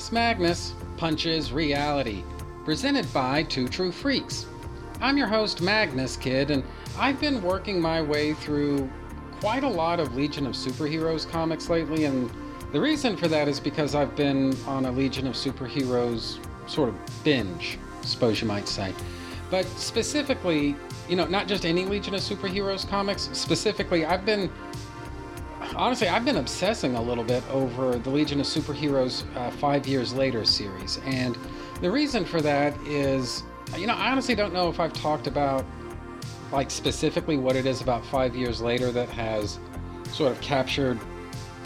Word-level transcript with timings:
Trennis 0.00 0.12
Magnus 0.12 0.74
Punches 0.96 1.52
Reality, 1.52 2.24
presented 2.64 3.12
by 3.12 3.42
Two 3.42 3.68
True 3.68 3.92
Freaks. 3.92 4.46
I'm 5.02 5.18
your 5.18 5.26
host, 5.26 5.60
Magnus 5.60 6.16
Kid, 6.16 6.50
and 6.50 6.64
I've 6.98 7.20
been 7.20 7.42
working 7.42 7.78
my 7.78 8.00
way 8.00 8.32
through 8.32 8.88
quite 9.40 9.62
a 9.62 9.68
lot 9.68 10.00
of 10.00 10.16
Legion 10.16 10.46
of 10.46 10.54
Superheroes 10.54 11.28
comics 11.30 11.68
lately, 11.68 12.06
and 12.06 12.30
the 12.72 12.80
reason 12.80 13.14
for 13.14 13.28
that 13.28 13.46
is 13.46 13.60
because 13.60 13.94
I've 13.94 14.16
been 14.16 14.56
on 14.66 14.86
a 14.86 14.90
Legion 14.90 15.26
of 15.26 15.34
Superheroes 15.34 16.38
sort 16.66 16.88
of 16.88 16.94
binge, 17.22 17.78
suppose 18.00 18.40
you 18.40 18.48
might 18.48 18.68
say. 18.68 18.94
But 19.50 19.66
specifically, 19.66 20.76
you 21.10 21.16
know, 21.16 21.26
not 21.26 21.46
just 21.46 21.66
any 21.66 21.84
Legion 21.84 22.14
of 22.14 22.22
Superheroes 22.22 22.88
comics, 22.88 23.28
specifically, 23.34 24.06
I've 24.06 24.24
been 24.24 24.50
honestly, 25.80 26.08
I've 26.08 26.26
been 26.26 26.36
obsessing 26.36 26.94
a 26.94 27.02
little 27.02 27.24
bit 27.24 27.42
over 27.50 27.98
the 27.98 28.10
Legion 28.10 28.38
of 28.38 28.46
Superheroes 28.46 29.24
uh, 29.34 29.50
Five 29.52 29.86
Years 29.86 30.12
Later 30.12 30.44
series. 30.44 31.00
And 31.06 31.38
the 31.80 31.90
reason 31.90 32.26
for 32.26 32.42
that 32.42 32.78
is, 32.82 33.42
you 33.78 33.86
know, 33.86 33.94
I 33.94 34.10
honestly 34.10 34.34
don't 34.34 34.52
know 34.52 34.68
if 34.68 34.78
I've 34.78 34.92
talked 34.92 35.26
about, 35.26 35.64
like, 36.52 36.70
specifically 36.70 37.38
what 37.38 37.56
it 37.56 37.64
is 37.64 37.80
about 37.80 38.04
Five 38.04 38.36
Years 38.36 38.60
Later 38.60 38.92
that 38.92 39.08
has 39.08 39.58
sort 40.12 40.32
of 40.32 40.40
captured 40.42 40.98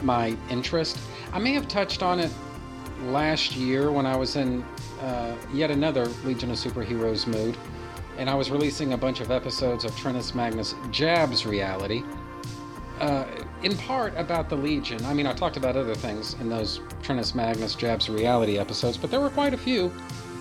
my 0.03 0.36
interest. 0.48 0.98
I 1.32 1.41
may 1.41 1.53
have 1.53 1.66
touched 1.66 2.03
on 2.03 2.20
it 2.20 2.30
last 3.06 3.56
year 3.56 3.91
when 3.91 4.06
I 4.06 4.14
was 4.14 4.36
in 4.36 4.62
uh, 5.00 5.34
yet 5.53 5.72
another 5.72 6.06
Legion 6.24 6.53
of 6.53 6.56
Superheroes 6.56 7.26
mood. 7.26 7.56
And 8.16 8.30
I 8.30 8.36
was 8.36 8.48
releasing 8.48 8.92
a 8.92 8.97
bunch 8.97 9.20
of 9.20 9.32
episodes 9.32 9.84
of 9.84 9.91
Trennis 9.92 10.36
Magnus 10.36 10.76
Jabs 10.92 11.47
Reality. 11.47 12.04
Uh, 13.00 13.24
in 13.64 13.75
part 13.78 14.12
about 14.16 14.50
the 14.50 14.56
Legion. 14.56 15.02
I 15.06 15.14
mean, 15.14 15.26
I 15.26 15.32
talked 15.32 15.56
about 15.56 15.75
other 15.75 15.94
things 15.94 16.34
in 16.34 16.50
those 16.50 16.80
Trennis 17.02 17.34
Magnus 17.34 17.75
Jabs 17.75 18.10
reality 18.10 18.58
episodes, 18.58 18.98
but 18.98 19.10
there 19.10 19.20
were 19.20 19.30
quite 19.30 19.54
a 19.54 19.56
few 19.56 19.91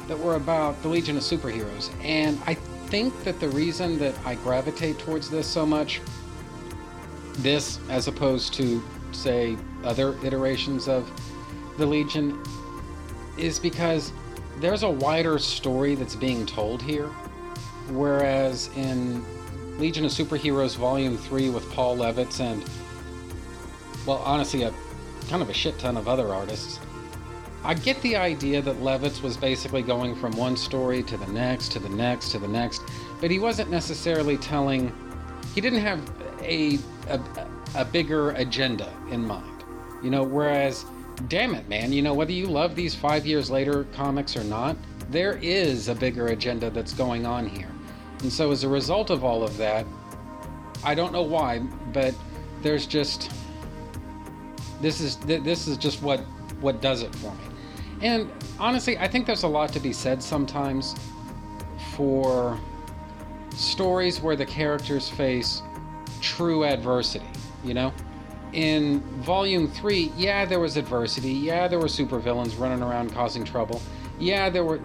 that 0.10 0.20
were 0.20 0.36
about 0.36 0.80
the 0.82 0.90
Legion 0.90 1.16
of 1.16 1.24
Superheroes. 1.24 1.90
And 2.04 2.38
I 2.46 2.54
think 2.54 3.24
that 3.24 3.40
the 3.40 3.48
reason 3.50 3.98
that 4.00 4.14
I 4.26 4.36
gravitate 4.36 5.00
towards 5.00 5.30
this 5.30 5.48
so 5.48 5.66
much, 5.66 6.02
this 7.36 7.80
as 7.90 8.10
opposed 8.10 8.54
to, 8.56 8.84
say, 9.14 9.58
other 9.86 10.18
iterations 10.26 10.90
of 10.90 11.10
the 11.78 11.86
Legion, 11.86 12.44
is 13.38 13.58
because 13.58 14.12
there's 14.60 14.84
a 14.84 14.90
wider 14.90 15.40
story 15.40 15.96
that's 15.96 16.16
being 16.16 16.46
told 16.46 16.82
here. 16.82 17.08
Whereas 17.90 18.70
in 18.76 19.24
Legion 19.80 20.04
of 20.04 20.12
Superheroes 20.12 20.76
Volume 20.76 21.18
3 21.18 21.50
with 21.52 21.72
Paul 21.72 21.98
Levitz 21.98 22.42
and 22.42 22.64
well, 24.06 24.18
honestly, 24.26 24.64
a 24.64 24.74
kind 25.30 25.42
of 25.42 25.50
a 25.50 25.54
shit 25.54 25.78
ton 25.80 25.98
of 25.98 26.08
other 26.08 26.34
artists. 26.34 26.80
I 27.64 27.74
get 27.74 28.02
the 28.02 28.18
idea 28.18 28.62
that 28.62 28.76
Levitz 28.82 29.22
was 29.22 29.38
basically 29.38 29.82
going 29.82 30.16
from 30.16 30.36
one 30.36 30.58
story 30.58 31.02
to 31.04 31.16
the 31.16 31.28
next, 31.28 31.72
to 31.74 31.80
the 31.80 31.90
next, 31.90 32.32
to 32.32 32.40
the 32.40 32.48
next, 32.48 32.82
but 33.22 33.32
he 33.32 33.40
wasn't 33.40 33.72
necessarily 33.72 34.38
telling. 34.38 34.92
He 35.56 35.62
didn't 35.62 35.80
have 35.80 36.02
a 36.42 36.78
a, 37.08 37.20
a 37.76 37.86
bigger 37.86 38.32
agenda 38.32 38.92
in 39.12 39.26
mind, 39.26 39.64
you 40.04 40.10
know. 40.10 40.24
Whereas, 40.24 40.86
damn 41.30 41.56
it, 41.56 41.70
man, 41.70 41.94
you 41.94 42.02
know 42.02 42.14
whether 42.14 42.34
you 42.34 42.48
love 42.48 42.76
these 42.76 42.94
five 42.94 43.26
years 43.26 43.50
later 43.50 43.86
comics 43.94 44.36
or 44.36 44.44
not, 44.44 44.76
there 45.10 45.38
is 45.42 45.88
a 45.88 45.96
bigger 45.96 46.28
agenda 46.28 46.70
that's 46.70 46.94
going 46.94 47.26
on 47.26 47.48
here, 47.48 47.72
and 48.20 48.32
so 48.32 48.52
as 48.52 48.66
a 48.66 48.70
result 48.70 49.10
of 49.10 49.24
all 49.24 49.42
of 49.42 49.56
that, 49.56 49.86
I 50.84 50.96
don't 50.96 51.14
know 51.14 51.24
why, 51.24 51.60
but 51.94 52.14
there's 52.62 52.86
just 52.86 53.32
this 54.84 55.00
is 55.00 55.16
this 55.18 55.68
is 55.68 55.78
just 55.78 56.02
what 56.04 56.20
what 56.60 56.82
does 56.82 57.02
it 57.02 57.16
for 57.16 57.32
me. 57.32 57.44
And 58.02 58.30
honestly, 58.60 58.98
I 58.98 59.08
think 59.08 59.26
there's 59.26 59.44
a 59.44 59.48
lot 59.48 59.72
to 59.74 59.80
be 59.80 59.94
said 59.94 60.22
sometimes 60.22 60.94
for 61.96 62.60
stories 63.56 64.20
where 64.20 64.36
the 64.36 64.46
characters 64.46 65.10
face 65.10 65.62
true 66.22 66.66
adversity, 66.66 67.26
you 67.64 67.74
know? 67.74 67.94
In 68.52 69.00
volume 69.22 69.68
3, 69.68 70.12
yeah, 70.18 70.46
there 70.46 70.60
was 70.60 70.78
adversity. 70.78 71.32
Yeah, 71.32 71.68
there 71.68 71.80
were 71.80 71.88
supervillains 71.88 72.60
running 72.60 72.84
around 72.84 73.14
causing 73.14 73.44
trouble. 73.44 73.82
Yeah, 74.20 74.50
there 74.50 74.64
were 74.64 74.80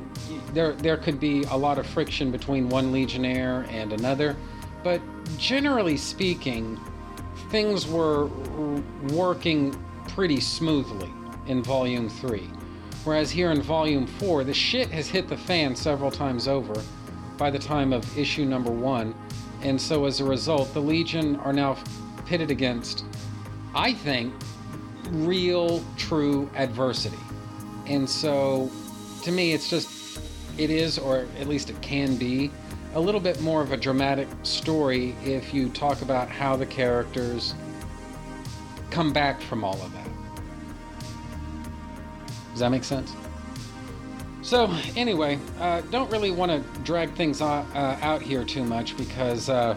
there 0.53 0.73
there 0.73 0.97
could 0.97 1.21
be 1.21 1.43
a 1.45 1.57
lot 1.57 1.79
of 1.79 1.87
friction 1.87 2.31
between 2.31 2.69
one 2.69 2.93
legionnaire 2.93 3.67
and 3.69 3.93
another, 3.93 4.37
but 4.83 5.03
generally 5.37 5.97
speaking, 5.97 6.81
things 7.51 7.87
were 7.87 8.27
working 9.13 9.77
pretty 10.09 10.41
smoothly 10.41 11.13
in 11.47 11.63
Volume 11.63 12.09
3. 12.09 12.49
Whereas 13.05 13.31
here 13.31 13.53
in 13.53 13.63
Volume 13.63 14.07
4, 14.07 14.45
the 14.45 14.55
shit 14.55 14.89
has 14.91 15.09
hit 15.09 15.29
the 15.29 15.37
fan 15.37 15.75
several 15.75 16.11
times 16.11 16.49
over 16.49 16.75
by 17.37 17.51
the 17.51 17.59
time 17.59 17.93
of 17.93 18.19
issue 18.19 18.45
number 18.45 18.71
1, 18.71 19.15
and 19.63 19.81
so 19.81 20.05
as 20.05 20.21
a 20.21 20.25
result, 20.25 20.73
the 20.75 20.81
Legion 20.81 21.37
are 21.37 21.53
now 21.53 21.77
pitted 22.27 22.51
against, 22.51 23.05
I 23.75 23.93
think, 23.93 24.35
real, 25.11 25.83
true 25.97 26.51
adversity. 26.55 27.19
And 27.87 28.09
so, 28.09 28.71
to 29.23 29.33
me, 29.33 29.53
it's 29.53 29.71
just, 29.71 30.21
it 30.59 30.71
is, 30.71 30.99
or 30.99 31.27
at 31.41 31.49
least 31.49 31.71
it 31.71 31.81
can 31.81 32.17
be, 32.17 32.51
a 32.95 33.01
little 33.01 33.21
bit 33.21 33.41
more 33.41 33.63
of 33.63 33.73
a 33.73 33.77
dramatic 33.77 34.29
story 34.43 35.15
if 35.25 35.55
you 35.55 35.69
talk 35.71 36.03
about 36.03 36.29
how 36.29 36.57
the 36.57 36.67
characters 36.67 37.55
come 38.91 39.13
back 39.13 39.41
from 39.41 39.65
all 39.65 39.81
of 39.81 39.93
that. 39.93 40.09
Does 42.53 42.61
that 42.61 42.71
make 42.71 42.85
sense? 42.85 43.15
So, 44.43 44.73
anyway, 44.97 45.39
uh, 45.61 45.83
don't 45.91 46.11
really 46.11 46.31
want 46.31 46.51
to 46.51 46.81
drag 46.81 47.15
things 47.15 47.43
out, 47.43 47.67
uh, 47.75 47.99
out 48.01 48.23
here 48.23 48.45
too 48.45 48.65
much 48.65 48.97
because 48.97 49.49
uh, 49.49 49.77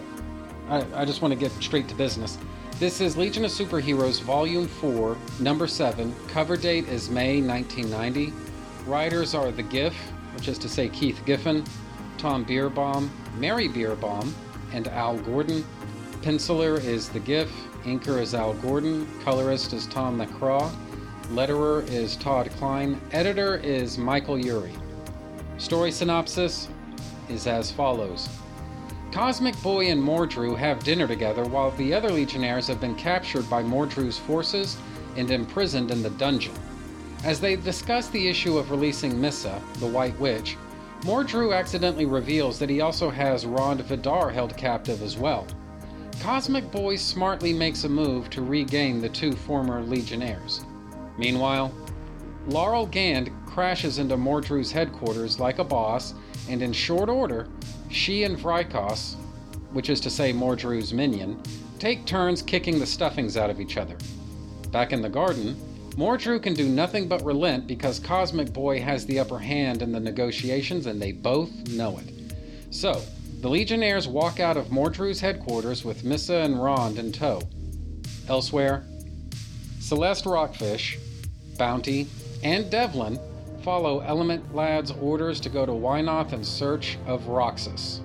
I, 0.70 0.86
I 0.96 1.06
just 1.06 1.22
want 1.22 1.34
to 1.34 1.40
get 1.40 1.52
straight 1.62 1.88
to 1.90 1.96
business. 1.96 2.38
This 2.80 3.02
is 3.02 3.18
Legion 3.18 3.46
of 3.46 3.52
Superheroes 3.52 4.22
Volume 4.22 4.68
4, 4.68 5.18
Number 5.40 5.68
7. 5.68 6.16
Cover 6.28 6.58
date 6.58 6.88
is 6.88 7.10
May 7.10 7.42
1990. 7.42 8.34
Writers 8.88 9.36
are 9.36 9.52
The 9.52 9.62
Giff, 9.62 9.94
which 10.34 10.48
is 10.48 10.58
to 10.60 10.70
say 10.70 10.90
Keith 10.90 11.22
Giffen, 11.26 11.64
Tom 12.18 12.46
Bierbaum, 12.46 13.10
Mary 13.38 13.68
Bierbaum, 13.68 14.32
and 14.74 14.88
Al 14.88 15.18
Gordon. 15.18 15.64
Penciler 16.22 16.84
is 16.84 17.10
The 17.10 17.20
Giff, 17.20 17.52
inker 17.86 18.22
is 18.22 18.36
Al 18.36 18.54
Gordon, 18.56 19.08
colorist 19.24 19.74
is 19.74 19.88
Tom 19.88 20.20
McCraw. 20.20 20.72
Letterer 21.30 21.88
is 21.90 22.16
Todd 22.16 22.50
Klein. 22.58 23.00
Editor 23.12 23.58
is 23.58 23.98
Michael 23.98 24.36
Urey. 24.36 24.72
Story 25.58 25.92
synopsis 25.92 26.68
is 27.30 27.48
as 27.48 27.72
follows 27.72 28.30
Cosmic 29.12 29.60
Boy 29.62 29.88
and 29.88 30.02
Mordru 30.02 30.58
have 30.58 30.84
dinner 30.84 31.08
together 31.08 31.44
while 31.44 31.72
the 31.72 31.94
other 31.94 32.12
Legionnaires 32.12 32.68
have 32.68 32.80
been 32.80 32.96
captured 32.96 33.50
by 33.50 33.64
Mordru's 33.64 34.18
forces 34.18 34.78
and 35.18 35.32
imprisoned 35.32 35.92
in 35.92 36.04
the 36.04 36.10
dungeon. 36.12 36.54
As 37.24 37.40
they 37.40 37.56
discuss 37.56 38.08
the 38.08 38.28
issue 38.28 38.58
of 38.58 38.72
releasing 38.72 39.20
Missa, 39.20 39.62
the 39.80 39.88
White 39.88 40.18
Witch, 40.20 40.58
Mordru 41.02 41.58
accidentally 41.58 42.06
reveals 42.06 42.60
that 42.60 42.70
he 42.70 42.82
also 42.82 43.10
has 43.10 43.46
Rond 43.46 43.82
Vidar 43.82 44.30
held 44.30 44.56
captive 44.56 45.02
as 45.02 45.18
well. 45.18 45.48
Cosmic 46.22 46.70
Boy 46.70 46.98
smartly 46.98 47.52
makes 47.52 47.84
a 47.84 47.90
move 47.90 48.30
to 48.30 48.44
regain 48.44 49.02
the 49.02 49.10
two 49.10 49.32
former 49.32 49.82
Legionnaires. 49.82 50.64
Meanwhile, 51.18 51.74
Laurel 52.46 52.86
Gand 52.86 53.32
crashes 53.48 53.98
into 53.98 54.16
Mordru's 54.16 54.72
headquarters 54.72 55.40
like 55.40 55.58
a 55.58 55.64
boss, 55.64 56.14
and 56.48 56.62
in 56.62 56.74
short 56.74 57.10
order, 57.10 57.48
she 57.90 58.24
and 58.24 58.38
Vrykos, 58.38 59.16
which 59.72 59.90
is 59.90 60.00
to 60.02 60.12
say 60.12 60.32
Mordru's 60.32 60.94
minion, 60.94 61.42
take 61.80 62.06
turns 62.06 62.44
kicking 62.44 62.78
the 62.78 62.86
stuffings 62.86 63.36
out 63.36 63.50
of 63.50 63.60
each 63.60 63.78
other. 63.78 63.98
Back 64.70 64.94
in 64.94 65.02
the 65.02 65.10
garden, 65.10 65.56
Mordru 65.96 66.40
can 66.40 66.54
do 66.54 66.70
nothing 66.70 67.08
but 67.08 67.26
relent 67.26 67.66
because 67.66 68.00
Cosmic 68.00 68.54
Boy 68.54 68.80
has 68.80 69.08
the 69.08 69.18
upper 69.18 69.40
hand 69.40 69.82
in 69.82 69.92
the 69.92 70.00
negotiations 70.00 70.86
and 70.86 71.02
they 71.02 71.14
both 71.14 71.50
know 71.70 71.98
it. 71.98 72.14
So, 72.70 73.02
the 73.42 73.50
Legionnaires 73.50 74.08
walk 74.08 74.40
out 74.40 74.56
of 74.56 74.68
Mordru's 74.68 75.20
headquarters 75.20 75.84
with 75.84 76.04
Missa 76.04 76.36
and 76.36 76.62
Rond 76.62 77.00
in 77.00 77.12
tow. 77.12 77.42
Elsewhere, 78.28 78.86
Celeste 79.80 80.28
Rockfish, 80.28 81.00
Bounty, 81.58 82.08
and 82.44 82.70
Devlin 82.70 83.20
follow 83.64 84.02
Element 84.02 84.54
Lad's 84.54 84.92
orders 84.92 85.40
to 85.40 85.50
go 85.50 85.66
to 85.66 85.72
Wynoth 85.72 86.34
in 86.34 86.44
search 86.44 87.00
of 87.08 87.24
Roxxas. 87.24 88.02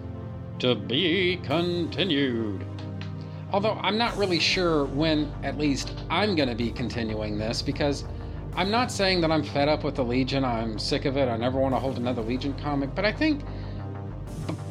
To 0.61 0.75
be 0.75 1.39
continued. 1.43 2.65
Although 3.53 3.79
I'm 3.83 3.99
not 3.99 4.17
really 4.17 4.41
sure 4.41 4.87
when, 4.87 5.31
at 5.43 5.59
least, 5.59 5.93
I'm 6.09 6.35
going 6.35 6.49
to 6.49 6.55
be 6.55 6.71
continuing 6.71 7.37
this 7.37 7.61
because 7.61 8.05
I'm 8.55 8.71
not 8.71 8.91
saying 8.91 9.21
that 9.21 9.31
I'm 9.31 9.43
fed 9.43 9.69
up 9.69 9.85
with 9.85 9.97
the 9.97 10.05
Legion, 10.05 10.47
I'm 10.47 10.79
sick 10.79 11.05
of 11.05 11.19
it, 11.19 11.29
I 11.29 11.37
never 11.37 11.61
want 11.61 11.75
to 11.75 11.79
hold 11.79 11.99
another 11.99 12.23
Legion 12.23 12.55
comic, 12.55 12.95
but 12.95 13.05
I 13.05 13.13
think 13.13 13.45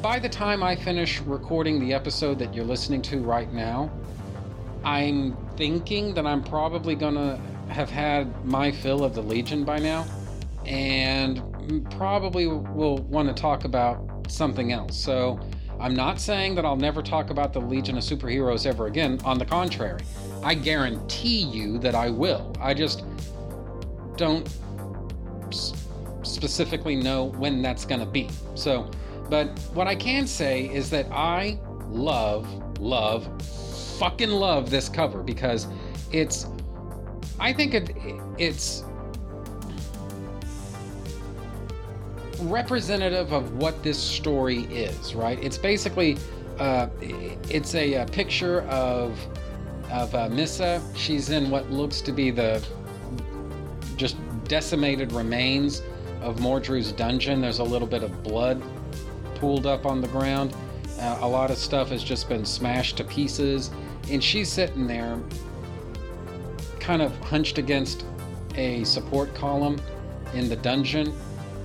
by 0.02 0.18
the 0.18 0.28
time 0.28 0.62
I 0.62 0.76
finish 0.76 1.20
recording 1.20 1.80
the 1.80 1.92
episode 1.92 2.38
that 2.38 2.54
you're 2.54 2.64
listening 2.64 3.02
to 3.02 3.18
right 3.20 3.52
now, 3.52 3.90
I'm 4.84 5.36
thinking 5.56 6.14
that 6.14 6.26
I'm 6.26 6.42
probably 6.42 6.94
gonna 6.94 7.40
have 7.68 7.90
had 7.90 8.44
my 8.44 8.70
fill 8.70 9.04
of 9.04 9.14
the 9.14 9.22
Legion 9.22 9.64
by 9.64 9.78
now, 9.78 10.06
and 10.64 11.42
probably 11.90 12.46
will 12.46 12.98
want 12.98 13.28
to 13.28 13.34
talk 13.34 13.64
about 13.64 14.00
something 14.28 14.72
else. 14.72 14.96
So 14.96 15.40
I'm 15.80 15.94
not 15.94 16.20
saying 16.20 16.54
that 16.54 16.64
I'll 16.64 16.76
never 16.76 17.02
talk 17.02 17.30
about 17.30 17.52
the 17.52 17.60
Legion 17.60 17.96
of 17.96 18.04
Superheroes 18.04 18.66
ever 18.66 18.86
again. 18.86 19.20
On 19.24 19.38
the 19.38 19.44
contrary, 19.44 20.02
I 20.42 20.54
guarantee 20.54 21.42
you 21.42 21.78
that 21.78 21.94
I 21.94 22.10
will. 22.10 22.54
I 22.60 22.72
just 22.74 23.04
don't 24.16 24.48
specifically 26.22 26.96
know 26.96 27.24
when 27.24 27.62
that's 27.62 27.84
to 28.00 28.06
be. 28.06 28.28
So, 28.54 28.90
but 29.28 29.58
what 29.74 29.86
I 29.86 29.94
can 29.94 30.26
say 30.26 30.72
is 30.72 30.90
that 30.90 31.06
I 31.10 31.58
love, 31.88 32.80
love, 32.80 33.28
fucking 33.98 34.30
love 34.30 34.70
this 34.70 34.88
cover 34.88 35.22
because 35.22 35.66
it's, 36.12 36.46
I 37.40 37.52
think 37.52 37.74
it, 37.74 37.90
it's 38.38 38.84
representative 42.40 43.32
of 43.32 43.56
what 43.56 43.82
this 43.82 43.98
story 43.98 44.64
is, 44.64 45.14
right? 45.14 45.42
It's 45.42 45.58
basically, 45.58 46.18
uh, 46.58 46.88
it's 47.00 47.74
a, 47.74 47.94
a, 47.94 48.06
picture 48.06 48.62
of 48.62 49.18
of 49.90 50.14
uh, 50.14 50.28
Missa. 50.28 50.82
She's 50.94 51.30
in 51.30 51.50
what 51.50 51.70
looks 51.70 52.00
to 52.02 52.12
be 52.12 52.30
the 52.30 52.64
just 53.96 54.16
decimated 54.44 55.12
remains 55.12 55.82
of 56.22 56.36
Mordru's 56.38 56.92
dungeon. 56.92 57.40
There's 57.40 57.60
a 57.60 57.64
little 57.64 57.86
bit 57.86 58.02
of 58.02 58.22
blood 58.22 58.62
pooled 59.36 59.66
up 59.66 59.86
on 59.86 60.00
the 60.00 60.08
ground. 60.08 60.54
Uh, 61.00 61.18
a 61.20 61.28
lot 61.28 61.50
of 61.50 61.58
stuff 61.58 61.90
has 61.90 62.02
just 62.02 62.28
been 62.28 62.44
smashed 62.44 62.96
to 62.96 63.04
pieces, 63.04 63.70
and 64.10 64.22
she's 64.22 64.50
sitting 64.50 64.86
there, 64.86 65.18
kind 66.80 67.02
of 67.02 67.16
hunched 67.20 67.58
against 67.58 68.04
a 68.54 68.82
support 68.84 69.34
column 69.34 69.80
in 70.32 70.48
the 70.48 70.56
dungeon, 70.56 71.12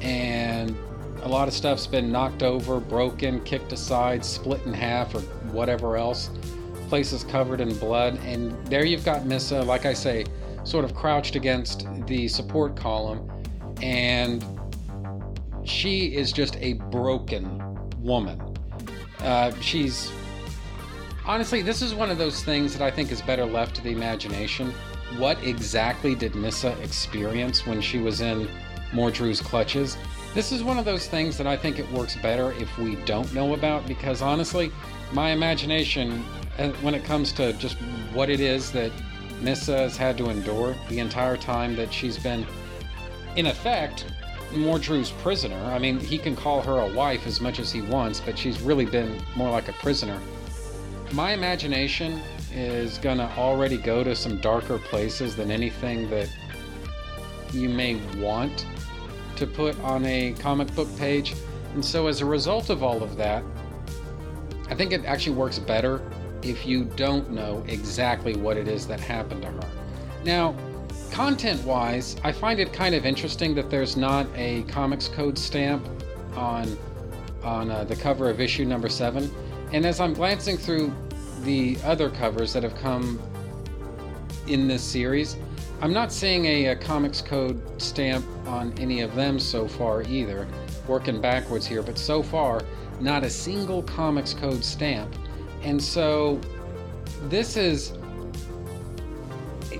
and 0.01 0.75
a 1.23 1.27
lot 1.27 1.47
of 1.47 1.53
stuff's 1.53 1.87
been 1.87 2.11
knocked 2.11 2.43
over, 2.43 2.79
broken, 2.79 3.41
kicked 3.43 3.71
aside, 3.71 4.25
split 4.25 4.61
in 4.65 4.73
half, 4.73 5.13
or 5.15 5.21
whatever 5.51 5.95
else. 5.95 6.29
Place 6.89 7.13
is 7.13 7.23
covered 7.23 7.61
in 7.61 7.73
blood, 7.77 8.19
and 8.25 8.51
there 8.67 8.83
you've 8.83 9.05
got 9.05 9.25
Missa, 9.25 9.61
like 9.61 9.85
I 9.85 9.93
say, 9.93 10.25
sort 10.63 10.83
of 10.83 10.93
crouched 10.93 11.35
against 11.35 11.87
the 12.05 12.27
support 12.27 12.75
column, 12.75 13.31
and 13.81 14.43
she 15.63 16.15
is 16.15 16.31
just 16.31 16.57
a 16.57 16.73
broken 16.73 17.60
woman. 18.01 18.41
Uh, 19.19 19.51
she's 19.61 20.11
honestly, 21.25 21.61
this 21.61 21.81
is 21.81 21.93
one 21.93 22.09
of 22.09 22.17
those 22.17 22.43
things 22.43 22.73
that 22.77 22.81
I 22.81 22.91
think 22.91 23.11
is 23.11 23.21
better 23.21 23.45
left 23.45 23.75
to 23.75 23.81
the 23.81 23.91
imagination. 23.91 24.73
What 25.17 25.41
exactly 25.43 26.15
did 26.15 26.35
Missa 26.35 26.77
experience 26.81 27.65
when 27.65 27.81
she 27.81 27.99
was 27.99 28.21
in 28.21 28.47
Mordru's 28.91 29.41
clutches? 29.41 29.97
This 30.33 30.51
is 30.51 30.63
one 30.63 30.79
of 30.79 30.85
those 30.85 31.07
things 31.07 31.37
that 31.37 31.47
I 31.47 31.57
think 31.57 31.77
it 31.77 31.89
works 31.91 32.15
better 32.15 32.53
if 32.53 32.77
we 32.77 32.95
don't 33.05 33.31
know 33.33 33.53
about 33.53 33.85
because 33.85 34.21
honestly, 34.21 34.71
my 35.11 35.31
imagination, 35.31 36.23
uh, 36.57 36.69
when 36.81 36.95
it 36.95 37.03
comes 37.03 37.33
to 37.33 37.53
just 37.53 37.77
what 38.13 38.29
it 38.29 38.39
is 38.39 38.71
that 38.71 38.91
Missa 39.41 39.77
has 39.77 39.97
had 39.97 40.17
to 40.19 40.29
endure 40.29 40.75
the 40.87 40.99
entire 40.99 41.35
time 41.35 41.75
that 41.75 41.93
she's 41.93 42.17
been, 42.17 42.45
in 43.35 43.47
effect, 43.47 44.05
Mordru's 44.53 45.11
prisoner. 45.11 45.57
I 45.65 45.79
mean, 45.79 45.99
he 45.99 46.17
can 46.17 46.35
call 46.35 46.61
her 46.61 46.79
a 46.79 46.93
wife 46.93 47.27
as 47.27 47.41
much 47.41 47.59
as 47.59 47.71
he 47.71 47.81
wants, 47.81 48.19
but 48.19 48.37
she's 48.37 48.61
really 48.61 48.85
been 48.85 49.21
more 49.35 49.49
like 49.49 49.69
a 49.69 49.73
prisoner. 49.73 50.19
My 51.13 51.33
imagination 51.33 52.21
is 52.53 52.97
gonna 52.97 53.31
already 53.37 53.77
go 53.77 54.03
to 54.03 54.15
some 54.15 54.37
darker 54.37 54.77
places 54.77 55.35
than 55.35 55.51
anything 55.51 56.09
that 56.09 56.29
you 57.53 57.69
may 57.69 57.95
want 58.17 58.65
to 59.35 59.47
put 59.47 59.79
on 59.81 60.05
a 60.05 60.33
comic 60.39 60.73
book 60.75 60.87
page. 60.97 61.33
And 61.73 61.83
so, 61.83 62.07
as 62.07 62.21
a 62.21 62.25
result 62.25 62.69
of 62.69 62.83
all 62.83 63.01
of 63.01 63.17
that, 63.17 63.43
I 64.69 64.75
think 64.75 64.91
it 64.91 65.03
actually 65.05 65.35
works 65.35 65.59
better 65.59 66.01
if 66.43 66.65
you 66.65 66.85
don't 66.85 67.31
know 67.31 67.63
exactly 67.67 68.35
what 68.35 68.57
it 68.57 68.67
is 68.67 68.87
that 68.87 68.99
happened 68.99 69.41
to 69.43 69.49
her. 69.49 69.69
Now, 70.23 70.55
content 71.11 71.63
wise, 71.63 72.15
I 72.23 72.31
find 72.31 72.59
it 72.59 72.73
kind 72.73 72.95
of 72.95 73.05
interesting 73.05 73.53
that 73.55 73.69
there's 73.69 73.97
not 73.97 74.27
a 74.35 74.63
Comics 74.63 75.07
Code 75.07 75.37
stamp 75.37 75.87
on 76.35 76.77
on 77.43 77.71
uh, 77.71 77.83
the 77.83 77.95
cover 77.95 78.29
of 78.29 78.39
issue 78.39 78.65
number 78.65 78.87
seven. 78.87 79.31
And 79.73 79.85
as 79.85 79.99
I'm 79.99 80.13
glancing 80.13 80.57
through 80.57 80.93
the 81.41 81.77
other 81.83 82.09
covers 82.09 82.53
that 82.53 82.61
have 82.61 82.75
come 82.75 83.19
in 84.47 84.67
this 84.67 84.83
series, 84.83 85.37
I'm 85.81 85.91
not 85.91 86.11
seeing 86.11 86.45
a, 86.45 86.65
a 86.67 86.75
Comics 86.75 87.21
Code 87.21 87.59
stamp 87.81 88.25
on 88.45 88.73
any 88.77 89.01
of 89.01 89.15
them 89.15 89.39
so 89.39 89.67
far 89.67 90.03
either. 90.03 90.47
Working 90.87 91.19
backwards 91.19 91.65
here, 91.65 91.81
but 91.81 91.97
so 91.97 92.21
far, 92.21 92.61
not 92.99 93.23
a 93.23 93.29
single 93.29 93.81
Comics 93.83 94.35
Code 94.35 94.63
stamp. 94.63 95.15
And 95.63 95.81
so 95.81 96.39
this 97.23 97.57
is 97.57 97.93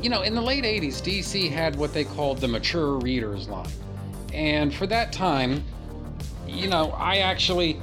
you 0.01 0.09
know, 0.09 0.21
in 0.23 0.33
the 0.33 0.41
late 0.41 0.63
80s, 0.63 1.01
DC 1.01 1.49
had 1.49 1.75
what 1.75 1.93
they 1.93 2.03
called 2.03 2.39
the 2.39 2.47
mature 2.47 2.97
readers 2.99 3.47
line. 3.47 3.69
And 4.33 4.73
for 4.73 4.87
that 4.87 5.11
time, 5.11 5.63
you 6.47 6.67
know, 6.67 6.91
I 6.91 7.17
actually 7.17 7.79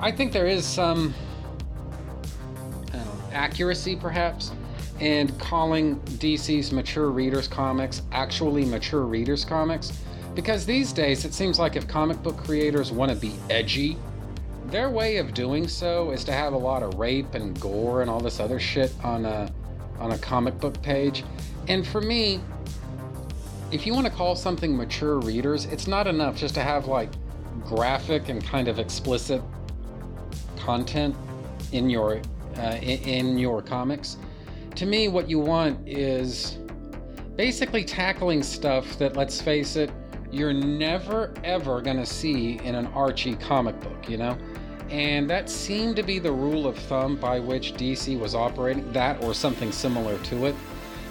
I 0.00 0.10
think 0.10 0.32
there 0.32 0.46
is 0.46 0.66
some 0.66 1.14
know, 2.92 3.04
accuracy 3.32 3.96
perhaps 3.96 4.52
in 5.00 5.28
calling 5.38 5.96
DC's 6.18 6.72
mature 6.72 7.10
readers 7.10 7.48
comics 7.48 8.02
actually 8.12 8.64
mature 8.64 9.02
readers 9.02 9.44
comics 9.44 9.92
because 10.34 10.64
these 10.64 10.92
days 10.92 11.24
it 11.24 11.34
seems 11.34 11.58
like 11.58 11.74
if 11.74 11.88
comic 11.88 12.22
book 12.22 12.36
creators 12.36 12.92
want 12.92 13.10
to 13.10 13.16
be 13.16 13.34
edgy 13.50 13.96
their 14.66 14.90
way 14.90 15.16
of 15.16 15.34
doing 15.34 15.66
so 15.66 16.10
is 16.10 16.22
to 16.24 16.32
have 16.32 16.52
a 16.52 16.56
lot 16.56 16.82
of 16.82 16.94
rape 16.94 17.34
and 17.34 17.60
gore 17.60 18.02
and 18.02 18.10
all 18.10 18.20
this 18.20 18.38
other 18.38 18.60
shit 18.60 18.92
on 19.02 19.24
a 19.24 19.52
on 19.98 20.12
a 20.12 20.18
comic 20.18 20.58
book 20.58 20.80
page. 20.82 21.24
And 21.68 21.86
for 21.86 22.00
me, 22.00 22.40
if 23.70 23.86
you 23.86 23.94
want 23.94 24.06
to 24.06 24.12
call 24.12 24.36
something 24.36 24.76
mature 24.76 25.18
readers, 25.18 25.64
it's 25.66 25.86
not 25.86 26.06
enough 26.06 26.36
just 26.36 26.54
to 26.54 26.62
have 26.62 26.86
like 26.86 27.10
graphic 27.64 28.28
and 28.28 28.44
kind 28.44 28.68
of 28.68 28.78
explicit 28.78 29.42
content 30.56 31.14
in 31.72 31.90
your 31.90 32.20
uh, 32.56 32.76
in 32.82 33.36
your 33.38 33.60
comics. 33.62 34.16
To 34.76 34.86
me, 34.86 35.08
what 35.08 35.28
you 35.28 35.38
want 35.38 35.88
is 35.88 36.58
basically 37.36 37.84
tackling 37.84 38.42
stuff 38.42 38.96
that, 38.98 39.16
let's 39.16 39.40
face 39.40 39.76
it, 39.76 39.90
you're 40.30 40.52
never 40.52 41.32
ever 41.42 41.80
gonna 41.80 42.06
see 42.06 42.58
in 42.58 42.74
an 42.74 42.86
Archie 42.88 43.34
comic 43.36 43.78
book. 43.80 44.08
You 44.08 44.18
know, 44.18 44.38
and 44.90 45.28
that 45.30 45.48
seemed 45.48 45.96
to 45.96 46.02
be 46.02 46.18
the 46.18 46.32
rule 46.32 46.66
of 46.66 46.76
thumb 46.76 47.16
by 47.16 47.40
which 47.40 47.74
DC 47.74 48.18
was 48.18 48.34
operating, 48.34 48.92
that 48.92 49.22
or 49.22 49.34
something 49.34 49.72
similar 49.72 50.18
to 50.24 50.46
it, 50.46 50.54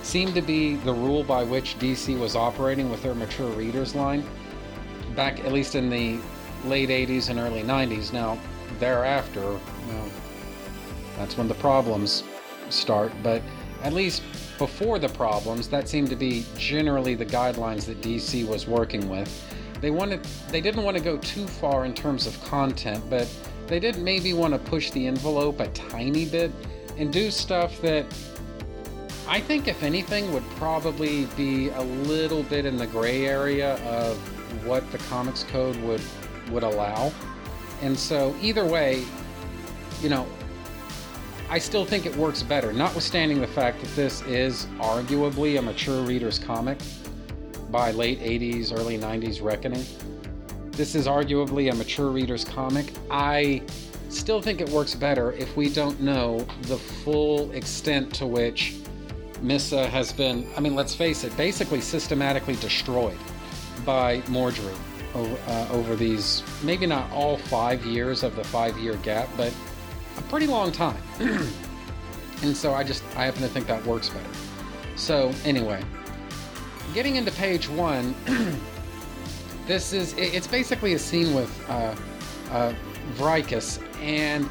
seemed 0.01 0.35
to 0.35 0.41
be 0.41 0.75
the 0.77 0.93
rule 0.93 1.23
by 1.23 1.43
which 1.43 1.77
DC 1.79 2.19
was 2.19 2.35
operating 2.35 2.89
with 2.89 3.01
their 3.01 3.15
mature 3.15 3.49
readers 3.51 3.95
line 3.95 4.23
back 5.15 5.39
at 5.45 5.51
least 5.51 5.75
in 5.75 5.89
the 5.89 6.19
late 6.65 6.89
80s 6.89 7.29
and 7.29 7.39
early 7.39 7.63
90s. 7.63 8.13
Now, 8.13 8.37
thereafter, 8.79 9.41
you 9.41 9.93
know, 9.93 10.09
that's 11.17 11.37
when 11.37 11.47
the 11.47 11.53
problems 11.55 12.23
start, 12.69 13.11
but 13.21 13.41
at 13.83 13.93
least 13.93 14.23
before 14.57 14.99
the 14.99 15.09
problems, 15.09 15.67
that 15.69 15.89
seemed 15.89 16.09
to 16.09 16.15
be 16.15 16.45
generally 16.57 17.15
the 17.15 17.25
guidelines 17.25 17.85
that 17.85 18.01
DC 18.01 18.47
was 18.47 18.67
working 18.67 19.09
with. 19.09 19.29
They 19.81 19.91
wanted 19.91 20.23
they 20.49 20.61
didn't 20.61 20.83
want 20.83 20.95
to 20.95 21.03
go 21.03 21.17
too 21.17 21.45
far 21.45 21.85
in 21.85 21.93
terms 21.93 22.25
of 22.25 22.41
content, 22.45 23.03
but 23.09 23.27
they 23.67 23.79
did 23.79 23.97
maybe 23.97 24.33
want 24.33 24.53
to 24.53 24.59
push 24.59 24.91
the 24.91 25.07
envelope 25.07 25.59
a 25.59 25.67
tiny 25.69 26.25
bit 26.25 26.51
and 26.97 27.11
do 27.11 27.31
stuff 27.31 27.81
that 27.81 28.05
I 29.27 29.39
think, 29.39 29.67
if 29.67 29.83
anything, 29.83 30.33
would 30.33 30.47
probably 30.57 31.25
be 31.37 31.69
a 31.69 31.81
little 31.81 32.43
bit 32.43 32.65
in 32.65 32.77
the 32.77 32.87
gray 32.87 33.25
area 33.25 33.75
of 33.85 34.17
what 34.65 34.89
the 34.91 34.97
comics 34.99 35.43
code 35.43 35.75
would 35.77 36.01
would 36.51 36.63
allow. 36.63 37.11
And 37.81 37.97
so, 37.97 38.35
either 38.41 38.65
way, 38.65 39.05
you 40.01 40.09
know, 40.09 40.27
I 41.49 41.57
still 41.57 41.85
think 41.85 42.05
it 42.05 42.15
works 42.15 42.43
better, 42.43 42.73
notwithstanding 42.73 43.39
the 43.39 43.47
fact 43.47 43.81
that 43.81 43.95
this 43.95 44.21
is 44.23 44.65
arguably 44.77 45.57
a 45.57 45.61
mature 45.61 46.01
reader's 46.01 46.39
comic 46.39 46.79
by 47.71 47.91
late 47.91 48.19
80s, 48.19 48.73
early 48.77 48.97
90s 48.97 49.41
reckoning. 49.41 49.85
This 50.73 50.95
is 50.95 51.05
arguably 51.05 51.71
a 51.71 51.75
mature 51.75 52.09
reader's 52.09 52.43
comic. 52.43 52.91
I 53.11 53.61
still 54.09 54.41
think 54.41 54.59
it 54.59 54.69
works 54.69 54.95
better 54.95 55.33
if 55.33 55.55
we 55.55 55.69
don't 55.69 56.01
know 56.01 56.39
the 56.63 56.77
full 56.77 57.51
extent 57.51 58.11
to 58.15 58.25
which 58.25 58.75
Missa 59.39 59.87
has 59.87 60.11
been, 60.11 60.47
I 60.57 60.61
mean, 60.61 60.73
let's 60.73 60.95
face 60.95 61.23
it, 61.23 61.35
basically 61.37 61.79
systematically 61.79 62.55
destroyed 62.55 63.17
by 63.85 64.21
Mordru 64.21 64.75
over, 65.13 65.37
uh, 65.47 65.67
over 65.71 65.95
these, 65.95 66.41
maybe 66.63 66.87
not 66.87 67.11
all 67.11 67.37
five 67.37 67.85
years 67.85 68.23
of 68.23 68.35
the 68.35 68.43
five 68.43 68.75
year 68.79 68.95
gap, 68.97 69.29
but 69.37 69.53
a 70.17 70.21
pretty 70.23 70.47
long 70.47 70.71
time. 70.71 71.01
and 72.41 72.57
so 72.57 72.73
I 72.73 72.83
just, 72.83 73.03
I 73.15 73.25
happen 73.25 73.43
to 73.43 73.47
think 73.47 73.67
that 73.67 73.85
works 73.85 74.09
better. 74.09 74.29
So, 74.95 75.31
anyway, 75.45 75.83
getting 76.95 77.15
into 77.15 77.31
page 77.31 77.69
one, 77.69 78.15
this 79.67 79.93
is 79.93 80.13
it's 80.17 80.47
basically 80.47 80.93
a 80.93 80.99
scene 80.99 81.33
with 81.33 81.69
uh, 81.69 81.95
uh, 82.51 82.73
and 84.01 84.49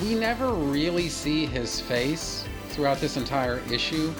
we 0.00 0.14
never 0.14 0.52
really 0.52 1.08
see 1.08 1.46
his 1.46 1.80
face 1.80 2.44
throughout 2.68 2.98
this 2.98 3.16
entire 3.16 3.60
issue. 3.70 4.12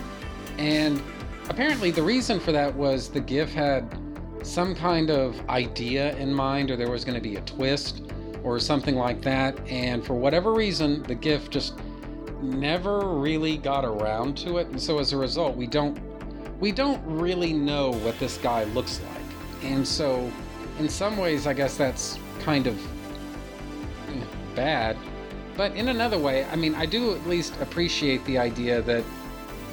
And 0.59 1.01
apparently, 1.49 1.91
the 1.91 2.03
reason 2.03 2.41
for 2.41 2.53
that 2.53 2.75
was 2.75 3.09
the 3.09 3.21
Giff 3.21 3.53
had 3.53 3.97
some 4.43 4.75
kind 4.75 5.11
of 5.11 5.39
idea 5.49 6.17
in 6.17 6.33
mind, 6.33 6.71
or 6.71 6.77
there 6.77 6.91
was 6.91 7.05
going 7.05 7.15
to 7.15 7.21
be 7.21 7.37
a 7.37 7.41
twist 7.43 8.03
or 8.43 8.59
something 8.59 8.97
like 8.97 9.21
that. 9.23 9.59
And 9.69 10.05
for 10.05 10.15
whatever 10.15 10.53
reason, 10.53 11.03
the 11.05 11.15
Giff 11.15 11.51
just 11.51 11.75
never 12.43 13.01
really 13.01 13.57
got 13.57 13.85
around 13.85 14.37
to 14.39 14.59
it. 14.59 14.69
And 14.69 14.81
so 14.81 14.99
as 14.99 15.13
a 15.13 15.17
result, 15.17 15.57
we 15.57 15.67
don't 15.67 15.99
we 16.61 16.73
don't 16.73 17.01
really 17.07 17.53
know 17.53 17.93
what 17.93 18.19
this 18.19 18.37
guy 18.39 18.65
looks 18.65 19.01
like. 19.01 19.18
And 19.63 19.87
so 19.87 20.31
in 20.79 20.89
some 20.89 21.17
ways, 21.17 21.47
I 21.47 21.53
guess 21.53 21.77
that's 21.77 22.19
kind 22.41 22.67
of 22.67 22.79
eh, 24.09 24.25
bad. 24.55 24.97
But 25.57 25.75
in 25.75 25.89
another 25.89 26.19
way, 26.19 26.45
I 26.45 26.57
mean, 26.57 26.75
I 26.75 26.87
do 26.87 27.15
at 27.15 27.27
least 27.27 27.55
appreciate 27.61 28.25
the 28.25 28.39
idea 28.39 28.81
that 28.83 29.05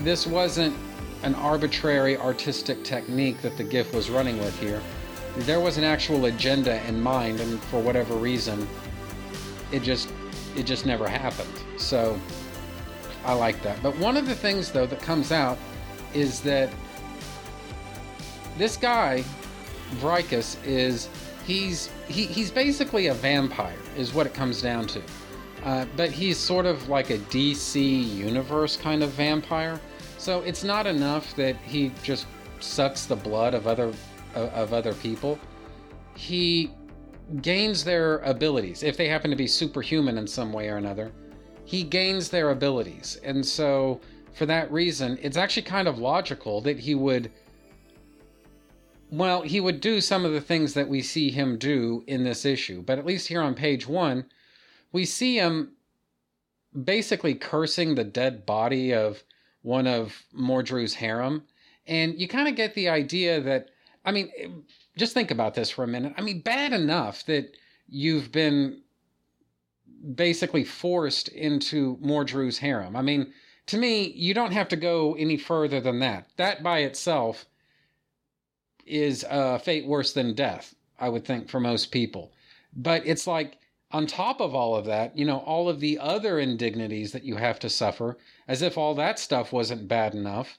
this 0.01 0.25
wasn't 0.25 0.75
an 1.23 1.35
arbitrary 1.35 2.17
artistic 2.17 2.83
technique 2.83 3.41
that 3.41 3.57
the 3.57 3.63
Giff 3.63 3.93
was 3.93 4.09
running 4.09 4.37
with 4.39 4.57
here. 4.59 4.81
There 5.39 5.59
was 5.59 5.77
an 5.77 5.83
actual 5.83 6.25
agenda 6.25 6.83
in 6.87 7.01
mind, 7.01 7.39
and 7.39 7.61
for 7.63 7.81
whatever 7.81 8.15
reason, 8.15 8.67
it 9.71 9.83
just 9.83 10.11
it 10.55 10.63
just 10.63 10.85
never 10.85 11.07
happened. 11.07 11.53
So 11.77 12.19
I 13.25 13.33
like 13.33 13.61
that. 13.63 13.81
But 13.83 13.97
one 13.97 14.17
of 14.17 14.27
the 14.27 14.35
things 14.35 14.71
though 14.71 14.85
that 14.85 15.01
comes 15.01 15.31
out 15.31 15.57
is 16.13 16.41
that 16.41 16.69
this 18.57 18.77
guy, 18.77 19.23
Vrykes, 19.95 20.57
is 20.65 21.09
he's 21.45 21.89
he, 22.07 22.25
he's 22.25 22.51
basically 22.51 23.07
a 23.07 23.13
vampire, 23.13 23.77
is 23.97 24.13
what 24.13 24.25
it 24.25 24.33
comes 24.33 24.61
down 24.61 24.87
to. 24.87 25.01
Uh, 25.63 25.85
but 25.95 26.11
he's 26.11 26.37
sort 26.37 26.67
of 26.67 26.89
like 26.89 27.09
a 27.09 27.17
DC 27.17 28.15
universe 28.15 28.77
kind 28.77 29.01
of 29.01 29.09
vampire. 29.11 29.79
So 30.17 30.41
it's 30.41 30.63
not 30.63 30.85
enough 30.85 31.35
that 31.35 31.55
he 31.57 31.91
just 32.03 32.27
sucks 32.59 33.05
the 33.05 33.15
blood 33.15 33.53
of 33.53 33.67
other 33.67 33.91
of 34.35 34.73
other 34.73 34.93
people. 34.93 35.39
He 36.15 36.71
gains 37.41 37.83
their 37.83 38.19
abilities 38.19 38.83
if 38.83 38.97
they 38.97 39.07
happen 39.07 39.31
to 39.31 39.35
be 39.35 39.47
superhuman 39.47 40.17
in 40.17 40.27
some 40.27 40.53
way 40.53 40.69
or 40.69 40.77
another. 40.77 41.11
He 41.65 41.81
gains 41.83 42.29
their 42.29 42.51
abilities, 42.51 43.19
and 43.23 43.43
so 43.43 43.99
for 44.33 44.45
that 44.45 44.71
reason, 44.71 45.17
it's 45.21 45.37
actually 45.37 45.63
kind 45.63 45.87
of 45.87 45.97
logical 45.97 46.61
that 46.61 46.77
he 46.79 46.93
would. 46.93 47.31
Well, 49.11 49.43
he 49.43 49.61
would 49.61 49.81
do 49.81 50.01
some 50.01 50.25
of 50.25 50.33
the 50.33 50.41
things 50.41 50.73
that 50.73 50.89
we 50.89 51.01
see 51.01 51.31
him 51.31 51.57
do 51.57 52.03
in 52.07 52.23
this 52.23 52.43
issue, 52.43 52.81
but 52.81 52.97
at 52.99 53.05
least 53.05 53.27
here 53.27 53.41
on 53.41 53.53
page 53.55 53.87
one, 53.87 54.25
we 54.91 55.05
see 55.05 55.37
him 55.37 55.73
basically 56.83 57.35
cursing 57.35 57.95
the 57.95 58.03
dead 58.03 58.45
body 58.45 58.93
of 58.93 59.23
one 59.61 59.87
of 59.87 60.23
Mordru's 60.37 60.95
harem. 60.95 61.43
And 61.87 62.19
you 62.19 62.27
kind 62.27 62.47
of 62.47 62.55
get 62.55 62.73
the 62.73 62.89
idea 62.89 63.39
that, 63.41 63.69
I 64.03 64.11
mean, 64.11 64.63
just 64.97 65.13
think 65.13 65.31
about 65.31 65.53
this 65.53 65.69
for 65.69 65.83
a 65.83 65.87
minute. 65.87 66.13
I 66.17 66.21
mean, 66.21 66.41
bad 66.41 66.73
enough 66.73 67.25
that 67.27 67.55
you've 67.87 68.31
been 68.31 68.81
basically 70.15 70.63
forced 70.63 71.29
into 71.29 71.97
Mordru's 71.97 72.57
harem. 72.57 72.95
I 72.95 73.01
mean, 73.01 73.33
to 73.67 73.77
me, 73.77 74.11
you 74.11 74.33
don't 74.33 74.51
have 74.51 74.67
to 74.69 74.75
go 74.75 75.15
any 75.15 75.37
further 75.37 75.79
than 75.79 75.99
that. 75.99 76.27
That 76.37 76.63
by 76.63 76.79
itself 76.79 77.45
is 78.85 79.25
a 79.29 79.59
fate 79.59 79.85
worse 79.85 80.13
than 80.13 80.33
death, 80.33 80.75
I 80.99 81.09
would 81.09 81.25
think, 81.25 81.49
for 81.49 81.59
most 81.59 81.91
people. 81.91 82.31
But 82.75 83.05
it's 83.05 83.27
like, 83.27 83.57
on 83.91 84.07
top 84.07 84.41
of 84.41 84.53
all 84.53 84.75
of 84.75 84.85
that, 84.85 85.17
you 85.17 85.25
know, 85.25 85.37
all 85.37 85.69
of 85.69 85.79
the 85.79 85.97
other 85.99 86.39
indignities 86.39 87.11
that 87.13 87.23
you 87.23 87.35
have 87.37 87.59
to 87.59 87.69
suffer, 87.69 88.17
as 88.47 88.61
if 88.61 88.77
all 88.77 88.95
that 88.95 89.19
stuff 89.19 89.53
wasn't 89.53 89.87
bad 89.87 90.13
enough. 90.13 90.57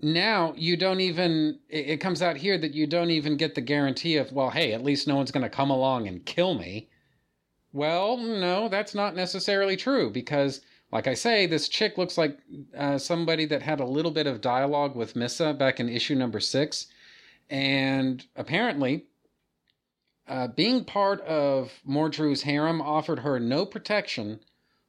Now 0.00 0.52
you 0.56 0.76
don't 0.76 1.00
even, 1.00 1.60
it 1.68 1.98
comes 1.98 2.22
out 2.22 2.36
here 2.36 2.58
that 2.58 2.74
you 2.74 2.86
don't 2.86 3.10
even 3.10 3.36
get 3.36 3.54
the 3.54 3.60
guarantee 3.60 4.16
of, 4.16 4.32
well, 4.32 4.50
hey, 4.50 4.72
at 4.72 4.82
least 4.82 5.06
no 5.06 5.16
one's 5.16 5.30
going 5.30 5.44
to 5.44 5.48
come 5.48 5.70
along 5.70 6.08
and 6.08 6.26
kill 6.26 6.54
me. 6.54 6.88
Well, 7.72 8.16
no, 8.16 8.68
that's 8.68 8.94
not 8.94 9.14
necessarily 9.14 9.76
true 9.76 10.10
because, 10.10 10.60
like 10.90 11.06
I 11.06 11.14
say, 11.14 11.46
this 11.46 11.68
chick 11.68 11.98
looks 11.98 12.18
like 12.18 12.38
uh, 12.76 12.98
somebody 12.98 13.44
that 13.46 13.62
had 13.62 13.80
a 13.80 13.86
little 13.86 14.10
bit 14.10 14.26
of 14.26 14.40
dialogue 14.40 14.96
with 14.96 15.16
Missa 15.16 15.52
back 15.54 15.78
in 15.78 15.88
issue 15.88 16.14
number 16.14 16.40
six. 16.40 16.88
And 17.48 18.24
apparently, 18.34 19.04
uh, 20.28 20.48
being 20.48 20.84
part 20.84 21.20
of 21.22 21.72
Mordru's 21.88 22.42
harem 22.42 22.80
offered 22.80 23.20
her 23.20 23.38
no 23.38 23.64
protection 23.64 24.40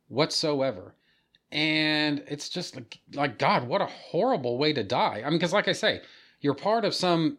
whatsoever. 0.07 0.95
And 1.51 2.23
it's 2.27 2.49
just 2.49 2.75
like, 2.75 2.99
like, 3.13 3.37
God, 3.37 3.67
what 3.67 3.81
a 3.81 3.85
horrible 3.85 4.57
way 4.57 4.73
to 4.73 4.83
die. 4.83 5.21
I 5.23 5.29
mean, 5.29 5.39
because, 5.39 5.53
like 5.53 5.67
I 5.67 5.73
say, 5.73 6.01
you're 6.41 6.55
part 6.55 6.83
of 6.83 6.93
some 6.93 7.37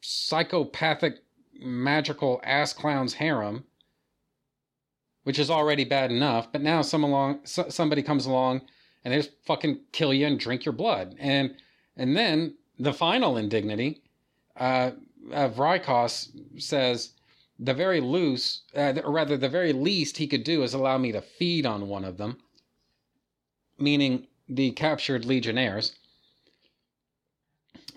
psychopathic, 0.00 1.18
magical 1.60 2.40
ass 2.42 2.72
clown's 2.72 3.14
harem, 3.14 3.64
which 5.24 5.38
is 5.38 5.50
already 5.50 5.84
bad 5.84 6.10
enough. 6.10 6.50
But 6.50 6.62
now 6.62 6.82
some 6.82 7.04
along, 7.04 7.40
so, 7.44 7.68
somebody 7.68 8.02
comes 8.02 8.26
along 8.26 8.62
and 9.04 9.12
they 9.12 9.18
just 9.18 9.32
fucking 9.44 9.80
kill 9.92 10.12
you 10.12 10.26
and 10.26 10.40
drink 10.40 10.64
your 10.64 10.72
blood. 10.72 11.14
And 11.18 11.54
and 11.96 12.16
then 12.16 12.54
the 12.78 12.92
final 12.92 13.36
indignity, 13.36 14.02
uh, 14.60 14.90
uh, 15.32 15.48
Vrykos 15.48 16.28
says 16.58 17.10
the 17.58 17.74
very 17.74 18.00
loose, 18.00 18.62
uh, 18.76 18.94
or 19.04 19.10
rather, 19.10 19.36
the 19.36 19.48
very 19.48 19.72
least 19.72 20.18
he 20.18 20.26
could 20.26 20.44
do 20.44 20.62
is 20.62 20.74
allow 20.74 20.98
me 20.98 21.12
to 21.12 21.20
feed 21.20 21.66
on 21.66 21.88
one 21.88 22.04
of 22.04 22.16
them, 22.18 22.38
meaning 23.78 24.26
the 24.48 24.70
captured 24.72 25.24
legionnaires. 25.24 25.96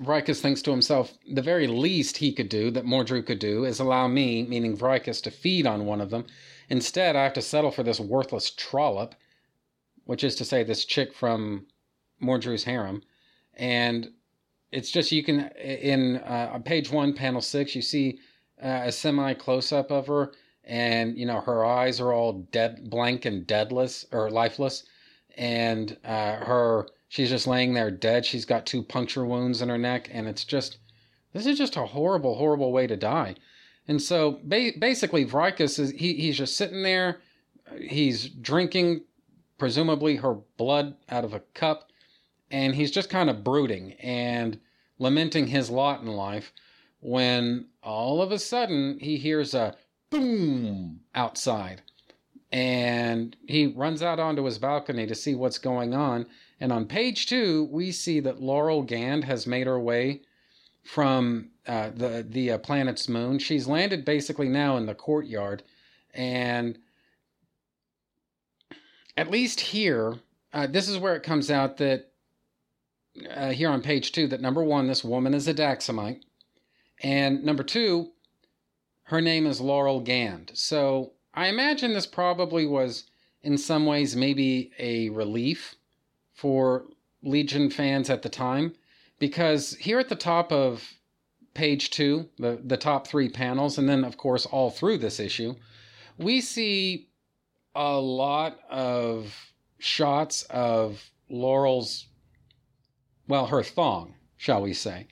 Vrykes 0.02 0.42
thinks 0.42 0.62
to 0.64 0.72
himself, 0.72 1.14
the 1.32 1.42
very 1.42 1.68
least 1.68 2.18
he 2.18 2.34
could 2.34 2.50
do, 2.50 2.72
that 2.72 2.86
Mordru 2.86 3.26
could 3.26 3.40
do, 3.40 3.64
is 3.64 3.80
allow 3.80 4.08
me, 4.08 4.44
meaning 4.44 4.76
Vrykes, 4.76 5.22
to 5.22 5.32
feed 5.32 5.68
on 5.68 5.86
one 5.86 6.02
of 6.02 6.10
them. 6.10 6.26
Instead, 6.70 7.16
I 7.16 7.24
have 7.24 7.34
to 7.34 7.42
settle 7.42 7.72
for 7.72 7.84
this 7.84 8.00
worthless 8.00 8.50
trollop, 8.50 9.16
which 10.06 10.24
is 10.24 10.36
to 10.36 10.46
say, 10.46 10.64
this 10.64 10.84
chick 10.86 11.14
from 11.14 11.68
Mordru's 12.22 12.64
harem. 12.64 13.04
And 13.54 14.12
it's 14.74 14.92
just 14.92 15.12
you 15.12 15.24
can 15.24 15.50
in 15.58 16.18
uh, 16.18 16.60
page 16.66 16.92
one, 16.92 17.14
panel 17.14 17.42
six, 17.42 17.76
you 17.76 17.82
see 17.82 18.20
uh, 18.62 18.82
a 18.86 18.92
semi 18.92 19.34
close 19.34 19.72
up 19.72 19.92
of 19.92 20.08
her, 20.08 20.34
and 20.64 21.18
you 21.18 21.26
know 21.26 21.42
her 21.42 21.64
eyes 21.64 22.00
are 22.00 22.12
all 22.12 22.48
dead, 22.52 22.90
blank 22.90 23.26
and 23.26 23.46
deadless 23.46 24.06
or 24.12 24.30
lifeless, 24.30 24.84
and 25.38 25.98
uh, 26.04 26.38
her 26.38 26.88
she's 27.08 27.30
just 27.30 27.48
laying 27.48 27.74
there 27.74 27.92
dead. 27.92 28.26
She's 28.26 28.46
got 28.46 28.66
two 28.66 28.84
puncture 28.84 29.26
wounds 29.26 29.62
in 29.62 29.70
her 29.70 29.78
neck, 29.78 30.10
and 30.12 30.28
it's 30.28 30.44
just 30.44 30.78
this 31.34 31.46
is 31.46 31.58
just 31.58 31.76
a 31.76 31.86
horrible, 31.86 32.36
horrible 32.36 32.72
way 32.72 32.88
to 32.88 32.96
die. 32.96 33.36
And 33.88 34.02
so 34.02 34.40
ba- 34.44 34.72
basically, 34.80 35.26
Vrykes 35.26 35.80
is 35.80 35.92
he, 35.92 36.14
he's 36.14 36.38
just 36.38 36.56
sitting 36.56 36.84
there. 36.84 37.20
He's 37.80 38.30
drinking, 38.30 39.02
presumably 39.58 40.18
her 40.18 40.36
blood 40.58 40.96
out 41.10 41.26
of 41.26 41.34
a 41.34 41.42
cup, 41.54 41.90
and 42.54 42.76
he's 42.76 42.92
just 42.92 43.10
kind 43.10 43.32
of 43.32 43.44
brooding 43.44 43.94
and 43.94 44.60
lamenting 45.00 45.48
his 45.48 45.72
lot 45.72 46.02
in 46.02 46.08
life 46.08 46.54
when 47.00 47.66
all 47.82 48.22
of 48.22 48.32
a 48.32 48.38
sudden 48.38 49.00
he 49.00 49.18
hears 49.18 49.56
a 49.56 49.76
boom 50.12 51.02
outside. 51.16 51.82
And 52.52 53.36
he 53.48 53.66
runs 53.66 54.04
out 54.04 54.20
onto 54.20 54.44
his 54.44 54.60
balcony 54.60 55.08
to 55.08 55.16
see 55.16 55.34
what's 55.34 55.58
going 55.58 55.96
on. 55.96 56.28
And 56.60 56.72
on 56.72 56.86
page 56.86 57.26
two, 57.26 57.68
we 57.72 57.92
see 57.92 58.20
that 58.20 58.40
Laurel 58.40 58.84
Gand 58.84 59.24
has 59.24 59.48
made 59.48 59.66
her 59.66 59.80
way 59.80 60.22
from 60.84 61.50
uh, 61.66 61.90
the 61.96 62.24
the 62.30 62.52
uh, 62.52 62.58
planet's 62.60 63.10
moon. 63.10 63.40
She's 63.40 63.68
landed 63.68 64.06
basically 64.06 64.48
now 64.48 64.78
in 64.78 64.86
the 64.86 64.94
courtyard, 64.94 65.64
and 66.14 66.78
at 69.18 69.32
least 69.32 69.60
here, 69.60 70.20
uh, 70.54 70.68
this 70.68 70.88
is 70.88 71.00
where 71.00 71.16
it 71.16 71.24
comes 71.24 71.50
out 71.50 71.78
that 71.78 72.13
uh, 73.30 73.50
here 73.50 73.70
on 73.70 73.82
page 73.82 74.12
two 74.12 74.28
that 74.28 74.42
number 74.42 74.64
one, 74.64 74.88
this 74.88 75.04
woman 75.04 75.34
is 75.34 75.48
a 75.48 75.54
Daxamite, 75.54 76.22
and 77.02 77.44
number 77.44 77.64
two, 77.64 78.12
her 79.04 79.22
name 79.22 79.46
is 79.46 79.62
Laurel 79.62 80.00
Gand. 80.00 80.52
So 80.54 81.14
I 81.34 81.48
imagine 81.48 81.94
this 81.94 82.06
probably 82.06 82.66
was, 82.66 83.06
in 83.42 83.58
some 83.58 83.86
ways, 83.86 84.16
maybe 84.16 84.72
a 84.80 85.10
relief 85.10 85.76
for 86.34 86.86
Legion 87.22 87.70
fans 87.70 88.10
at 88.10 88.22
the 88.22 88.30
time, 88.30 88.74
because 89.20 89.76
here 89.76 90.00
at 90.00 90.10
the 90.10 90.16
top 90.16 90.52
of 90.52 90.94
page 91.54 91.90
two, 91.92 92.30
the, 92.40 92.60
the 92.64 92.78
top 92.78 93.08
three 93.08 93.30
panels, 93.30 93.78
and 93.78 93.88
then, 93.88 94.04
of 94.04 94.18
course, 94.18 94.46
all 94.46 94.72
through 94.72 94.98
this 94.98 95.20
issue, 95.20 95.56
we 96.18 96.42
see 96.42 97.10
a 97.76 98.00
lot 98.00 98.60
of 98.70 99.52
shots 99.80 100.44
of 100.50 101.12
Laurel's 101.30 102.08
well, 103.28 103.48
her 103.48 103.64
thong, 103.64 104.16
shall 104.38 104.62
we 104.62 104.74
say. 104.74 105.08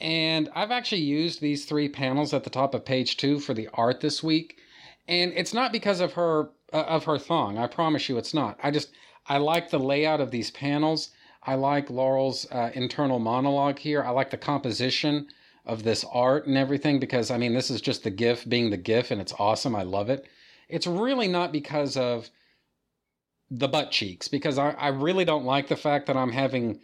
And 0.00 0.48
I've 0.54 0.70
actually 0.70 1.02
used 1.02 1.40
these 1.40 1.64
three 1.64 1.88
panels 1.88 2.32
at 2.32 2.44
the 2.44 2.50
top 2.50 2.74
of 2.74 2.84
page 2.84 3.16
two 3.16 3.38
for 3.38 3.52
the 3.52 3.68
art 3.74 4.00
this 4.00 4.22
week. 4.22 4.58
And 5.06 5.32
it's 5.34 5.52
not 5.52 5.72
because 5.72 6.00
of 6.00 6.14
her 6.14 6.50
uh, 6.72 6.82
of 6.82 7.04
her 7.04 7.18
thong. 7.18 7.58
I 7.58 7.66
promise 7.66 8.08
you, 8.08 8.16
it's 8.16 8.32
not. 8.32 8.58
I 8.62 8.70
just 8.70 8.90
I 9.26 9.38
like 9.38 9.70
the 9.70 9.78
layout 9.78 10.20
of 10.20 10.30
these 10.30 10.50
panels. 10.50 11.10
I 11.42 11.54
like 11.54 11.90
Laurel's 11.90 12.46
uh, 12.50 12.70
internal 12.74 13.18
monologue 13.18 13.78
here. 13.78 14.02
I 14.02 14.10
like 14.10 14.30
the 14.30 14.36
composition 14.36 15.28
of 15.66 15.82
this 15.82 16.04
art 16.12 16.46
and 16.46 16.56
everything 16.56 16.98
because 16.98 17.30
I 17.30 17.36
mean 17.38 17.54
this 17.54 17.70
is 17.70 17.80
just 17.80 18.02
the 18.02 18.10
Giff 18.10 18.48
being 18.48 18.70
the 18.70 18.76
Giff 18.76 19.10
and 19.10 19.20
it's 19.20 19.34
awesome. 19.38 19.76
I 19.76 19.82
love 19.82 20.10
it. 20.10 20.26
It's 20.68 20.86
really 20.86 21.28
not 21.28 21.52
because 21.52 21.96
of 21.96 22.30
the 23.50 23.68
butt 23.68 23.90
cheeks 23.90 24.28
because 24.28 24.58
I, 24.58 24.70
I 24.70 24.88
really 24.88 25.24
don't 25.24 25.44
like 25.44 25.68
the 25.68 25.76
fact 25.76 26.06
that 26.06 26.16
I'm 26.16 26.32
having 26.32 26.80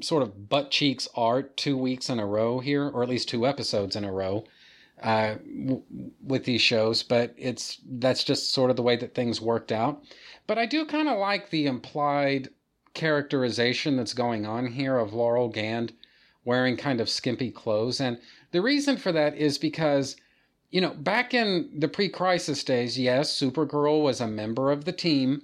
sort 0.00 0.22
of 0.22 0.48
butt 0.48 0.70
cheeks 0.70 1.08
art 1.14 1.56
two 1.56 1.76
weeks 1.76 2.08
in 2.08 2.18
a 2.18 2.26
row 2.26 2.60
here, 2.60 2.88
or 2.88 3.02
at 3.02 3.08
least 3.08 3.28
two 3.28 3.46
episodes 3.46 3.96
in 3.96 4.04
a 4.04 4.12
row 4.12 4.44
uh, 5.02 5.34
w- 5.34 5.82
with 6.22 6.44
these 6.44 6.62
shows. 6.62 7.02
But 7.02 7.34
it's 7.36 7.78
that's 7.84 8.24
just 8.24 8.52
sort 8.52 8.70
of 8.70 8.76
the 8.76 8.82
way 8.82 8.96
that 8.96 9.14
things 9.14 9.40
worked 9.40 9.72
out. 9.72 10.02
But 10.46 10.58
I 10.58 10.66
do 10.66 10.84
kind 10.86 11.08
of 11.08 11.18
like 11.18 11.50
the 11.50 11.66
implied 11.66 12.48
characterization 12.94 13.96
that's 13.96 14.14
going 14.14 14.46
on 14.46 14.66
here 14.68 14.98
of 14.98 15.12
Laurel 15.12 15.48
Gand 15.48 15.92
wearing 16.44 16.76
kind 16.76 17.00
of 17.00 17.08
skimpy 17.10 17.50
clothes, 17.50 18.00
and 18.00 18.18
the 18.52 18.62
reason 18.62 18.96
for 18.96 19.12
that 19.12 19.36
is 19.36 19.58
because. 19.58 20.16
You 20.68 20.80
know, 20.80 20.94
back 20.94 21.32
in 21.32 21.70
the 21.78 21.86
pre 21.86 22.08
crisis 22.08 22.64
days, 22.64 22.98
yes, 22.98 23.32
Supergirl 23.32 24.02
was 24.02 24.20
a 24.20 24.26
member 24.26 24.72
of 24.72 24.84
the 24.84 24.92
team, 24.92 25.42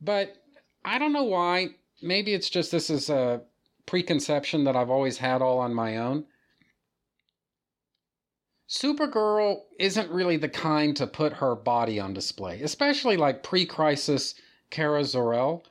but 0.00 0.42
I 0.84 0.98
don't 0.98 1.12
know 1.12 1.22
why. 1.22 1.76
Maybe 2.02 2.34
it's 2.34 2.50
just 2.50 2.72
this 2.72 2.90
is 2.90 3.08
a 3.08 3.42
preconception 3.90 4.62
that 4.62 4.76
I've 4.76 4.88
always 4.88 5.18
had 5.18 5.42
all 5.42 5.58
on 5.58 5.74
my 5.74 5.96
own. 5.96 6.24
Supergirl 8.68 9.62
isn't 9.80 10.12
really 10.12 10.36
the 10.36 10.48
kind 10.48 10.96
to 10.96 11.08
put 11.08 11.32
her 11.32 11.56
body 11.56 11.98
on 11.98 12.14
display, 12.14 12.62
especially 12.62 13.16
like 13.16 13.42
pre 13.42 13.66
crisis 13.66 14.36
Kara 14.70 15.04
Zor-El. 15.04 15.64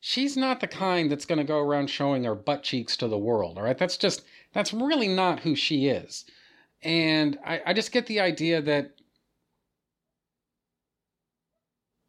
She's 0.00 0.36
not 0.36 0.60
the 0.60 0.66
kind 0.66 1.10
that's 1.10 1.24
going 1.24 1.38
to 1.38 1.44
go 1.44 1.60
around 1.60 1.88
showing 1.88 2.24
her 2.24 2.34
butt 2.34 2.62
cheeks 2.62 2.94
to 2.98 3.08
the 3.08 3.16
world, 3.16 3.56
all 3.56 3.64
right? 3.64 3.78
That's 3.78 3.96
just, 3.96 4.22
that's 4.52 4.74
really 4.74 5.08
not 5.08 5.40
who 5.40 5.54
she 5.56 5.86
is. 5.86 6.26
And 6.82 7.38
I, 7.42 7.62
I 7.68 7.72
just 7.72 7.90
get 7.90 8.04
the 8.04 8.20
idea 8.20 8.60
that 8.60 8.90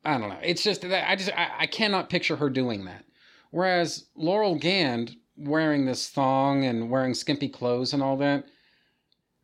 I 0.04 0.18
don't 0.18 0.28
know. 0.28 0.40
It's 0.44 0.64
just 0.64 0.82
that 0.82 1.10
I 1.10 1.16
just 1.16 1.32
I, 1.32 1.52
I 1.60 1.68
cannot 1.68 2.10
picture 2.10 2.36
her 2.36 2.50
doing 2.50 2.84
that. 2.84 3.06
Whereas 3.52 4.08
Laurel 4.18 4.56
Gand 4.56 5.16
wearing 5.38 5.86
this 5.86 6.10
thong 6.10 6.66
and 6.66 6.90
wearing 6.90 7.14
skimpy 7.14 7.50
clothes 7.50 7.94
and 7.94 8.04
all 8.04 8.18
that, 8.18 8.46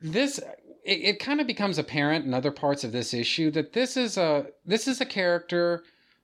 this 0.02 0.40
it, 0.86 1.02
it 1.02 1.20
kind 1.20 1.42
of 1.42 1.48
becomes 1.48 1.78
apparent 1.78 2.26
in 2.26 2.34
other 2.34 2.52
parts 2.52 2.84
of 2.84 2.92
this 2.92 3.14
issue 3.14 3.52
that 3.52 3.74
this 3.74 3.98
is 3.98 4.18
a 4.18 4.48
this 4.66 4.88
is 4.88 5.02
a 5.02 5.06
character 5.06 5.84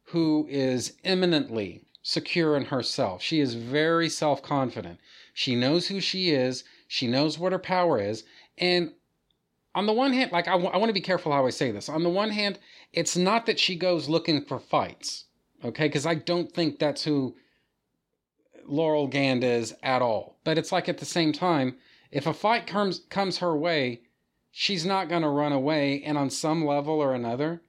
who 0.09 0.47
is 0.49 0.93
eminently 1.03 1.83
secure 2.03 2.55
in 2.55 2.65
herself. 2.65 3.21
She 3.21 3.39
is 3.39 3.55
very 3.55 4.09
self-confident. 4.09 4.99
She 5.33 5.55
knows 5.55 5.87
who 5.87 5.99
she 5.99 6.29
is. 6.29 6.63
She 6.87 7.07
knows 7.07 7.39
what 7.39 7.51
her 7.51 7.59
power 7.59 7.99
is. 7.99 8.23
And 8.59 8.93
on 9.73 9.87
the 9.87 9.93
one 9.93 10.13
hand, 10.13 10.31
like 10.31 10.47
I, 10.47 10.51
w- 10.51 10.69
I 10.69 10.77
want 10.77 10.89
to 10.89 10.93
be 10.93 11.01
careful 11.01 11.31
how 11.31 11.47
I 11.47 11.49
say 11.49 11.71
this. 11.71 11.89
On 11.89 12.03
the 12.03 12.09
one 12.09 12.29
hand, 12.29 12.59
it's 12.93 13.17
not 13.17 13.47
that 13.47 13.59
she 13.59 13.75
goes 13.75 14.07
looking 14.07 14.45
for 14.45 14.59
fights, 14.59 15.25
okay? 15.63 15.87
Because 15.87 16.05
I 16.05 16.15
don't 16.15 16.51
think 16.51 16.77
that's 16.77 17.03
who 17.03 17.35
Laurel 18.67 19.07
Gand 19.07 19.43
is 19.43 19.73
at 19.83 20.01
all. 20.01 20.37
But 20.43 20.57
it's 20.57 20.71
like 20.71 20.89
at 20.89 20.97
the 20.97 21.05
same 21.05 21.33
time, 21.33 21.77
if 22.11 22.27
a 22.27 22.33
fight 22.33 22.67
comes 22.67 23.01
comes 23.09 23.39
her 23.39 23.55
way, 23.55 24.01
she's 24.51 24.85
not 24.85 25.09
going 25.09 25.21
to 25.21 25.29
run 25.29 25.51
away, 25.51 26.01
and 26.03 26.17
on 26.17 26.29
some 26.29 26.65
level 26.65 26.95
or 26.95 27.13
another, 27.13 27.61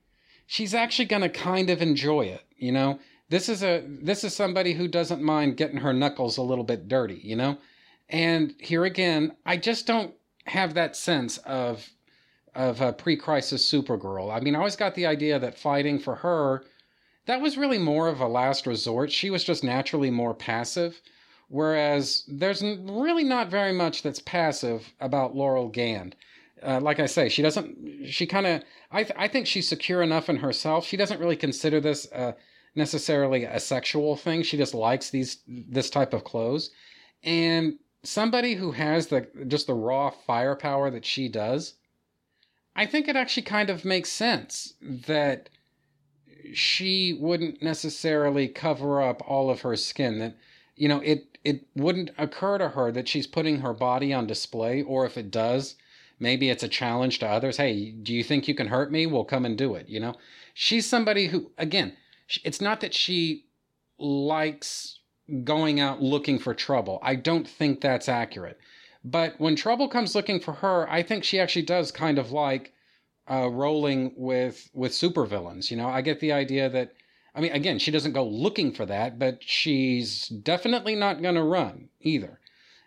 she's 0.47 0.75
actually 0.75 1.07
going 1.07 1.23
to 1.23 1.29
kind 1.29 1.71
of 1.71 1.83
enjoy 1.83 2.23
it. 2.23 2.43
You 2.57 2.73
know, 2.73 2.99
this 3.29 3.49
is 3.49 3.63
a 3.63 3.85
this 3.87 4.25
is 4.25 4.35
somebody 4.35 4.75
who 4.75 4.89
doesn't 4.89 5.23
mind 5.23 5.57
getting 5.57 5.79
her 5.79 5.93
knuckles 5.93 6.37
a 6.37 6.43
little 6.43 6.65
bit 6.65 6.89
dirty. 6.89 7.21
You 7.23 7.37
know, 7.37 7.59
and 8.09 8.55
here 8.59 8.85
again, 8.85 9.37
I 9.45 9.57
just 9.57 9.87
don't 9.87 10.15
have 10.45 10.75
that 10.75 10.97
sense 10.97 11.39
of 11.39 11.89
of 12.55 12.81
a 12.81 12.93
pre-crisis 12.93 13.71
Supergirl. 13.71 14.35
I 14.35 14.41
mean, 14.41 14.55
I 14.55 14.59
always 14.59 14.77
got 14.77 14.95
the 14.95 15.07
idea 15.07 15.39
that 15.39 15.59
fighting 15.59 15.99
for 15.99 16.15
her 16.17 16.65
that 17.27 17.41
was 17.41 17.57
really 17.57 17.79
more 17.79 18.09
of 18.09 18.21
a 18.21 18.29
last 18.29 18.67
resort. 18.67 19.13
She 19.13 19.31
was 19.31 19.45
just 19.45 19.65
naturally 19.65 20.11
more 20.11 20.35
passive, 20.35 21.01
whereas 21.49 22.25
there's 22.29 22.63
really 22.63 23.25
not 23.25 23.51
very 23.51 23.73
much 23.73 24.03
that's 24.03 24.21
passive 24.21 24.95
about 25.01 25.37
Laurel 25.37 25.69
Gand. 25.69 26.17
Uh, 26.63 26.81
like 26.81 26.99
I 26.99 27.07
say, 27.07 27.29
she 27.29 27.43
doesn't. 27.43 28.07
She 28.07 28.27
kind 28.27 28.47
of. 28.47 28.63
I 28.91 29.03
th- 29.03 29.19
I 29.19 29.29
think 29.29 29.47
she's 29.47 29.69
secure 29.69 30.03
enough 30.03 30.29
in 30.29 30.37
herself. 30.37 30.87
She 30.87 30.97
doesn't 30.97 31.21
really 31.21 31.37
consider 31.37 31.81
this 31.81 32.11
uh, 32.13 32.33
necessarily 32.75 33.45
a 33.45 33.61
sexual 33.61 34.17
thing. 34.17 34.43
She 34.43 34.57
just 34.57 34.75
likes 34.75 35.11
these 35.11 35.39
this 35.47 35.91
type 35.91 36.15
of 36.15 36.25
clothes, 36.25 36.71
and 37.23 37.79
somebody 38.03 38.55
who 38.55 38.73
has 38.73 39.09
the 39.09 39.29
just 39.47 39.67
the 39.67 39.75
raw 39.75 40.11
firepower 40.11 40.91
that 40.91 41.05
she 41.05 41.29
does 41.29 41.75
I 42.77 42.85
think 42.85 43.09
it 43.09 43.17
actually 43.17 43.45
kind 43.45 43.71
of 43.71 43.87
makes 43.87 44.13
sense 44.13 44.75
that 44.83 45.49
she 46.55 47.13
wouldn't 47.21 47.63
necessarily 47.63 48.49
cover 48.49 49.03
up 49.03 49.23
all 49.27 49.51
of 49.51 49.63
her 49.63 49.77
skin. 49.77 50.19
That, 50.19 50.37
you 50.75 50.89
know, 50.89 51.01
it, 51.01 51.39
it 51.45 51.67
wouldn't 51.75 52.11
occur 52.19 52.59
to 52.59 52.71
her 52.71 52.91
that 52.93 53.09
she's 53.09 53.27
putting 53.27 53.61
her 53.61 53.73
body 53.73 54.13
on 54.13 54.27
display, 54.27 54.83
or 54.83 55.07
if 55.07 55.17
it 55.17 55.31
does, 55.31 55.77
maybe 56.19 56.51
it's 56.51 56.63
a 56.63 56.69
challenge 56.69 57.19
to 57.21 57.27
others. 57.27 57.57
Hey, 57.57 57.91
do 57.91 58.13
you 58.15 58.25
think 58.25 58.49
you 58.49 58.55
can 58.55 58.69
hurt 58.69 58.91
me? 58.91 59.07
Well, 59.07 59.25
come 59.25 59.45
and 59.45 59.57
do 59.57 59.75
it. 59.75 59.89
You 59.89 60.01
know, 60.01 60.15
she's 60.55 60.87
somebody 60.87 61.29
who, 61.29 61.51
again, 61.59 61.97
it's 62.45 62.61
not 62.61 62.81
that 62.81 62.95
she 62.95 63.45
likes 63.99 64.99
going 65.45 65.81
out 65.81 66.03
looking 66.03 66.39
for 66.39 66.55
trouble. 66.55 66.99
I 67.03 67.15
don't 67.15 67.49
think 67.49 67.81
that's 67.81 68.09
accurate. 68.09 68.59
But 69.05 69.41
when 69.41 69.55
trouble 69.55 69.89
comes 69.89 70.15
looking 70.15 70.41
for 70.41 70.55
her, 70.55 70.91
I 70.91 71.03
think 71.03 71.23
she 71.23 71.39
actually 71.39 71.63
does 71.63 71.93
kind 71.93 72.19
of 72.19 72.33
like 72.33 72.73
uh, 73.31 73.49
rolling 73.49 74.13
with 74.17 74.71
with 74.73 74.93
supervillains. 74.93 75.71
You 75.71 75.77
know, 75.77 75.89
I 75.89 76.01
get 76.01 76.21
the 76.21 76.33
idea 76.33 76.69
that 76.71 76.93
I 77.35 77.41
mean, 77.41 77.53
again, 77.53 77.79
she 77.79 77.91
doesn't 77.91 78.13
go 78.13 78.27
looking 78.27 78.73
for 78.73 78.87
that, 78.87 79.19
but 79.19 79.43
she's 79.43 80.29
definitely 80.29 80.95
not 80.95 81.21
going 81.21 81.35
to 81.35 81.43
run 81.43 81.91
either. 82.01 82.41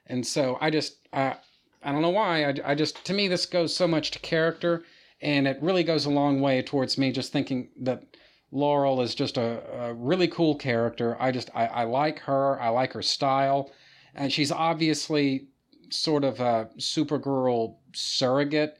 And 0.07 0.25
so 0.25 0.57
I 0.59 0.69
just 0.69 1.07
I 1.13 1.35
I 1.83 1.91
don't 1.91 2.01
know 2.01 2.09
why 2.09 2.45
I, 2.45 2.55
I 2.65 2.75
just 2.75 3.05
to 3.05 3.13
me 3.13 3.27
this 3.27 3.45
goes 3.45 3.75
so 3.75 3.87
much 3.87 4.11
to 4.11 4.19
character, 4.19 4.83
and 5.21 5.47
it 5.47 5.61
really 5.61 5.83
goes 5.83 6.05
a 6.05 6.09
long 6.09 6.41
way 6.41 6.61
towards 6.61 6.97
me 6.97 7.11
just 7.11 7.31
thinking 7.31 7.69
that 7.81 8.03
Laurel 8.51 9.01
is 9.01 9.13
just 9.13 9.37
a, 9.37 9.61
a 9.71 9.93
really 9.93 10.27
cool 10.27 10.55
character. 10.55 11.15
I 11.21 11.31
just 11.31 11.49
I, 11.53 11.67
I 11.67 11.83
like 11.83 12.19
her. 12.19 12.59
I 12.59 12.69
like 12.69 12.93
her 12.93 13.03
style, 13.03 13.71
and 14.15 14.33
she's 14.33 14.51
obviously 14.51 15.47
sort 15.91 16.23
of 16.23 16.39
a 16.39 16.69
Supergirl 16.77 17.75
surrogate, 17.93 18.79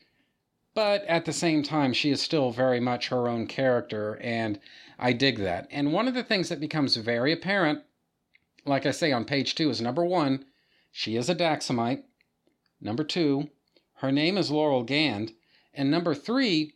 but 0.80 1.04
at 1.08 1.26
the 1.26 1.34
same 1.34 1.62
time, 1.62 1.92
she 1.92 2.10
is 2.10 2.22
still 2.22 2.52
very 2.52 2.80
much 2.80 3.10
her 3.10 3.28
own 3.28 3.48
character, 3.48 4.18
and 4.22 4.58
I 4.98 5.12
dig 5.12 5.40
that. 5.40 5.68
And 5.72 5.92
one 5.92 6.08
of 6.08 6.14
the 6.14 6.24
things 6.24 6.48
that 6.48 6.62
becomes 6.62 6.96
very 6.96 7.34
apparent, 7.34 7.82
like 8.66 8.86
I 8.86 8.92
say 8.92 9.12
on 9.12 9.26
page 9.26 9.56
two, 9.56 9.70
is 9.70 9.82
number 9.82 10.06
one, 10.06 10.46
she 10.90 11.18
is 11.18 11.28
a 11.28 11.36
Daxamite. 11.36 12.04
Number 12.80 13.04
two, 13.04 13.50
her 13.96 14.10
name 14.10 14.38
is 14.38 14.52
Laurel 14.52 14.84
Gand. 14.84 15.34
And 15.74 15.92
number 15.92 16.16
three, 16.16 16.76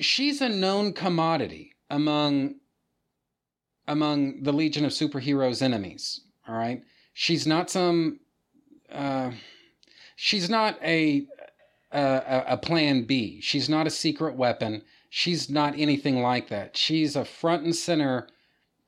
she's 0.00 0.40
a 0.40 0.48
known 0.48 0.94
commodity 0.94 1.74
among 1.90 2.54
among 3.86 4.44
the 4.44 4.52
Legion 4.54 4.86
of 4.86 4.92
Superheroes 4.92 5.60
enemies. 5.60 6.22
All 6.48 6.54
right. 6.54 6.82
She's 7.12 7.46
not 7.46 7.68
some 7.68 8.20
uh, 8.90 9.32
she's 10.16 10.48
not 10.48 10.78
a, 10.82 11.26
a 11.92 12.44
a 12.48 12.56
plan 12.56 13.04
B. 13.04 13.40
She's 13.40 13.68
not 13.68 13.86
a 13.86 13.90
secret 13.90 14.34
weapon. 14.34 14.82
She's 15.08 15.48
not 15.48 15.78
anything 15.78 16.20
like 16.20 16.48
that. 16.48 16.76
She's 16.76 17.16
a 17.16 17.24
front 17.24 17.64
and 17.64 17.74
center 17.74 18.28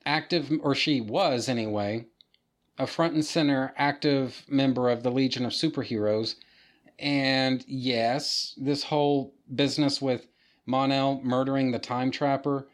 active, 0.05 0.51
or 0.63 0.75
she 0.75 1.01
was 1.01 1.49
anyway, 1.49 2.07
a 2.79 2.87
front 2.87 3.15
and 3.15 3.25
center 3.25 3.73
active 3.77 4.45
member 4.49 4.89
of 4.89 5.03
the 5.03 5.11
Legion 5.11 5.45
of 5.45 5.53
Superheroes. 5.53 6.35
And 6.99 7.65
yes, 7.69 8.55
this 8.57 8.85
whole 8.85 9.35
business 9.55 10.03
with 10.03 10.27
Mon-El 10.67 11.21
murdering 11.23 11.71
the 11.71 11.79
Time 11.79 12.11
Trapper 12.11 12.69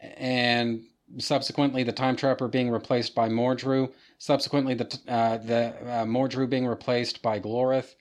and 0.00 0.84
subsequently 1.18 1.82
the 1.82 1.92
Time 1.92 2.16
Trapper 2.16 2.48
being 2.48 2.70
replaced 2.70 3.14
by 3.14 3.28
Mordru 3.28 3.92
subsequently 4.18 4.74
the 4.74 4.98
uh, 5.08 5.38
the 5.38 5.74
uh, 5.82 6.04
Mordru 6.04 6.48
being 6.48 6.66
replaced 6.66 7.22
by 7.22 7.40
Glorith 7.40 7.94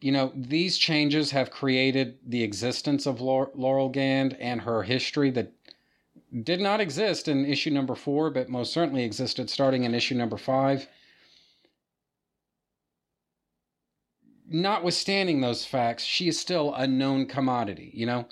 you 0.00 0.12
know, 0.12 0.32
these 0.34 0.78
changes 0.78 1.30
have 1.32 1.50
created 1.50 2.18
the 2.24 2.42
existence 2.42 3.06
of 3.06 3.20
Laurel 3.20 3.88
Gand 3.88 4.36
and 4.38 4.60
her 4.60 4.82
history 4.82 5.30
that 5.32 5.52
did 6.42 6.60
not 6.60 6.80
exist 6.80 7.26
in 7.26 7.44
issue 7.44 7.70
number 7.70 7.94
four, 7.94 8.30
but 8.30 8.48
most 8.48 8.72
certainly 8.72 9.02
existed 9.02 9.50
starting 9.50 9.84
in 9.84 9.94
issue 9.94 10.14
number 10.14 10.36
five. 10.36 10.86
Notwithstanding 14.50 15.40
those 15.40 15.64
facts, 15.64 16.04
she 16.04 16.28
is 16.28 16.38
still 16.38 16.74
a 16.74 16.86
known 16.86 17.26
commodity, 17.26 17.90
you 17.92 18.06
know, 18.06 18.26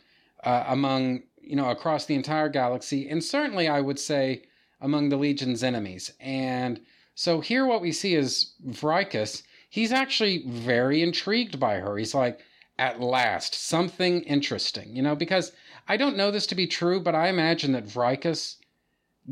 uh, 0.45 0.65
among, 0.69 1.23
you 1.41 1.57
know, 1.57 1.71
across 1.71 2.07
the 2.07 2.15
entire 2.15 2.49
galaxy, 2.49 3.09
and 3.09 3.23
certainly 3.23 3.69
I 3.69 3.81
would 3.81 3.99
say 3.99 4.43
among 4.81 5.09
the 5.09 5.17
Legion's 5.17 5.63
enemies. 5.63 6.13
And 6.21 6.81
so 7.15 7.41
here 7.41 7.67
what 7.67 7.81
we 7.81 7.93
see 7.93 8.15
is 8.15 8.53
Vrykos 8.67 9.43
He's 9.69 9.93
actually 9.93 10.45
very 10.47 11.03
intrigued 11.03 11.59
by 11.59 11.77
her. 11.77 11.97
He's 11.97 12.15
like, 12.15 12.41
at 12.79 13.01
last, 13.01 13.55
something 13.55 14.23
interesting, 14.23 14.95
you 14.95 15.03
know, 15.03 15.17
because 15.17 15.53
I 15.89 15.97
don't 15.97 16.17
know 16.17 16.31
this 16.31 16.47
to 16.49 16.55
be 16.55 16.67
true, 16.67 17.01
but 17.01 17.15
I 17.15 17.29
imagine 17.29 17.73
that 17.73 17.87
Vrykes 17.87 18.57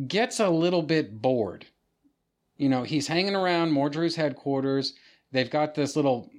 gets 0.09 0.41
a 0.41 0.49
little 0.49 0.83
bit 0.83 1.21
bored. 1.21 1.67
You 2.57 2.69
know, 2.69 2.85
he's 2.85 3.09
hanging 3.09 3.35
around 3.35 3.73
Mordru's 3.73 4.17
headquarters. 4.17 4.95
They've 5.33 5.51
got 5.51 5.75
this 5.75 5.97
little 5.97 6.31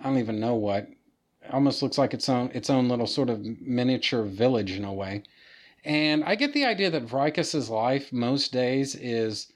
I 0.00 0.04
don't 0.04 0.18
even 0.18 0.38
know 0.38 0.54
what, 0.54 0.88
almost 1.50 1.82
looks 1.82 1.98
like 1.98 2.14
its 2.14 2.28
own 2.28 2.50
its 2.54 2.70
own 2.70 2.88
little 2.88 3.06
sort 3.06 3.30
of 3.30 3.44
miniature 3.60 4.22
village 4.22 4.72
in 4.72 4.84
a 4.84 4.92
way. 4.92 5.22
And 5.84 6.24
I 6.24 6.34
get 6.34 6.52
the 6.52 6.64
idea 6.64 6.90
that 6.90 7.06
Vrykes' 7.06 7.68
life 7.68 8.12
most 8.12 8.52
days 8.52 8.94
is 8.94 9.52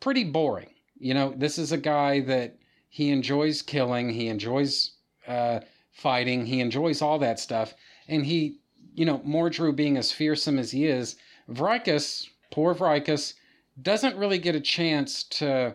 pretty 0.00 0.24
boring. 0.24 0.70
You 0.98 1.14
know, 1.14 1.32
this 1.36 1.58
is 1.58 1.72
a 1.72 1.78
guy 1.78 2.20
that 2.20 2.58
he 2.88 3.10
enjoys 3.10 3.62
killing, 3.62 4.10
he 4.10 4.28
enjoys 4.28 4.92
uh, 5.26 5.60
fighting, 5.92 6.46
he 6.46 6.60
enjoys 6.60 7.02
all 7.02 7.18
that 7.18 7.38
stuff, 7.38 7.74
and 8.08 8.24
he, 8.24 8.60
you 8.94 9.04
know, 9.04 9.18
Mordru 9.18 9.74
being 9.74 9.96
as 9.96 10.12
fearsome 10.12 10.58
as 10.58 10.70
he 10.70 10.86
is, 10.86 11.16
Vrykes, 11.48 12.26
poor 12.50 12.74
Vrykes, 12.74 13.34
doesn't 13.80 14.16
really 14.16 14.38
get 14.38 14.54
a 14.54 14.60
chance 14.60 15.22
to 15.24 15.74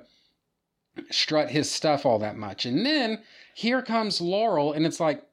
strut 1.09 1.49
his 1.49 1.71
stuff 1.71 2.05
all 2.05 2.19
that 2.19 2.35
much. 2.37 2.65
And 2.65 2.85
then 2.85 3.19
here 3.55 3.81
comes 3.81 4.19
Laurel, 4.21 4.73
and 4.73 4.85
it's 4.85 4.99
like 4.99 5.23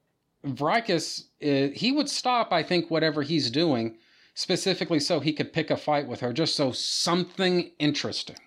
Vrykes, 0.45 1.25
uh, 1.43 1.73
he 1.75 1.91
would 1.91 2.09
stop, 2.09 2.51
I 2.51 2.63
think, 2.63 2.89
whatever 2.89 3.21
he's 3.21 3.51
doing, 3.51 3.97
specifically 4.33 4.99
so 4.99 5.19
he 5.19 5.33
could 5.33 5.53
pick 5.53 5.69
a 5.69 5.77
fight 5.77 6.07
with 6.07 6.21
her, 6.21 6.33
just 6.33 6.55
so 6.55 6.71
something 6.71 7.71
interesting, 7.79 8.37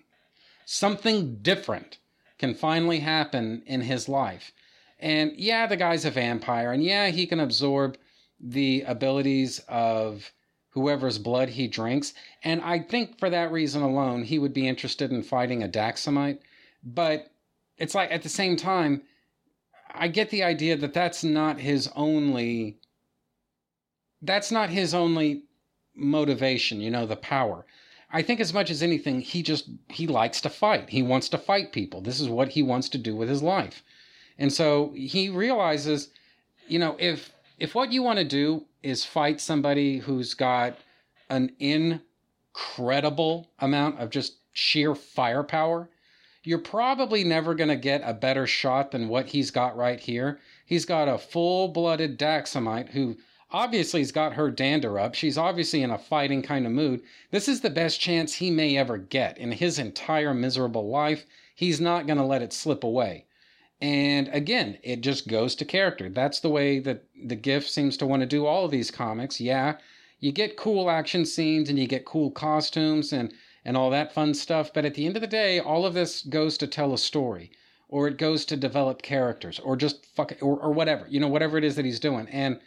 something 0.65 1.37
different 1.37 1.99
can 2.37 2.53
finally 2.53 2.99
happen 2.99 3.63
in 3.65 3.81
his 3.81 4.09
life. 4.09 4.51
And 4.99 5.33
yeah, 5.37 5.67
the 5.67 5.77
guy's 5.77 6.05
a 6.05 6.11
vampire, 6.11 6.71
and 6.71 6.83
yeah, 6.83 7.07
he 7.07 7.27
can 7.27 7.39
absorb 7.39 7.97
the 8.39 8.83
abilities 8.87 9.59
of 9.67 10.31
whoever's 10.69 11.17
blood 11.17 11.49
he 11.49 11.67
drinks. 11.67 12.13
And 12.43 12.61
I 12.61 12.79
think 12.79 13.17
for 13.17 13.29
that 13.29 13.51
reason 13.51 13.81
alone, 13.81 14.23
he 14.23 14.39
would 14.39 14.53
be 14.53 14.67
interested 14.67 15.11
in 15.11 15.23
fighting 15.23 15.63
a 15.63 15.69
Daxamite. 15.69 16.39
But 16.83 17.31
it's 17.77 17.95
like 17.95 18.11
at 18.11 18.23
the 18.23 18.29
same 18.29 18.57
time, 18.57 19.01
I 19.93 20.09
get 20.09 20.29
the 20.29 20.43
idea 20.43 20.75
that 20.77 20.93
that's 20.93 21.23
not 21.23 21.59
his 21.59 21.89
only 21.95 22.77
that's 24.21 24.51
not 24.51 24.69
his 24.69 24.93
only 24.93 25.43
motivation, 25.95 26.81
you 26.81 26.89
know, 26.89 27.05
the 27.05 27.15
power. 27.15 27.65
I 28.15 28.21
think 28.21 28.39
as 28.39 28.53
much 28.53 28.71
as 28.71 28.81
anything, 28.81 29.19
he 29.19 29.43
just 29.43 29.69
he 29.89 30.07
likes 30.07 30.39
to 30.39 30.49
fight. 30.49 30.89
He 30.89 31.03
wants 31.03 31.27
to 31.29 31.37
fight 31.37 31.73
people. 31.73 31.99
This 31.99 32.21
is 32.21 32.29
what 32.29 32.47
he 32.47 32.63
wants 32.63 32.87
to 32.89 32.97
do 32.97 33.13
with 33.13 33.27
his 33.27 33.43
life. 33.43 33.83
And 34.37 34.53
so 34.53 34.93
he 34.95 35.27
realizes, 35.27 36.11
you 36.69 36.79
know, 36.79 36.95
if 36.97 37.33
if 37.59 37.75
what 37.75 37.91
you 37.91 38.01
want 38.03 38.19
to 38.19 38.23
do 38.23 38.67
is 38.81 39.03
fight 39.03 39.41
somebody 39.41 39.97
who's 39.97 40.33
got 40.33 40.77
an 41.29 41.51
incredible 41.59 43.49
amount 43.59 43.99
of 43.99 44.11
just 44.11 44.37
sheer 44.53 44.95
firepower, 44.95 45.89
you're 46.41 46.59
probably 46.59 47.25
never 47.25 47.53
going 47.53 47.67
to 47.67 47.75
get 47.75 48.01
a 48.05 48.13
better 48.13 48.47
shot 48.47 48.91
than 48.91 49.09
what 49.09 49.25
he's 49.25 49.51
got 49.51 49.75
right 49.75 49.99
here. 49.99 50.39
He's 50.65 50.85
got 50.85 51.09
a 51.09 51.17
full 51.17 51.67
blooded 51.67 52.17
Daxamite 52.17 52.91
who 52.91 53.17
obviously 53.55 54.01
has 54.01 54.11
got 54.11 54.33
her 54.33 54.51
dander 54.51 54.99
up. 54.99 55.15
She's 55.15 55.37
obviously 55.37 55.81
in 55.81 55.89
a 55.89 55.97
fighting 55.97 56.41
kind 56.41 56.65
of 56.65 56.73
mood. 56.73 57.01
This 57.31 57.47
is 57.47 57.61
the 57.61 57.69
best 57.69 58.01
chance 58.01 58.33
he 58.33 58.51
may 58.51 58.75
ever 58.75 58.97
get 58.97 59.37
in 59.37 59.53
his 59.53 59.79
entire 59.79 60.33
miserable 60.33 60.89
life. 60.89 61.25
He's 61.55 61.79
not 61.79 62.05
going 62.05 62.17
to 62.17 62.25
let 62.25 62.41
it 62.41 62.51
slip 62.51 62.83
away. 62.83 63.27
And 63.79 64.27
again, 64.33 64.77
it 64.83 64.99
just 64.99 65.29
goes 65.29 65.55
to 65.55 65.63
character. 65.63 66.09
That's 66.09 66.41
the 66.41 66.49
way 66.49 66.79
that 66.79 67.05
the 67.23 67.37
Giff 67.37 67.65
seems 67.65 67.95
to 67.97 68.05
want 68.05 68.23
to 68.23 68.25
do 68.25 68.45
all 68.45 68.65
of 68.65 68.71
these 68.71 68.91
comics. 68.91 69.39
Yeah, 69.39 69.77
you 70.19 70.33
get 70.33 70.57
cool 70.57 70.89
action 70.89 71.25
scenes 71.25 71.69
and 71.69 71.79
you 71.79 71.87
get 71.87 72.03
cool 72.03 72.31
costumes 72.31 73.13
and 73.13 73.33
and 73.63 73.77
all 73.77 73.89
that 73.89 74.13
fun 74.13 74.33
stuff. 74.33 74.73
But 74.73 74.83
at 74.83 74.95
the 74.95 75.05
end 75.05 75.15
of 75.15 75.21
the 75.21 75.27
day, 75.27 75.61
all 75.61 75.85
of 75.85 75.93
this 75.93 76.23
goes 76.23 76.57
to 76.57 76.67
tell 76.67 76.93
a 76.93 76.97
story, 76.97 77.51
or 77.87 78.09
it 78.09 78.17
goes 78.17 78.43
to 78.45 78.57
develop 78.57 79.01
characters, 79.01 79.59
or 79.59 79.77
just 79.77 80.05
fuck 80.05 80.33
or, 80.41 80.59
or 80.59 80.73
whatever, 80.73 81.07
you 81.09 81.21
know, 81.21 81.29
whatever 81.29 81.57
it 81.57 81.63
is 81.63 81.77
that 81.77 81.85
he's 81.85 82.01
doing. 82.01 82.27
And, 82.29 82.59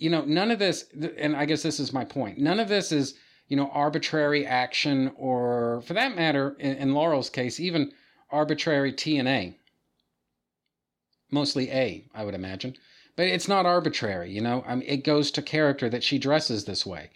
you 0.00 0.10
know, 0.10 0.24
none 0.24 0.50
of 0.50 0.58
this, 0.58 0.86
and 1.18 1.36
I 1.36 1.44
guess 1.44 1.62
this 1.62 1.78
is 1.78 1.92
my 1.92 2.04
point, 2.04 2.38
none 2.38 2.58
of 2.58 2.68
this 2.68 2.90
is, 2.90 3.14
you 3.48 3.56
know, 3.56 3.68
arbitrary 3.72 4.46
action, 4.46 5.12
or 5.16 5.82
for 5.86 5.94
that 5.94 6.16
matter, 6.16 6.56
in, 6.58 6.76
in 6.76 6.94
Laurel's 6.94 7.30
case, 7.30 7.60
even 7.60 7.92
arbitrary 8.30 8.92
TNA. 8.92 9.54
Mostly 11.30 11.70
A, 11.70 12.04
I 12.14 12.24
would 12.24 12.34
imagine. 12.34 12.76
But 13.14 13.28
it's 13.28 13.48
not 13.48 13.66
arbitrary, 13.66 14.30
you 14.30 14.40
know. 14.40 14.64
I 14.66 14.74
mean, 14.74 14.88
it 14.88 15.04
goes 15.04 15.30
to 15.32 15.42
character 15.42 15.88
that 15.90 16.02
she 16.02 16.18
dresses 16.18 16.64
this 16.64 16.86
way 16.86 17.10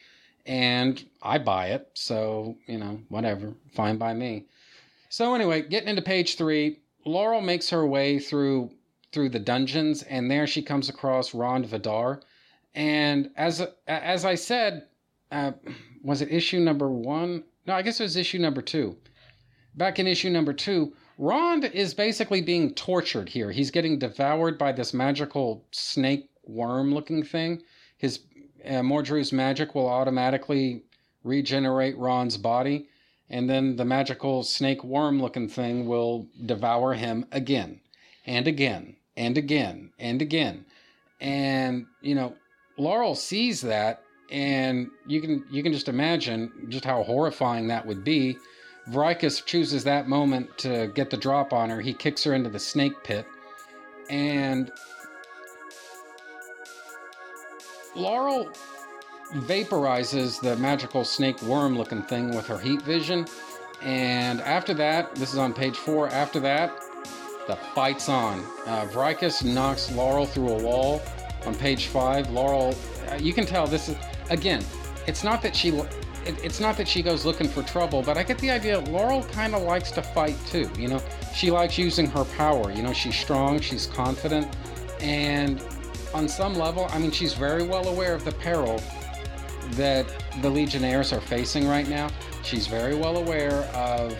and 0.47 1.03
I 1.23 1.38
buy 1.38 1.68
it. 1.68 1.88
So, 1.94 2.57
you 2.66 2.79
know, 2.79 3.01
whatever, 3.09 3.55
fine 3.73 3.97
by 3.97 4.12
me. 4.12 4.44
So 5.09 5.35
anyway, 5.35 5.62
getting 5.62 5.88
into 5.88 6.03
page 6.03 6.37
3, 6.37 6.79
Laurel 7.07 7.40
makes 7.40 7.70
her 7.70 7.87
way 7.87 8.18
through 8.18 8.70
through 9.12 9.29
the 9.29 9.38
dungeons 9.38 10.03
and 10.03 10.29
there 10.29 10.47
she 10.47 10.61
comes 10.61 10.88
across 10.88 11.35
Rond 11.35 11.66
Vidar. 11.66 12.20
And 12.75 13.31
as 13.37 13.67
as 13.87 14.25
I 14.25 14.35
said, 14.35 14.87
uh, 15.31 15.53
was 16.03 16.23
it 16.23 16.33
issue 16.33 16.61
number 16.61 16.91
1? 16.91 17.45
No, 17.67 17.75
I 17.75 17.83
guess 17.83 18.01
it 18.01 18.05
was 18.05 18.17
issue 18.17 18.39
number 18.39 18.63
2. 18.63 18.97
Back 19.77 19.99
in 19.99 20.07
issue 20.07 20.31
number 20.31 20.53
2, 20.53 20.93
Rond 21.19 21.65
is 21.65 21.95
basically 21.95 22.41
being 22.43 22.75
tortured 22.75 23.29
here. 23.29 23.51
He's 23.51 23.71
getting 23.71 23.99
devoured 23.99 24.59
by 24.59 24.73
this 24.73 24.93
magical 24.93 25.65
snake 25.71 26.29
worm 26.45 26.93
looking 26.93 27.23
thing. 27.23 27.63
His 27.97 28.21
uh, 28.69 28.83
magic 28.83 29.75
will 29.75 29.89
automatically 29.89 30.83
regenerate 31.23 31.97
Rond's 31.97 32.37
body, 32.37 32.89
and 33.31 33.49
then 33.49 33.77
the 33.77 33.85
magical 33.85 34.43
snake 34.43 34.83
worm 34.85 35.21
looking 35.21 35.49
thing 35.49 35.87
will 35.87 36.29
devour 36.45 36.95
him 36.95 37.27
again 37.33 37.81
and 38.27 38.47
again 38.47 38.97
and 39.17 39.39
again 39.39 39.93
and 39.99 40.21
again. 40.21 40.67
And, 41.21 41.87
you 42.03 42.15
know, 42.15 42.35
Laurel 42.77 43.15
sees 43.15 43.61
that 43.63 44.03
and 44.31 44.91
you 45.07 45.21
can 45.21 45.45
you 45.51 45.63
can 45.63 45.73
just 45.73 45.89
imagine 45.89 46.51
just 46.69 46.85
how 46.85 47.03
horrifying 47.03 47.69
that 47.69 47.87
would 47.87 48.05
be. 48.05 48.39
Vrykes 48.91 49.45
chooses 49.45 49.85
that 49.85 50.09
moment 50.09 50.57
to 50.59 50.89
get 50.95 51.11
the 51.11 51.17
drop 51.17 51.53
on 51.53 51.71
her. 51.71 51.81
He 51.81 51.95
kicks 51.95 52.25
her 52.25 52.35
into 52.35 52.51
the 52.51 52.59
snake 52.59 53.03
pit. 53.03 53.27
And 54.11 54.71
Laurel 57.95 58.51
vaporizes 59.33 60.41
the 60.41 60.57
magical 60.57 61.05
snake 61.05 61.41
worm 61.43 61.79
looking 61.79 62.03
thing 62.03 62.35
with 62.35 62.47
her 62.47 62.59
heat 62.59 62.83
vision. 62.83 63.27
And 63.83 64.41
after 64.43 64.75
that, 64.75 65.15
this 65.15 65.33
is 65.33 65.39
on 65.39 65.55
page 65.55 65.77
four, 65.77 66.09
after 66.09 66.41
that, 66.41 66.73
the 67.47 67.57
fight's 67.75 68.09
on. 68.09 68.45
Uh, 68.67 68.87
knocks 69.45 69.91
Laurel 69.93 70.27
through 70.27 70.49
a 70.49 70.63
wall. 70.63 71.03
On 71.46 71.54
page 71.54 71.87
five, 71.87 72.30
Laurel, 72.30 72.74
uh, 73.11 73.16
you 73.16 73.33
can 73.33 73.44
tell 73.44 73.66
this 73.66 73.88
is, 73.88 73.96
again, 74.30 74.64
it's 75.07 75.24
not 75.24 75.42
that 75.42 75.54
she. 75.54 75.70
It, 76.26 76.42
it's 76.42 76.59
not 76.59 76.78
that 76.78 76.88
she 76.88 77.02
goes 77.02 77.26
looking 77.26 77.48
for 77.48 77.62
trouble, 77.62 78.02
but 78.02 78.16
I 78.16 78.22
get 78.22 78.38
the 78.38 78.50
idea 78.50 78.80
Laurel 78.80 79.24
kind 79.24 79.54
of 79.54 79.62
likes 79.62 79.90
to 79.92 80.02
fight 80.02 80.38
too. 80.46 80.70
You 80.78 80.88
know, 80.88 81.02
she 81.35 81.50
likes 81.50 81.76
using 81.76 82.07
her 82.07 82.24
power. 82.24 82.72
You 82.72 82.83
know, 82.83 82.94
she's 82.94 83.14
strong, 83.14 83.61
she's 83.61 83.87
confident, 83.87 84.57
and 85.00 85.62
on 86.14 86.28
some 86.28 86.54
level, 86.54 86.87
I 86.90 86.98
mean, 86.98 87.11
she's 87.11 87.35
very 87.35 87.66
well 87.66 87.88
aware 87.88 88.14
of 88.14 88.24
the 88.24 88.33
peril 88.33 88.80
that 89.72 90.07
the 90.40 90.48
Legionnaires 90.48 91.12
are 91.12 91.20
facing 91.20 91.66
right 91.68 91.88
now. 91.88 92.09
She's 92.42 92.66
very 92.66 92.94
well 92.94 93.16
aware 93.16 93.64
of 93.74 94.12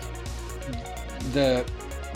the 1.33 1.65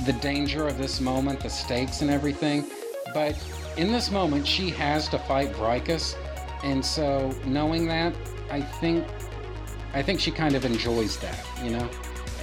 the 0.05 0.13
danger 0.13 0.67
of 0.67 0.77
this 0.77 1.01
moment, 1.01 1.39
the 1.41 1.49
stakes 1.49 2.01
and 2.01 2.09
everything. 2.09 2.65
But 3.13 3.35
in 3.79 3.93
this 3.93 4.11
moment, 4.11 4.45
she 4.45 4.69
has 4.71 5.07
to 5.07 5.17
fight 5.17 5.53
Vrykes, 5.53 6.15
and 6.63 6.85
so 6.85 7.33
knowing 7.45 7.87
that, 7.87 8.13
I 8.51 8.59
think 8.59 9.07
I 9.93 10.03
think 10.03 10.19
she 10.19 10.31
kind 10.31 10.53
of 10.53 10.65
enjoys 10.65 11.17
that, 11.19 11.47
you 11.63 11.71
know. 11.71 11.89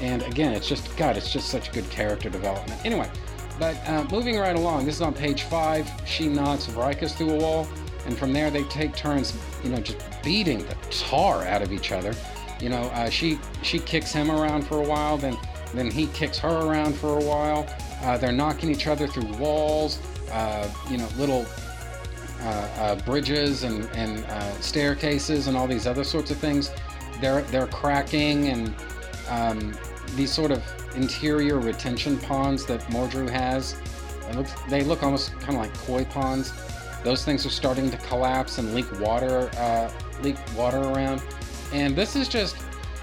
And 0.00 0.22
again, 0.22 0.54
it's 0.54 0.66
just 0.66 0.96
God, 0.96 1.14
it's 1.18 1.30
just 1.30 1.50
such 1.50 1.72
good 1.72 1.88
character 1.90 2.30
development. 2.30 2.80
Anyway, 2.86 3.10
but 3.58 3.76
uh, 3.86 4.06
moving 4.10 4.38
right 4.38 4.56
along, 4.56 4.86
this 4.86 4.94
is 4.94 5.02
on 5.02 5.12
page 5.12 5.42
five. 5.42 5.86
She 6.06 6.26
knocks 6.26 6.66
Vrykes 6.68 7.14
through 7.14 7.32
a 7.32 7.38
wall, 7.38 7.68
and 8.06 8.16
from 8.16 8.32
there 8.32 8.50
they 8.50 8.64
take 8.64 8.96
turns, 8.96 9.36
you 9.62 9.68
know, 9.68 9.76
just 9.76 9.98
beating 10.22 10.60
the 10.66 10.76
tar 10.90 11.44
out 11.44 11.60
of 11.60 11.70
each 11.70 11.92
other. 11.92 12.14
You 12.60 12.70
know, 12.70 12.84
uh, 12.94 13.10
she 13.10 13.38
she 13.60 13.78
kicks 13.78 14.10
him 14.10 14.30
around 14.30 14.66
for 14.66 14.78
a 14.82 14.88
while, 14.88 15.18
then 15.18 15.36
then 15.74 15.90
he 15.90 16.06
kicks 16.06 16.38
her 16.38 16.66
around 16.66 16.94
for 16.96 17.18
a 17.18 17.22
while. 17.22 17.66
Uh, 18.02 18.16
they're 18.16 18.32
knocking 18.32 18.70
each 18.70 18.86
other 18.86 19.06
through 19.06 19.30
walls, 19.34 19.98
uh, 20.32 20.68
you 20.90 20.98
know, 20.98 21.08
little 21.16 21.46
uh, 22.40 22.68
uh, 22.78 22.94
bridges 22.96 23.62
and, 23.62 23.84
and 23.94 24.24
uh, 24.26 24.60
staircases 24.60 25.46
and 25.46 25.56
all 25.56 25.66
these 25.66 25.86
other 25.86 26.04
sorts 26.04 26.30
of 26.30 26.36
things. 26.36 26.70
They're 27.20 27.42
they're 27.42 27.66
cracking 27.66 28.48
and 28.48 28.74
um, 29.28 29.74
these 30.16 30.32
sort 30.32 30.50
of 30.50 30.62
interior 30.94 31.58
retention 31.58 32.18
ponds 32.18 32.66
that 32.66 32.80
Mordru 32.88 33.28
has. 33.28 33.76
Looks, 34.34 34.52
they 34.68 34.82
look 34.82 35.02
almost 35.02 35.32
kind 35.38 35.54
of 35.54 35.62
like 35.62 35.74
koi 35.78 36.04
ponds. 36.04 36.52
Those 37.04 37.24
things 37.24 37.46
are 37.46 37.50
starting 37.50 37.90
to 37.90 37.96
collapse 37.98 38.58
and 38.58 38.74
leak 38.74 39.00
water 39.00 39.50
uh, 39.56 39.90
leak 40.22 40.36
water 40.56 40.78
around. 40.78 41.22
And 41.72 41.96
this 41.96 42.16
is 42.16 42.28
just 42.28 42.56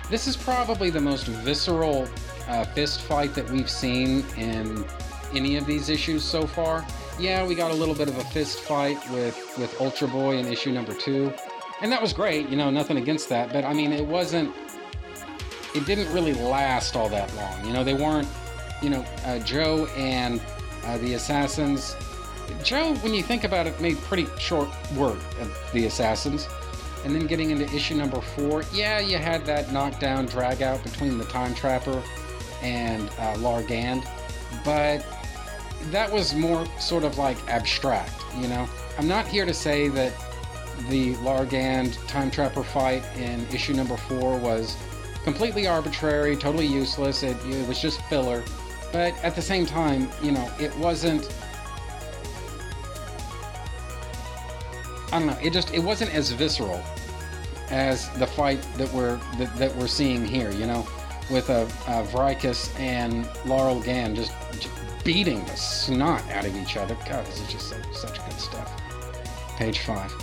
this 0.09 0.27
is 0.27 0.35
probably 0.35 0.89
the 0.89 1.01
most 1.01 1.27
visceral 1.27 2.07
uh, 2.47 2.65
fist 2.65 3.01
fight 3.01 3.33
that 3.35 3.49
we've 3.49 3.69
seen 3.69 4.25
in 4.37 4.85
any 5.33 5.55
of 5.57 5.65
these 5.65 5.89
issues 5.89 6.23
so 6.23 6.45
far. 6.45 6.85
Yeah, 7.19 7.45
we 7.45 7.55
got 7.55 7.71
a 7.71 7.75
little 7.75 7.93
bit 7.93 8.07
of 8.07 8.17
a 8.17 8.23
fist 8.25 8.59
fight 8.61 8.97
with 9.11 9.55
with 9.57 9.79
Ultra 9.79 10.07
Boy 10.07 10.37
in 10.37 10.47
issue 10.47 10.71
number 10.71 10.93
two, 10.93 11.33
and 11.81 11.91
that 11.91 12.01
was 12.01 12.11
great. 12.11 12.49
You 12.49 12.57
know, 12.57 12.69
nothing 12.69 12.97
against 12.97 13.29
that, 13.29 13.53
but 13.53 13.63
I 13.63 13.73
mean, 13.73 13.91
it 13.91 14.05
wasn't. 14.05 14.53
It 15.75 15.85
didn't 15.85 16.11
really 16.13 16.33
last 16.33 16.95
all 16.95 17.09
that 17.09 17.33
long. 17.35 17.65
You 17.65 17.73
know, 17.73 17.83
they 17.83 17.93
weren't. 17.93 18.27
You 18.81 18.89
know, 18.89 19.05
uh, 19.25 19.39
Joe 19.39 19.85
and 19.95 20.41
uh, 20.85 20.97
the 20.97 21.13
assassins. 21.13 21.95
Joe, 22.63 22.95
when 22.95 23.13
you 23.13 23.23
think 23.23 23.43
about 23.43 23.67
it, 23.67 23.79
made 23.79 23.97
pretty 24.01 24.27
short 24.37 24.67
work 24.95 25.19
of 25.39 25.69
the 25.71 25.85
assassins. 25.85 26.47
And 27.05 27.15
then 27.15 27.27
getting 27.27 27.51
into 27.51 27.65
issue 27.73 27.95
number 27.95 28.21
four, 28.21 28.63
yeah, 28.73 28.99
you 28.99 29.17
had 29.17 29.45
that 29.45 29.71
knockdown 29.71 30.25
drag 30.25 30.61
out 30.61 30.83
between 30.83 31.17
the 31.17 31.25
Time 31.25 31.53
Trapper 31.53 32.01
and 32.61 33.09
uh, 33.19 33.37
Lar 33.39 33.61
Gand, 33.61 34.03
but 34.63 35.05
that 35.91 36.11
was 36.11 36.33
more 36.33 36.65
sort 36.79 37.03
of 37.03 37.17
like 37.17 37.37
abstract, 37.49 38.23
you 38.37 38.47
know? 38.47 38.67
I'm 38.97 39.07
not 39.07 39.27
here 39.27 39.45
to 39.45 39.53
say 39.53 39.87
that 39.89 40.13
the 40.89 41.15
Lar 41.17 41.45
Gand 41.45 41.93
Time 42.07 42.31
Trapper 42.31 42.63
fight 42.63 43.03
in 43.17 43.45
issue 43.47 43.73
number 43.73 43.97
four 43.97 44.37
was 44.37 44.77
completely 45.23 45.67
arbitrary, 45.67 46.35
totally 46.35 46.67
useless, 46.67 47.23
it, 47.23 47.37
it 47.45 47.67
was 47.67 47.81
just 47.81 48.01
filler, 48.03 48.43
but 48.91 49.15
at 49.23 49.35
the 49.35 49.41
same 49.41 49.65
time, 49.65 50.07
you 50.21 50.31
know, 50.31 50.49
it 50.59 50.75
wasn't. 50.77 51.27
I 55.11 55.19
don't 55.19 55.27
know. 55.27 55.37
It 55.41 55.51
just 55.51 55.73
it 55.73 55.79
wasn't 55.79 56.13
as 56.13 56.31
visceral 56.31 56.81
as 57.69 58.09
the 58.19 58.27
fight 58.27 58.61
that 58.77 58.91
we're 58.93 59.17
that, 59.37 59.55
that 59.57 59.75
we're 59.75 59.87
seeing 59.87 60.25
here. 60.25 60.51
You 60.51 60.67
know, 60.67 60.87
with 61.31 61.49
a, 61.49 61.63
a 61.87 62.05
Vrykis 62.05 62.77
and 62.79 63.27
Laurel 63.45 63.81
Gand 63.81 64.15
just, 64.15 64.31
just, 64.53 64.69
beating 65.03 65.43
the 65.45 65.55
snot 65.55 66.23
out 66.31 66.45
of 66.45 66.55
each 66.55 66.77
other. 66.77 66.95
God, 67.09 67.25
this 67.25 67.41
is 67.41 67.51
just 67.51 67.69
so, 67.69 67.77
such 67.91 68.23
good 68.25 68.39
stuff. 68.39 68.81
Page 69.57 69.79
five. 69.79 70.13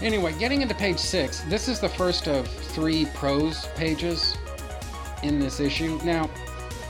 Anyway, 0.00 0.32
getting 0.38 0.62
into 0.62 0.74
page 0.74 0.98
six. 0.98 1.40
This 1.42 1.68
is 1.68 1.80
the 1.80 1.88
first 1.88 2.28
of 2.28 2.46
three 2.48 3.06
prose 3.14 3.66
pages 3.74 4.36
in 5.22 5.40
this 5.40 5.58
issue. 5.58 5.98
Now, 6.04 6.30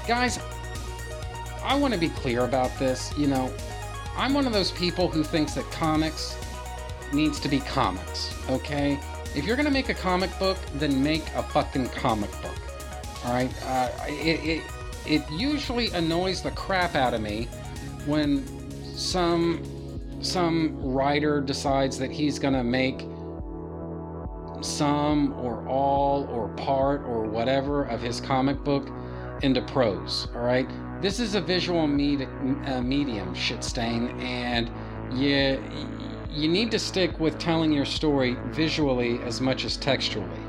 guys, 0.06 0.38
I 1.62 1.74
want 1.74 1.94
to 1.94 2.00
be 2.00 2.10
clear 2.10 2.44
about 2.44 2.78
this. 2.78 3.16
You 3.16 3.28
know, 3.28 3.52
I'm 4.16 4.34
one 4.34 4.46
of 4.46 4.52
those 4.52 4.72
people 4.72 5.08
who 5.08 5.22
thinks 5.22 5.54
that 5.54 5.64
comics 5.70 6.36
needs 7.12 7.40
to 7.40 7.48
be 7.48 7.60
comics, 7.60 8.34
okay? 8.50 9.00
If 9.34 9.44
you're 9.44 9.56
gonna 9.56 9.70
make 9.70 9.88
a 9.88 9.94
comic 9.94 10.36
book, 10.38 10.58
then 10.74 11.02
make 11.02 11.26
a 11.34 11.42
fucking 11.42 11.88
comic 11.88 12.30
book. 12.42 12.56
All 13.24 13.32
right? 13.32 13.50
Uh, 13.64 13.90
it, 14.06 14.44
it 14.44 14.62
it 15.08 15.28
usually 15.30 15.90
annoys 15.90 16.42
the 16.42 16.50
crap 16.52 16.94
out 16.94 17.14
of 17.14 17.20
me 17.20 17.44
when 18.06 18.44
some 18.96 19.62
some 20.20 20.76
writer 20.82 21.40
decides 21.40 21.98
that 21.98 22.10
he's 22.10 22.38
gonna 22.38 22.64
make 22.64 23.06
some 24.60 25.32
or 25.34 25.66
all 25.68 26.24
or 26.26 26.48
part 26.56 27.02
or 27.02 27.22
whatever 27.22 27.84
of 27.84 28.02
his 28.02 28.20
comic 28.20 28.62
book 28.64 28.90
into 29.42 29.62
prose. 29.62 30.26
All 30.34 30.40
right, 30.40 30.68
this 31.00 31.20
is 31.20 31.36
a 31.36 31.40
visual 31.40 31.86
med- 31.86 32.28
uh, 32.66 32.82
medium, 32.82 33.32
shit 33.34 33.62
stain, 33.62 34.20
and 34.20 34.70
you 35.12 35.62
you 36.30 36.48
need 36.48 36.70
to 36.70 36.78
stick 36.78 37.18
with 37.18 37.38
telling 37.38 37.72
your 37.72 37.84
story 37.84 38.36
visually 38.48 39.18
as 39.20 39.40
much 39.40 39.64
as 39.64 39.76
textually. 39.76 40.40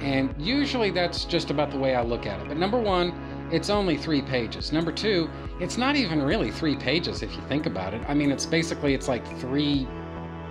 And 0.00 0.34
usually 0.38 0.90
that's 0.90 1.24
just 1.24 1.50
about 1.50 1.70
the 1.70 1.76
way 1.76 1.94
I 1.94 2.02
look 2.02 2.26
at 2.26 2.40
it. 2.40 2.48
But 2.48 2.56
number 2.56 2.80
one, 2.80 3.12
it's 3.52 3.70
only 3.70 3.96
three 3.96 4.22
pages. 4.22 4.72
Number 4.72 4.92
two, 4.92 5.28
it's 5.60 5.76
not 5.76 5.96
even 5.96 6.22
really 6.22 6.50
three 6.50 6.76
pages 6.76 7.22
if 7.22 7.34
you 7.34 7.42
think 7.42 7.66
about 7.66 7.94
it. 7.94 8.02
I 8.08 8.14
mean, 8.14 8.30
it's 8.30 8.46
basically 8.46 8.94
it's 8.94 9.08
like 9.08 9.26
three 9.38 9.86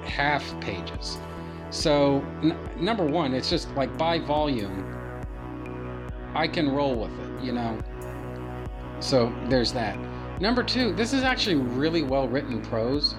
half 0.03 0.43
pages. 0.59 1.17
So 1.69 2.25
n- 2.41 2.57
number 2.79 3.05
one, 3.05 3.33
it's 3.33 3.49
just 3.49 3.69
like 3.75 3.95
by 3.97 4.19
volume, 4.19 4.85
I 6.35 6.47
can 6.47 6.69
roll 6.69 6.95
with 6.95 7.17
it, 7.19 7.43
you 7.43 7.53
know. 7.53 7.77
So 8.99 9.33
there's 9.47 9.71
that. 9.73 9.97
Number 10.41 10.63
two, 10.63 10.93
this 10.93 11.13
is 11.13 11.23
actually 11.23 11.55
really 11.55 12.03
well 12.03 12.27
written 12.27 12.61
prose. 12.61 13.15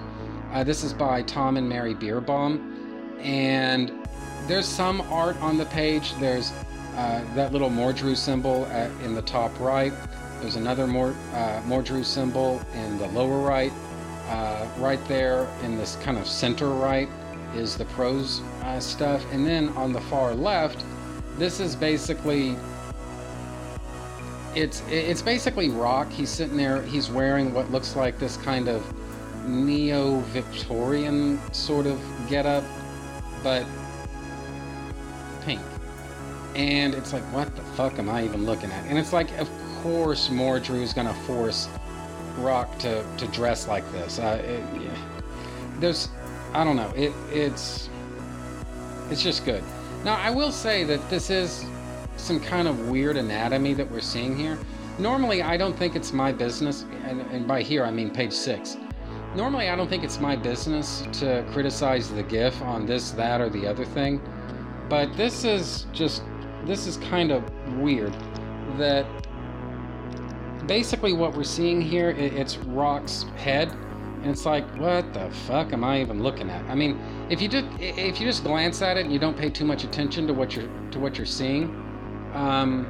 Uh, 0.51 0.63
this 0.63 0.83
is 0.83 0.93
by 0.93 1.21
Tom 1.23 1.57
and 1.57 1.67
Mary 1.67 1.95
Bierbaum, 1.95 3.19
and 3.21 3.91
there's 4.47 4.67
some 4.67 5.01
art 5.01 5.37
on 5.41 5.57
the 5.57 5.65
page. 5.67 6.13
There's 6.15 6.51
uh, 7.01 7.23
that 7.33 7.51
little 7.51 7.69
Mordru 7.69 8.15
symbol 8.15 8.67
at, 8.67 8.91
in 9.01 9.15
the 9.15 9.23
top 9.23 9.51
right. 9.59 9.91
There's 10.39 10.55
another 10.55 10.85
Mor, 10.85 11.15
uh, 11.33 11.61
Mordru 11.65 12.05
symbol 12.05 12.61
in 12.75 12.99
the 12.99 13.07
lower 13.07 13.39
right. 13.39 13.71
Uh, 14.27 14.67
right 14.77 15.03
there 15.07 15.47
in 15.63 15.77
this 15.77 15.95
kind 15.97 16.17
of 16.17 16.27
center 16.27 16.69
right 16.69 17.09
is 17.55 17.75
the 17.75 17.85
prose 17.85 18.41
uh, 18.61 18.79
stuff. 18.79 19.25
And 19.31 19.45
then 19.45 19.69
on 19.69 19.93
the 19.93 20.01
far 20.01 20.35
left, 20.35 20.85
this 21.37 21.59
is 21.59 21.75
basically 21.75 22.55
it's 24.53 24.83
it's 24.87 25.23
basically 25.23 25.69
rock. 25.69 26.11
He's 26.11 26.29
sitting 26.29 26.55
there. 26.55 26.83
He's 26.83 27.09
wearing 27.09 27.51
what 27.51 27.71
looks 27.71 27.95
like 27.95 28.19
this 28.19 28.37
kind 28.37 28.67
of 28.67 28.85
neo-Victorian 29.47 31.39
sort 31.51 31.87
of 31.87 31.99
getup, 32.29 32.63
but 33.41 33.65
pink. 35.41 35.61
And 36.55 36.93
it's 36.93 37.13
like, 37.13 37.23
what 37.33 37.55
the 37.55 37.61
fuck 37.61 37.97
am 37.99 38.09
I 38.09 38.23
even 38.23 38.45
looking 38.45 38.71
at? 38.71 38.85
And 38.87 38.97
it's 38.97 39.13
like, 39.13 39.31
of 39.39 39.49
course, 39.81 40.29
Mordru's 40.29 40.93
gonna 40.93 41.13
force 41.25 41.69
Rock 42.37 42.77
to 42.79 43.05
to 43.17 43.27
dress 43.27 43.67
like 43.67 43.89
this. 43.91 44.19
Uh, 44.19 44.41
it, 44.43 44.81
yeah. 44.81 44.95
There's, 45.79 46.09
I 46.53 46.63
don't 46.63 46.75
know. 46.75 46.91
It 46.95 47.13
it's 47.31 47.89
it's 49.09 49.21
just 49.21 49.45
good. 49.45 49.63
Now 50.05 50.15
I 50.15 50.29
will 50.29 50.51
say 50.51 50.83
that 50.85 51.09
this 51.09 51.29
is 51.29 51.65
some 52.17 52.39
kind 52.39 52.67
of 52.67 52.89
weird 52.89 53.17
anatomy 53.17 53.73
that 53.73 53.89
we're 53.89 53.99
seeing 53.99 54.37
here. 54.37 54.57
Normally, 54.99 55.41
I 55.41 55.57
don't 55.57 55.77
think 55.77 55.95
it's 55.95 56.13
my 56.13 56.31
business, 56.31 56.85
and, 57.05 57.21
and 57.21 57.47
by 57.47 57.61
here 57.63 57.83
I 57.83 57.91
mean 57.91 58.11
page 58.11 58.33
six. 58.33 58.77
Normally, 59.35 59.69
I 59.69 59.75
don't 59.75 59.89
think 59.89 60.03
it's 60.03 60.19
my 60.19 60.35
business 60.35 61.03
to 61.13 61.45
criticize 61.51 62.09
the 62.09 62.23
Giff 62.23 62.61
on 62.61 62.85
this, 62.85 63.11
that, 63.11 63.39
or 63.39 63.49
the 63.49 63.65
other 63.65 63.85
thing, 63.85 64.21
but 64.89 65.15
this 65.15 65.45
is 65.45 65.85
just 65.93 66.21
this 66.65 66.87
is 66.87 66.97
kind 66.97 67.31
of 67.31 67.43
weird. 67.77 68.13
That 68.77 69.05
basically 70.67 71.13
what 71.13 71.35
we're 71.35 71.43
seeing 71.43 71.81
here, 71.81 72.11
it's 72.11 72.57
Rokk's 72.57 73.23
head, 73.35 73.71
and 74.21 74.27
it's 74.27 74.45
like, 74.45 74.65
what 74.77 75.13
the 75.13 75.29
fuck 75.47 75.73
am 75.73 75.83
I 75.83 75.99
even 76.01 76.21
looking 76.21 76.49
at? 76.49 76.63
I 76.69 76.75
mean, 76.75 76.99
if 77.29 77.41
you 77.41 77.47
just 77.47 77.65
if 77.79 78.19
you 78.19 78.27
just 78.27 78.43
glance 78.43 78.81
at 78.81 78.97
it 78.97 79.03
and 79.03 79.11
you 79.11 79.19
don't 79.19 79.35
pay 79.35 79.49
too 79.49 79.65
much 79.65 79.83
attention 79.83 80.27
to 80.27 80.33
what 80.33 80.55
you're 80.55 80.69
to 80.91 80.99
what 80.99 81.17
you're 81.17 81.25
seeing, 81.25 81.63
um, 82.33 82.87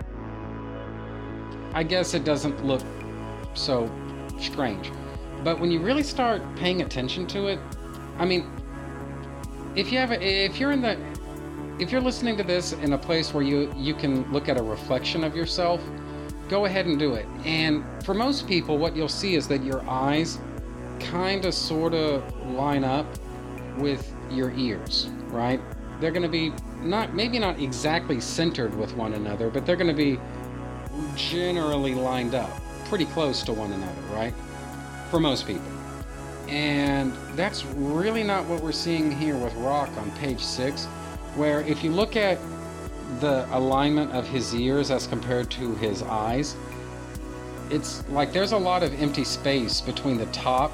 I 1.73 1.83
guess 1.83 2.13
it 2.13 2.25
doesn't 2.25 2.65
look 2.65 2.81
so 3.53 3.89
strange. 4.39 4.91
But 5.43 5.59
when 5.59 5.71
you 5.71 5.79
really 5.79 6.03
start 6.03 6.41
paying 6.55 6.81
attention 6.81 7.25
to 7.27 7.47
it, 7.47 7.59
I 8.17 8.25
mean, 8.25 8.51
if 9.75 9.91
you 9.91 9.97
have 9.97 10.11
a, 10.11 10.21
if 10.21 10.59
you're 10.59 10.71
in 10.71 10.81
the 10.81 10.97
if 11.81 11.91
you're 11.91 11.99
listening 11.99 12.37
to 12.37 12.43
this 12.43 12.73
in 12.73 12.93
a 12.93 12.97
place 12.97 13.33
where 13.33 13.43
you 13.43 13.73
you 13.75 13.95
can 13.95 14.31
look 14.31 14.47
at 14.47 14.57
a 14.57 14.61
reflection 14.61 15.23
of 15.23 15.35
yourself, 15.35 15.81
go 16.47 16.65
ahead 16.65 16.85
and 16.85 16.99
do 16.99 17.15
it. 17.15 17.25
And 17.43 17.83
for 18.05 18.13
most 18.13 18.47
people, 18.47 18.77
what 18.77 18.95
you'll 18.95 19.09
see 19.09 19.33
is 19.33 19.47
that 19.47 19.63
your 19.63 19.81
eyes 19.89 20.37
kind 20.99 21.43
of 21.43 21.55
sort 21.55 21.95
of 21.95 22.21
line 22.49 22.83
up 22.83 23.07
with 23.79 24.13
your 24.29 24.51
ears, 24.51 25.09
right? 25.29 25.59
They're 25.99 26.11
going 26.11 26.21
to 26.21 26.29
be 26.29 26.53
not 26.81 27.15
maybe 27.15 27.39
not 27.39 27.59
exactly 27.59 28.21
centered 28.21 28.75
with 28.75 28.95
one 28.95 29.13
another, 29.13 29.49
but 29.49 29.65
they're 29.65 29.75
going 29.75 29.95
to 29.95 30.03
be 30.03 30.19
generally 31.15 31.95
lined 31.95 32.35
up 32.35 32.51
pretty 32.85 33.05
close 33.05 33.41
to 33.41 33.53
one 33.53 33.71
another, 33.71 34.01
right? 34.13 34.35
For 35.09 35.19
most 35.19 35.47
people. 35.47 35.65
And 36.47 37.11
that's 37.35 37.65
really 37.65 38.23
not 38.23 38.45
what 38.45 38.61
we're 38.61 38.71
seeing 38.71 39.11
here 39.11 39.37
with 39.37 39.53
Rokk 39.53 39.97
on 39.97 40.11
page 40.11 40.41
6, 40.41 40.87
where 41.35 41.61
if 41.61 41.83
you 41.83 41.91
look 41.91 42.15
at 42.15 42.37
the 43.19 43.47
alignment 43.55 44.11
of 44.11 44.27
his 44.27 44.53
ears 44.55 44.91
as 44.91 45.07
compared 45.07 45.49
to 45.51 45.75
his 45.75 46.01
eyes, 46.03 46.55
it's 47.69 48.07
like 48.09 48.33
there's 48.33 48.51
a 48.51 48.57
lot 48.57 48.83
of 48.83 48.93
empty 49.01 49.23
space 49.23 49.81
between 49.81 50.17
the 50.17 50.25
top 50.27 50.71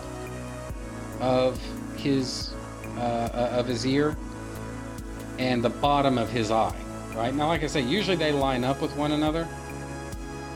of 1.19 1.59
his 1.95 2.53
uh, 2.97 3.01
uh, 3.01 3.59
of 3.59 3.67
his 3.67 3.85
ear 3.85 4.15
and 5.37 5.63
the 5.63 5.69
bottom 5.69 6.17
of 6.17 6.29
his 6.29 6.49
eye. 6.51 6.75
Right 7.15 7.33
now, 7.33 7.47
like 7.47 7.63
I 7.63 7.67
say, 7.67 7.81
usually 7.81 8.17
they 8.17 8.31
line 8.31 8.63
up 8.63 8.81
with 8.81 8.95
one 8.95 9.11
another 9.11 9.47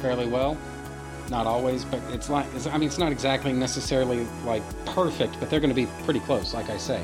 fairly 0.01 0.27
well. 0.27 0.57
Not 1.29 1.47
always, 1.47 1.85
but 1.85 2.01
it's 2.11 2.29
like 2.29 2.45
I 2.67 2.77
mean, 2.77 2.87
it's 2.87 2.97
not 2.97 3.11
exactly 3.11 3.53
necessarily 3.53 4.25
like 4.45 4.63
perfect, 4.85 5.39
but 5.39 5.49
they're 5.49 5.59
going 5.59 5.73
to 5.73 5.75
be 5.75 5.87
pretty 6.03 6.19
close, 6.21 6.53
like 6.53 6.69
I 6.69 6.77
say. 6.77 7.03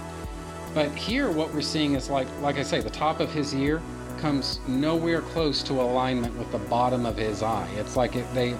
But 0.73 0.93
here, 0.95 1.31
what 1.31 1.53
we're 1.53 1.61
seeing 1.61 1.95
is 1.95 2.09
like 2.09 2.27
like 2.41 2.57
I 2.57 2.63
say, 2.63 2.81
the 2.81 2.89
top 2.89 3.19
of 3.19 3.31
his 3.31 3.53
ear 3.55 3.81
comes 4.17 4.59
nowhere 4.67 5.21
close 5.21 5.63
to 5.63 5.73
alignment 5.73 6.35
with 6.37 6.51
the 6.51 6.57
bottom 6.57 7.05
of 7.05 7.17
his 7.17 7.43
eye. 7.43 7.69
It's 7.75 7.95
like 7.95 8.15
it, 8.15 8.25
they, 8.33 8.55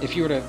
if 0.00 0.16
you 0.16 0.22
were 0.22 0.28
to, 0.28 0.42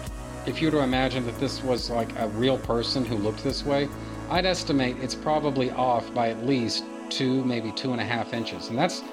if 0.45 0.61
you 0.61 0.67
were 0.67 0.79
to 0.79 0.83
imagine 0.83 1.25
that 1.25 1.39
this 1.39 1.63
was 1.63 1.89
like 1.89 2.17
a 2.19 2.27
real 2.29 2.57
person 2.57 3.05
who 3.05 3.15
looked 3.17 3.43
this 3.43 3.63
way, 3.65 3.87
I'd 4.29 4.45
estimate 4.45 4.97
it's 5.01 5.15
probably 5.15 5.71
off 5.71 6.13
by 6.13 6.29
at 6.29 6.45
least 6.45 6.83
two, 7.09 7.43
maybe 7.45 7.71
two 7.71 7.91
and 7.91 8.01
a 8.01 8.03
half 8.03 8.33
inches, 8.33 8.69
and 8.69 8.77
that's 8.77 9.03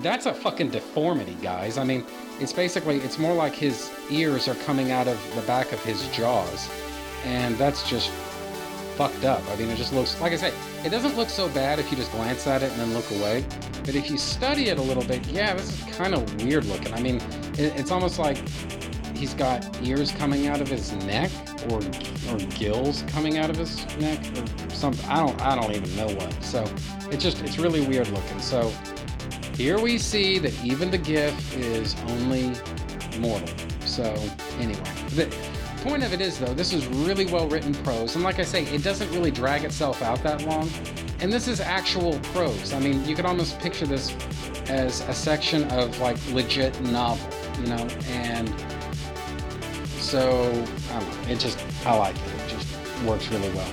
that's 0.00 0.26
a 0.26 0.34
fucking 0.34 0.70
deformity, 0.70 1.36
guys. 1.42 1.78
I 1.78 1.84
mean, 1.84 2.04
it's 2.40 2.52
basically 2.52 2.98
it's 2.98 3.18
more 3.18 3.34
like 3.34 3.54
his 3.54 3.90
ears 4.10 4.48
are 4.48 4.54
coming 4.56 4.90
out 4.90 5.08
of 5.08 5.34
the 5.34 5.42
back 5.42 5.72
of 5.72 5.82
his 5.84 6.06
jaws, 6.08 6.70
and 7.24 7.56
that's 7.56 7.88
just 7.88 8.10
fucked 8.96 9.24
up. 9.24 9.42
I 9.50 9.56
mean, 9.56 9.68
it 9.68 9.76
just 9.76 9.92
looks 9.92 10.18
like 10.20 10.32
I 10.32 10.36
say, 10.36 10.52
it 10.84 10.90
doesn't 10.90 11.16
look 11.16 11.28
so 11.28 11.48
bad 11.50 11.78
if 11.78 11.90
you 11.90 11.96
just 11.96 12.10
glance 12.12 12.46
at 12.46 12.62
it 12.62 12.70
and 12.72 12.80
then 12.80 12.94
look 12.94 13.10
away. 13.10 13.44
But 13.84 13.94
if 13.94 14.10
you 14.10 14.16
study 14.16 14.68
it 14.68 14.78
a 14.78 14.82
little 14.82 15.04
bit, 15.04 15.26
yeah, 15.28 15.54
this 15.54 15.72
is 15.72 15.94
kind 15.94 16.14
of 16.14 16.42
weird 16.42 16.64
looking. 16.64 16.92
I 16.94 17.00
mean, 17.00 17.16
it, 17.52 17.78
it's 17.78 17.90
almost 17.90 18.18
like 18.18 18.38
he's 19.14 19.34
got 19.34 19.64
ears 19.82 20.12
coming 20.12 20.46
out 20.46 20.60
of 20.60 20.68
his 20.68 20.92
neck 21.04 21.30
or 21.70 21.80
or 22.30 22.38
gills 22.58 23.02
coming 23.02 23.38
out 23.38 23.50
of 23.50 23.56
his 23.56 23.84
neck 23.98 24.18
or 24.36 24.70
something. 24.70 25.08
I 25.08 25.18
don't 25.18 25.40
I 25.42 25.54
don't 25.54 25.74
even 25.74 25.94
know 25.94 26.08
what. 26.14 26.42
So 26.42 26.64
it's 27.10 27.22
just 27.22 27.42
it's 27.42 27.58
really 27.58 27.86
weird 27.86 28.08
looking. 28.08 28.40
So 28.40 28.72
here 29.54 29.78
we 29.78 29.98
see 29.98 30.38
that 30.38 30.52
even 30.64 30.90
the 30.90 30.98
Giff 30.98 31.56
is 31.56 31.94
only 32.08 32.52
mortal. 33.18 33.48
So 33.80 34.04
anyway, 34.58 34.82
the 35.10 35.34
point 35.86 36.02
of 36.02 36.12
it 36.12 36.20
is 36.20 36.38
though, 36.38 36.54
this 36.54 36.72
is 36.72 36.86
really 36.86 37.26
well 37.26 37.48
written 37.48 37.72
prose, 37.74 38.14
and 38.14 38.24
like 38.24 38.38
I 38.38 38.44
say, 38.44 38.64
it 38.66 38.82
doesn't 38.82 39.10
really 39.12 39.30
drag 39.30 39.64
itself 39.64 40.02
out 40.02 40.22
that 40.22 40.44
long. 40.44 40.68
And 41.20 41.32
this 41.32 41.48
is 41.48 41.60
actual 41.60 42.18
prose. 42.34 42.72
I 42.72 42.80
mean, 42.80 43.04
you 43.06 43.14
could 43.14 43.24
almost 43.24 43.58
picture 43.60 43.86
this 43.86 44.14
as 44.68 45.00
a 45.02 45.14
section 45.14 45.64
of 45.70 45.98
like 46.00 46.18
legit 46.32 46.78
novel, 46.82 47.28
you 47.60 47.68
know, 47.68 47.88
and 48.08 48.52
so 49.98 50.52
know, 51.00 51.06
it 51.28 51.38
just 51.38 51.58
I 51.84 51.96
like 51.96 52.16
it. 52.16 52.22
It 52.22 52.48
just 52.48 53.02
works 53.04 53.28
really 53.28 53.50
well. 53.50 53.70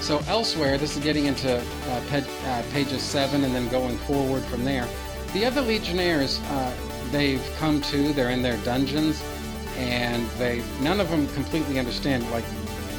So 0.00 0.22
elsewhere, 0.28 0.78
this 0.78 0.96
is 0.96 1.02
getting 1.02 1.26
into 1.26 1.58
uh, 1.58 2.22
uh, 2.44 2.62
pages 2.72 3.02
seven 3.02 3.44
and 3.44 3.54
then 3.54 3.68
going 3.68 3.98
forward 3.98 4.42
from 4.44 4.64
there. 4.64 4.88
The 5.32 5.44
other 5.44 5.60
Legionnaires, 5.60 6.40
uh, 6.40 6.74
they've 7.10 7.44
come 7.58 7.80
to. 7.82 8.12
They're 8.12 8.30
in 8.30 8.42
their 8.42 8.56
dungeons, 8.58 9.22
and 9.80 10.28
they 10.32 10.62
none 10.80 11.00
of 11.00 11.08
them 11.10 11.26
completely 11.28 11.78
understand 11.78 12.28
like 12.30 12.44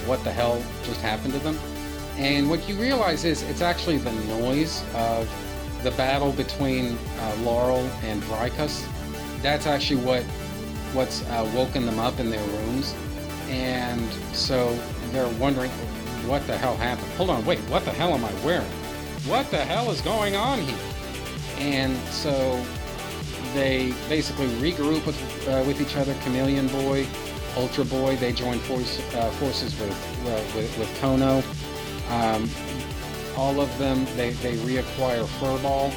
what 0.05 0.23
the 0.23 0.31
hell 0.31 0.61
just 0.83 1.01
happened 1.01 1.33
to 1.33 1.39
them. 1.39 1.57
And 2.17 2.49
what 2.49 2.67
you 2.67 2.75
realize 2.75 3.23
is 3.23 3.43
it's 3.43 3.61
actually 3.61 3.97
the 3.97 4.11
noise 4.39 4.83
of 4.95 5.29
the 5.83 5.91
battle 5.91 6.31
between 6.33 6.97
uh, 7.19 7.35
Laurel 7.41 7.89
and 8.03 8.21
Vrykos. 8.23 8.85
That's 9.41 9.67
actually 9.67 10.01
what 10.03 10.23
what's 10.93 11.23
uh, 11.27 11.49
woken 11.55 11.85
them 11.85 11.99
up 11.99 12.19
in 12.19 12.29
their 12.29 12.45
rooms, 12.47 12.95
and 13.47 14.11
so 14.33 14.77
they're 15.11 15.29
wondering 15.39 15.71
what 16.27 16.45
the 16.47 16.57
hell 16.57 16.75
happened. 16.75 17.11
Hold 17.13 17.29
on, 17.29 17.45
wait, 17.45 17.59
what 17.61 17.85
the 17.85 17.91
hell 17.91 18.13
am 18.13 18.25
I 18.25 18.33
wearing? 18.45 18.69
What 19.25 19.49
the 19.51 19.57
hell 19.57 19.91
is 19.91 20.01
going 20.01 20.35
on 20.35 20.59
here? 20.59 20.91
and 21.61 21.95
so 22.09 22.63
they 23.53 23.93
basically 24.09 24.47
regroup 24.59 25.05
with 25.05 25.47
uh, 25.47 25.63
with 25.65 25.81
each 25.81 25.95
other. 25.95 26.13
Chameleon 26.23 26.67
Boy, 26.67 27.07
Ultra 27.55 27.85
Boy, 27.85 28.15
they 28.15 28.31
join 28.31 28.59
force, 28.59 28.99
uh, 29.15 29.29
forces 29.31 29.77
with, 29.79 29.91
uh, 30.25 30.55
with, 30.55 30.77
with 30.77 30.89
Kono. 30.99 31.43
Um, 32.11 32.49
all 33.37 33.59
of 33.61 33.75
them 33.77 34.05
they, 34.15 34.31
they 34.31 34.55
reacquire 34.57 35.25
Furball, 35.39 35.91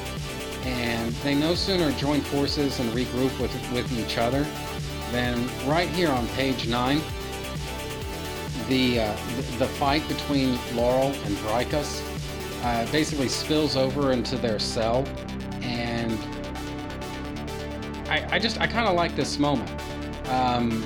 and 0.65 1.13
they 1.17 1.35
no 1.35 1.55
sooner 1.55 1.93
join 1.93 2.21
forces 2.21 2.81
and 2.81 2.91
regroup 2.91 3.39
with 3.41 3.53
with 3.73 3.91
each 3.99 4.19
other 4.19 4.47
than 5.11 5.49
right 5.67 5.89
here 5.91 6.11
on 6.11 6.27
page 6.29 6.67
nine. 6.67 7.01
The, 8.69 9.01
uh, 9.01 9.17
the, 9.59 9.67
fight 9.67 10.09
between 10.09 10.59
Laurel 10.75 11.13
and 11.27 11.37
Vrykos 11.37 12.03
uh, 12.65 12.91
basically 12.91 13.29
spills 13.29 13.77
over 13.77 14.13
into 14.13 14.37
their 14.39 14.59
cell 14.59 15.07
and 15.61 16.19
I, 18.09 18.37
I 18.37 18.39
just 18.39 18.61
I 18.61 18.67
kind 18.67 18.87
of 18.87 18.95
like 18.95 19.17
this 19.17 19.39
moment. 19.39 19.71
Um, 20.29 20.85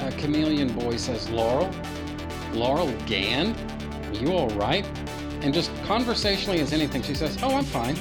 a 0.00 0.10
chameleon 0.12 0.72
boy 0.72 0.96
says, 0.96 1.28
"Laurel, 1.30 1.70
Laurel 2.52 2.88
are 2.88 4.14
you 4.14 4.32
all 4.32 4.50
right?" 4.50 4.86
And 5.42 5.52
just 5.52 5.70
conversationally 5.84 6.60
as 6.60 6.72
anything, 6.72 7.02
she 7.02 7.14
says, 7.14 7.38
"Oh, 7.42 7.56
I'm 7.56 7.64
fine. 7.64 7.96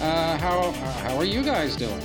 Uh, 0.00 0.38
how 0.38 0.60
uh, 0.60 0.72
how 0.72 1.16
are 1.16 1.24
you 1.24 1.42
guys 1.42 1.76
doing?" 1.76 2.02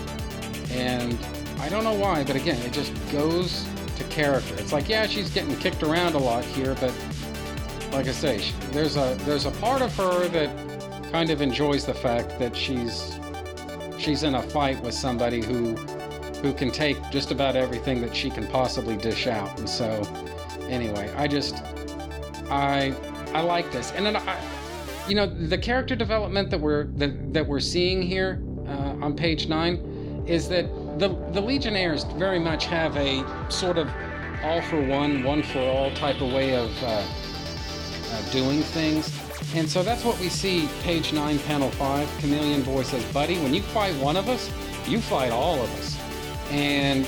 And 0.71 1.17
I 1.59 1.69
don't 1.69 1.83
know 1.83 1.93
why, 1.93 2.23
but 2.23 2.35
again, 2.35 2.61
it 2.61 2.71
just 2.71 2.93
goes 3.11 3.67
to 3.97 4.03
character. 4.05 4.55
It's 4.57 4.71
like, 4.71 4.87
yeah, 4.87 5.05
she's 5.07 5.29
getting 5.29 5.55
kicked 5.57 5.83
around 5.83 6.15
a 6.15 6.17
lot 6.19 6.45
here, 6.45 6.75
but 6.79 6.93
like 7.91 8.07
I 8.07 8.11
say, 8.11 8.51
there's 8.71 8.97
a 8.97 9.17
there's 9.25 9.45
a 9.45 9.51
part 9.51 9.81
of 9.81 9.95
her 9.97 10.27
that 10.29 11.11
kind 11.11 11.29
of 11.29 11.41
enjoys 11.41 11.85
the 11.85 11.93
fact 11.93 12.37
that 12.39 12.55
she's 12.55 13.18
she's 13.99 14.23
in 14.23 14.35
a 14.35 14.41
fight 14.41 14.81
with 14.81 14.93
somebody 14.93 15.41
who 15.43 15.75
who 16.41 16.53
can 16.53 16.71
take 16.71 16.97
just 17.11 17.31
about 17.31 17.55
everything 17.55 17.99
that 18.01 18.15
she 18.15 18.29
can 18.29 18.47
possibly 18.47 18.95
dish 18.95 19.27
out. 19.27 19.59
And 19.59 19.69
so, 19.69 20.01
anyway, 20.69 21.11
I 21.17 21.27
just 21.27 21.55
I 22.49 22.95
I 23.33 23.41
like 23.41 23.71
this, 23.71 23.91
and 23.91 24.05
then 24.05 24.15
I, 24.15 24.39
you 25.07 25.15
know, 25.15 25.27
the 25.27 25.57
character 25.57 25.95
development 25.95 26.49
that 26.49 26.59
we're 26.59 26.85
that 26.95 27.33
that 27.33 27.45
we're 27.45 27.59
seeing 27.59 28.01
here 28.01 28.41
uh, 28.67 29.05
on 29.05 29.15
page 29.15 29.47
nine 29.47 30.23
is 30.25 30.47
that 30.49 30.65
the 30.99 31.09
the 31.31 31.41
Legionnaires 31.41 32.03
very 32.15 32.39
much 32.39 32.65
have 32.65 32.95
a 32.97 33.23
sort 33.49 33.77
of 33.77 33.89
all 34.43 34.61
for 34.61 34.81
one, 34.81 35.23
one 35.23 35.43
for 35.43 35.59
all 35.59 35.91
type 35.95 36.21
of 36.21 36.31
way 36.31 36.55
of 36.55 36.71
uh, 36.83 36.87
uh, 36.87 38.31
doing 38.31 38.61
things. 38.61 39.18
And 39.55 39.67
so 39.69 39.81
that's 39.81 40.05
what 40.05 40.19
we 40.19 40.29
see, 40.29 40.69
page 40.83 41.11
9, 41.11 41.39
panel 41.39 41.71
5. 41.71 42.19
Chameleon 42.19 42.61
Boy 42.63 42.83
says, 42.83 43.03
Buddy, 43.11 43.37
when 43.39 43.53
you 43.53 43.61
fight 43.61 43.95
one 43.95 44.15
of 44.15 44.29
us, 44.29 44.51
you 44.87 44.99
fight 44.99 45.31
all 45.31 45.59
of 45.61 45.69
us. 45.79 45.99
And 46.51 47.07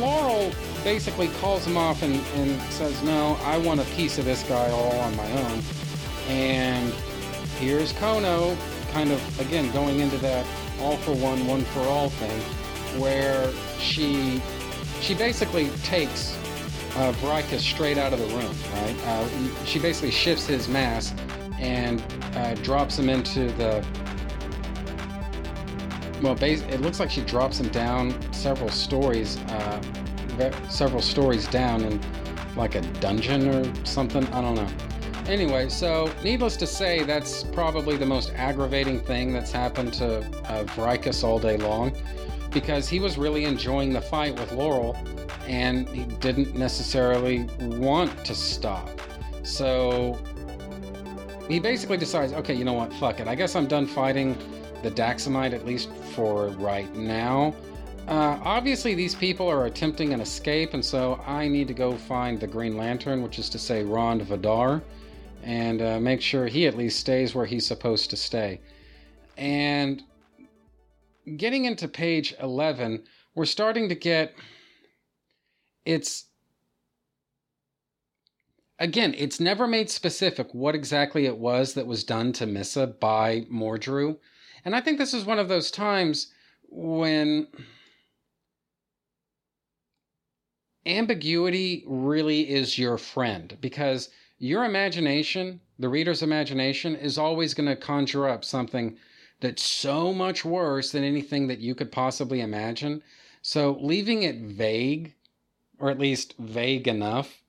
Laurel 0.00 0.50
basically 0.82 1.28
calls 1.40 1.64
him 1.64 1.76
off 1.76 2.02
and, 2.02 2.14
and 2.34 2.60
says, 2.72 3.02
No, 3.02 3.38
I 3.42 3.58
want 3.58 3.80
a 3.80 3.84
piece 3.96 4.18
of 4.18 4.24
this 4.24 4.42
guy 4.44 4.70
all 4.70 4.98
on 4.98 5.14
my 5.16 5.30
own. 5.30 5.62
And 6.28 6.92
here's 7.58 7.92
Kono, 7.94 8.56
kind 8.92 9.12
of, 9.12 9.40
again, 9.40 9.70
going 9.72 10.00
into 10.00 10.18
that 10.18 10.46
all 10.80 10.96
for 10.98 11.12
one, 11.12 11.46
one 11.46 11.64
for 11.66 11.80
all 11.80 12.08
thing, 12.08 12.40
where 13.00 13.50
she 13.78 14.42
she 15.00 15.14
basically 15.14 15.70
takes 15.82 16.36
uh, 16.96 17.58
straight 17.58 17.98
out 17.98 18.12
of 18.12 18.18
the 18.18 18.26
room, 18.26 18.54
right? 18.72 18.96
Uh, 19.04 19.64
she 19.64 19.78
basically 19.78 20.10
shifts 20.10 20.46
his 20.46 20.68
mask 20.68 21.16
and 21.58 22.02
uh, 22.34 22.54
drops 22.56 22.98
him 22.98 23.08
into 23.08 23.50
the. 23.52 23.84
Well, 26.22 26.34
base, 26.34 26.62
it 26.62 26.80
looks 26.82 27.00
like 27.00 27.10
she 27.10 27.22
drops 27.22 27.58
him 27.58 27.68
down 27.68 28.14
several 28.32 28.68
stories, 28.68 29.38
uh, 29.38 29.82
several 30.68 31.00
stories 31.00 31.46
down 31.48 31.82
in 31.82 32.00
like 32.56 32.74
a 32.74 32.82
dungeon 33.00 33.48
or 33.48 33.86
something. 33.86 34.26
I 34.28 34.40
don't 34.40 34.54
know. 34.54 34.68
Anyway, 35.26 35.68
so 35.68 36.12
needless 36.24 36.56
to 36.56 36.66
say, 36.66 37.04
that's 37.04 37.44
probably 37.44 37.96
the 37.96 38.06
most 38.06 38.32
aggravating 38.34 39.00
thing 39.00 39.32
that's 39.32 39.52
happened 39.52 39.92
to 39.94 40.18
uh, 40.50 40.64
all 41.22 41.38
day 41.38 41.56
long 41.56 41.92
because 42.50 42.88
he 42.88 42.98
was 42.98 43.16
really 43.16 43.44
enjoying 43.44 43.92
the 43.92 44.00
fight 44.00 44.38
with 44.38 44.50
Laurel 44.52 44.96
and 45.46 45.88
he 45.88 46.04
didn't 46.04 46.54
necessarily 46.54 47.44
want 47.60 48.24
to 48.24 48.34
stop. 48.34 48.88
So 49.42 50.18
he 51.48 51.58
basically 51.58 51.96
decides, 51.96 52.32
okay, 52.32 52.54
you 52.54 52.64
know 52.64 52.74
what, 52.74 52.92
fuck 52.94 53.20
it. 53.20 53.26
I 53.26 53.34
guess 53.34 53.56
I'm 53.56 53.66
done 53.66 53.86
fighting 53.86 54.36
the 54.82 54.90
Daxamite, 54.90 55.52
at 55.52 55.66
least 55.66 55.90
for 56.14 56.48
right 56.48 56.94
now. 56.94 57.54
Uh, 58.06 58.38
obviously, 58.42 58.94
these 58.94 59.14
people 59.14 59.48
are 59.48 59.66
attempting 59.66 60.12
an 60.12 60.20
escape, 60.20 60.74
and 60.74 60.84
so 60.84 61.20
I 61.26 61.48
need 61.48 61.68
to 61.68 61.74
go 61.74 61.96
find 61.96 62.40
the 62.40 62.46
Green 62.46 62.76
Lantern, 62.76 63.22
which 63.22 63.38
is 63.38 63.48
to 63.50 63.58
say 63.58 63.84
Rond 63.84 64.22
Vidar, 64.22 64.82
and 65.42 65.80
uh, 65.80 66.00
make 66.00 66.20
sure 66.20 66.46
he 66.46 66.66
at 66.66 66.76
least 66.76 66.98
stays 66.98 67.34
where 67.34 67.46
he's 67.46 67.66
supposed 67.66 68.10
to 68.10 68.16
stay. 68.16 68.60
And 69.36 70.02
getting 71.36 71.66
into 71.66 71.88
page 71.88 72.34
11, 72.40 73.04
we're 73.34 73.44
starting 73.44 73.88
to 73.88 73.94
get 73.94 74.34
it's 75.90 76.26
again, 78.78 79.14
it's 79.18 79.40
never 79.40 79.66
made 79.66 79.90
specific 79.90 80.54
what 80.54 80.74
exactly 80.74 81.26
it 81.26 81.36
was 81.36 81.74
that 81.74 81.86
was 81.86 82.04
done 82.04 82.32
to 82.32 82.46
Missa 82.46 82.86
by 82.86 83.42
Mordru. 83.52 84.18
And 84.64 84.76
I 84.76 84.80
think 84.80 84.98
this 84.98 85.12
is 85.12 85.24
one 85.24 85.38
of 85.38 85.48
those 85.48 85.70
times 85.70 86.32
when 86.68 87.48
ambiguity 90.86 91.84
really 91.86 92.48
is 92.48 92.78
your 92.78 92.96
friend 92.96 93.56
because 93.60 94.10
your 94.38 94.64
imagination, 94.64 95.60
the 95.78 95.88
reader's 95.88 96.22
imagination, 96.22 96.94
is 96.94 97.18
always 97.18 97.52
going 97.52 97.68
to 97.68 97.76
conjure 97.76 98.28
up 98.28 98.44
something 98.44 98.96
that's 99.40 99.68
so 99.68 100.14
much 100.14 100.44
worse 100.44 100.92
than 100.92 101.02
anything 101.02 101.48
that 101.48 101.58
you 101.58 101.74
could 101.74 101.90
possibly 101.90 102.40
imagine. 102.40 103.02
So 103.42 103.76
leaving 103.80 104.22
it 104.22 104.36
vague, 104.36 105.14
or 105.80 105.90
at 105.90 105.98
least 105.98 106.34
vague 106.38 106.86
enough, 106.86 107.42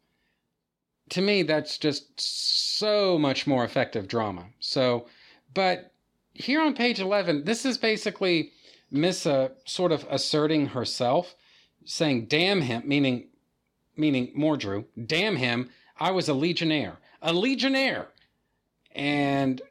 to 1.12 1.22
me, 1.22 1.44
that's 1.44 1.78
just 1.78 2.20
so 2.20 3.20
much 3.20 3.46
more 3.46 3.66
effective 3.66 4.08
drama. 4.08 4.46
So, 4.62 5.08
but 5.54 5.92
here 6.34 6.62
on 6.62 6.74
page 6.74 7.02
11, 7.02 7.44
this 7.44 7.66
is 7.66 7.78
basically 7.78 8.54
Missa 8.90 9.52
sort 9.66 9.92
of 9.92 10.08
asserting 10.10 10.68
herself, 10.68 11.36
saying, 11.84 12.28
damn 12.28 12.62
him, 12.62 12.84
meaning, 12.86 13.28
meaning 13.98 14.34
Mordru, 14.38 14.86
damn 15.06 15.36
him, 15.36 15.70
I 16.00 16.12
was 16.12 16.30
a 16.30 16.34
legionnaire. 16.34 16.98
A 17.22 17.34
legionnaire! 17.34 18.08
And 18.96 19.62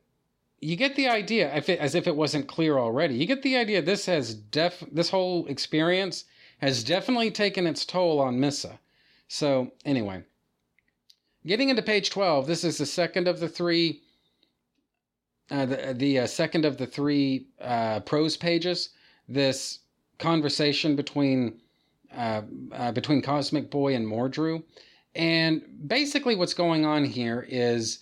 you 0.60 0.76
get 0.76 0.94
the 0.94 1.08
idea, 1.08 1.54
if 1.56 1.70
it, 1.70 1.80
as 1.80 1.94
if 1.94 2.06
it 2.06 2.16
wasn't 2.16 2.48
clear 2.48 2.78
already, 2.78 3.14
you 3.14 3.26
get 3.26 3.42
the 3.42 3.56
idea 3.56 3.80
this 3.80 4.04
has 4.06 4.34
def, 4.34 4.84
this 4.92 5.08
whole 5.08 5.46
experience 5.46 6.24
has 6.60 6.84
definitely 6.84 7.30
taken 7.30 7.66
its 7.66 7.84
toll 7.84 8.20
on 8.20 8.40
Missa. 8.40 8.78
So, 9.28 9.72
anyway, 9.84 10.24
Getting 11.46 11.70
into 11.70 11.82
page 11.82 12.10
12, 12.10 12.46
this 12.46 12.64
is 12.64 12.76
the 12.76 12.86
second 12.86 13.26
of 13.26 13.40
the 13.40 13.48
three, 13.48 14.02
uh, 15.50 15.64
the, 15.64 15.94
the 15.96 16.18
uh, 16.20 16.26
second 16.26 16.66
of 16.66 16.76
the 16.76 16.86
three 16.86 17.46
uh, 17.60 18.00
prose 18.00 18.36
pages. 18.36 18.90
This 19.26 19.78
conversation 20.18 20.96
between 20.96 21.60
uh, 22.14 22.42
uh, 22.72 22.92
between 22.92 23.22
Cosmic 23.22 23.70
Boy 23.70 23.94
and 23.94 24.06
Mordru, 24.06 24.64
and 25.14 25.62
basically 25.86 26.34
what's 26.34 26.52
going 26.52 26.84
on 26.84 27.04
here 27.04 27.46
is 27.48 28.00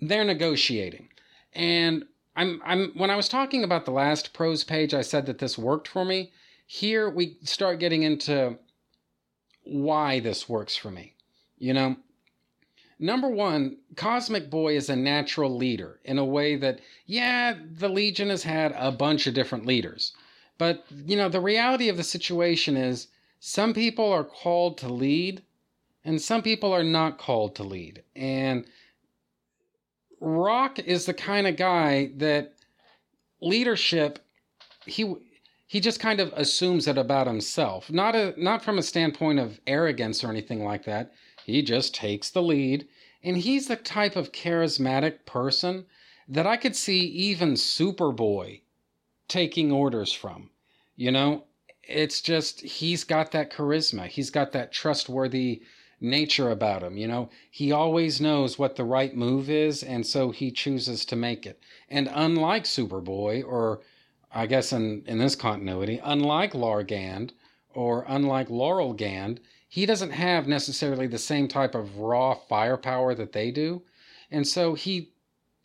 they're 0.00 0.24
negotiating, 0.24 1.08
and 1.54 2.04
I'm 2.36 2.60
I'm 2.64 2.92
when 2.94 3.10
I 3.10 3.16
was 3.16 3.28
talking 3.28 3.64
about 3.64 3.84
the 3.84 3.90
last 3.90 4.32
prose 4.32 4.62
page, 4.62 4.94
I 4.94 5.02
said 5.02 5.26
that 5.26 5.38
this 5.38 5.58
worked 5.58 5.88
for 5.88 6.04
me. 6.04 6.30
Here 6.70 7.08
we 7.08 7.38
start 7.44 7.80
getting 7.80 8.02
into 8.02 8.58
why 9.64 10.20
this 10.20 10.50
works 10.50 10.76
for 10.76 10.90
me. 10.90 11.14
You 11.56 11.72
know, 11.72 11.96
number 12.98 13.30
one, 13.30 13.78
Cosmic 13.96 14.50
Boy 14.50 14.76
is 14.76 14.90
a 14.90 14.94
natural 14.94 15.56
leader 15.56 15.98
in 16.04 16.18
a 16.18 16.24
way 16.26 16.56
that, 16.56 16.80
yeah, 17.06 17.54
the 17.72 17.88
Legion 17.88 18.28
has 18.28 18.42
had 18.42 18.74
a 18.76 18.92
bunch 18.92 19.26
of 19.26 19.32
different 19.32 19.64
leaders. 19.64 20.12
But, 20.58 20.84
you 21.06 21.16
know, 21.16 21.30
the 21.30 21.40
reality 21.40 21.88
of 21.88 21.96
the 21.96 22.04
situation 22.04 22.76
is 22.76 23.08
some 23.40 23.72
people 23.72 24.12
are 24.12 24.22
called 24.22 24.76
to 24.78 24.92
lead 24.92 25.42
and 26.04 26.20
some 26.20 26.42
people 26.42 26.70
are 26.70 26.84
not 26.84 27.16
called 27.16 27.56
to 27.56 27.62
lead. 27.62 28.02
And 28.14 28.66
Rokk 30.20 30.80
is 30.80 31.06
the 31.06 31.14
kind 31.14 31.46
of 31.46 31.56
guy 31.56 32.10
that 32.16 32.52
leadership, 33.40 34.18
he 34.84 35.14
he 35.68 35.78
just 35.78 36.00
kind 36.00 36.18
of 36.18 36.32
assumes 36.32 36.88
it 36.88 36.98
about 36.98 37.28
himself 37.28 37.92
not 37.92 38.16
a 38.16 38.34
not 38.36 38.64
from 38.64 38.78
a 38.78 38.82
standpoint 38.82 39.38
of 39.38 39.60
arrogance 39.68 40.24
or 40.24 40.28
anything 40.28 40.64
like 40.64 40.84
that 40.84 41.12
he 41.48 41.62
just 41.62 41.94
takes 41.94 42.28
the 42.28 42.42
lead. 42.42 42.86
And 43.22 43.38
he's 43.38 43.68
the 43.68 43.76
type 43.76 44.16
of 44.16 44.32
charismatic 44.32 45.24
person 45.24 45.86
that 46.28 46.46
I 46.46 46.58
could 46.58 46.76
see 46.76 47.00
even 47.06 47.54
Superboy 47.54 48.60
taking 49.28 49.72
orders 49.72 50.12
from. 50.12 50.50
You 50.94 51.10
know, 51.10 51.44
it's 51.82 52.20
just, 52.20 52.60
he's 52.60 53.02
got 53.02 53.32
that 53.32 53.50
charisma. 53.50 54.08
He's 54.08 54.28
got 54.28 54.52
that 54.52 54.72
trustworthy 54.72 55.62
nature 56.02 56.50
about 56.50 56.82
him. 56.82 56.98
You 56.98 57.08
know, 57.08 57.30
he 57.50 57.72
always 57.72 58.20
knows 58.20 58.58
what 58.58 58.76
the 58.76 58.84
right 58.84 59.16
move 59.16 59.48
is, 59.48 59.82
and 59.82 60.06
so 60.06 60.32
he 60.32 60.50
chooses 60.50 61.06
to 61.06 61.16
make 61.16 61.46
it. 61.46 61.62
And 61.88 62.10
unlike 62.12 62.64
Superboy, 62.64 63.42
or 63.42 63.80
I 64.32 64.46
guess 64.46 64.72
in, 64.72 65.04
in 65.06 65.18
this 65.18 65.34
continuity, 65.34 66.00
unlike 66.02 66.52
Largand, 66.52 67.32
or 67.74 68.04
unlike 68.08 68.50
Laurel 68.50 68.92
Gand, 68.92 69.40
he 69.68 69.86
doesn't 69.86 70.10
have 70.10 70.48
necessarily 70.48 71.06
the 71.06 71.18
same 71.18 71.48
type 71.48 71.74
of 71.74 71.98
raw 71.98 72.34
firepower 72.34 73.14
that 73.14 73.32
they 73.32 73.50
do. 73.50 73.82
And 74.30 74.46
so 74.46 74.74
he, 74.74 75.12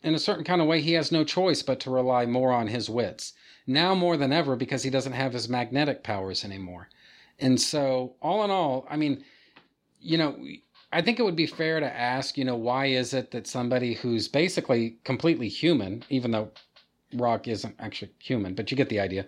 in 0.02 0.14
a 0.14 0.18
certain 0.18 0.44
kind 0.44 0.60
of 0.60 0.66
way, 0.66 0.80
he 0.80 0.92
has 0.92 1.10
no 1.10 1.24
choice 1.24 1.62
but 1.62 1.80
to 1.80 1.90
rely 1.90 2.26
more 2.26 2.52
on 2.52 2.68
his 2.68 2.88
wits. 2.90 3.32
Now 3.66 3.94
more 3.94 4.16
than 4.16 4.32
ever 4.32 4.56
because 4.56 4.82
he 4.82 4.90
doesn't 4.90 5.12
have 5.12 5.32
his 5.32 5.48
magnetic 5.48 6.02
powers 6.02 6.44
anymore. 6.44 6.88
And 7.38 7.60
so, 7.60 8.14
all 8.20 8.44
in 8.44 8.50
all, 8.50 8.86
I 8.88 8.96
mean, 8.96 9.24
you 10.00 10.18
know, 10.18 10.36
I 10.92 11.02
think 11.02 11.18
it 11.18 11.24
would 11.24 11.34
be 11.34 11.46
fair 11.46 11.80
to 11.80 11.96
ask, 11.96 12.38
you 12.38 12.44
know, 12.44 12.56
why 12.56 12.86
is 12.86 13.14
it 13.14 13.32
that 13.32 13.46
somebody 13.46 13.94
who's 13.94 14.28
basically 14.28 14.98
completely 15.02 15.48
human, 15.48 16.04
even 16.10 16.30
though 16.30 16.50
Rokk 17.14 17.48
isn't 17.48 17.76
actually 17.78 18.12
human, 18.18 18.54
but 18.54 18.70
you 18.70 18.76
get 18.76 18.88
the 18.88 19.00
idea. 19.00 19.26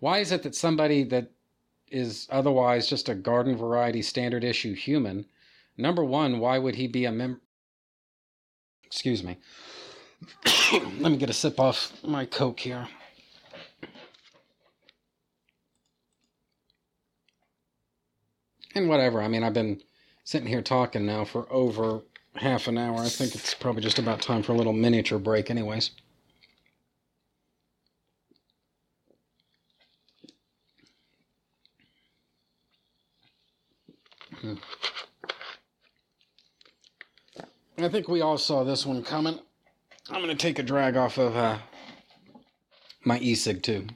Why 0.00 0.18
is 0.18 0.32
it 0.32 0.42
that 0.42 0.54
somebody 0.54 1.04
that 1.04 1.30
is 1.90 2.26
otherwise 2.30 2.88
just 2.88 3.08
a 3.08 3.14
garden 3.14 3.56
variety 3.56 4.02
standard 4.02 4.44
issue 4.44 4.74
human, 4.74 5.26
number 5.76 6.04
one, 6.04 6.40
why 6.40 6.58
would 6.58 6.74
he 6.74 6.86
be 6.86 7.04
a 7.04 7.12
member? 7.12 7.40
Excuse 8.84 9.22
me. 9.22 9.38
Let 10.72 11.12
me 11.12 11.16
get 11.16 11.30
a 11.30 11.34
sip 11.34 11.60
off 11.60 11.92
my 12.04 12.24
Coke 12.24 12.60
here. 12.60 12.88
And 18.74 18.88
whatever. 18.88 19.22
I 19.22 19.28
mean, 19.28 19.44
I've 19.44 19.54
been 19.54 19.80
sitting 20.24 20.48
here 20.48 20.62
talking 20.62 21.06
now 21.06 21.24
for 21.24 21.46
over 21.52 22.02
half 22.34 22.66
an 22.66 22.76
hour. 22.76 22.98
I 22.98 23.08
think 23.08 23.34
it's 23.34 23.54
probably 23.54 23.82
just 23.82 23.98
about 23.98 24.20
time 24.20 24.42
for 24.42 24.52
a 24.52 24.56
little 24.56 24.72
miniature 24.72 25.18
break, 25.18 25.50
anyways. 25.50 25.90
I 37.78 37.88
think 37.88 38.08
we 38.08 38.20
all 38.20 38.38
saw 38.38 38.62
this 38.64 38.84
one 38.84 39.02
coming. 39.02 39.38
I'm 40.10 40.22
going 40.22 40.28
to 40.28 40.34
take 40.34 40.58
a 40.58 40.62
drag 40.62 40.96
off 40.96 41.18
of 41.18 41.34
uh, 41.36 41.58
my 43.04 43.18
e-cig 43.18 43.62
too. 43.62 43.86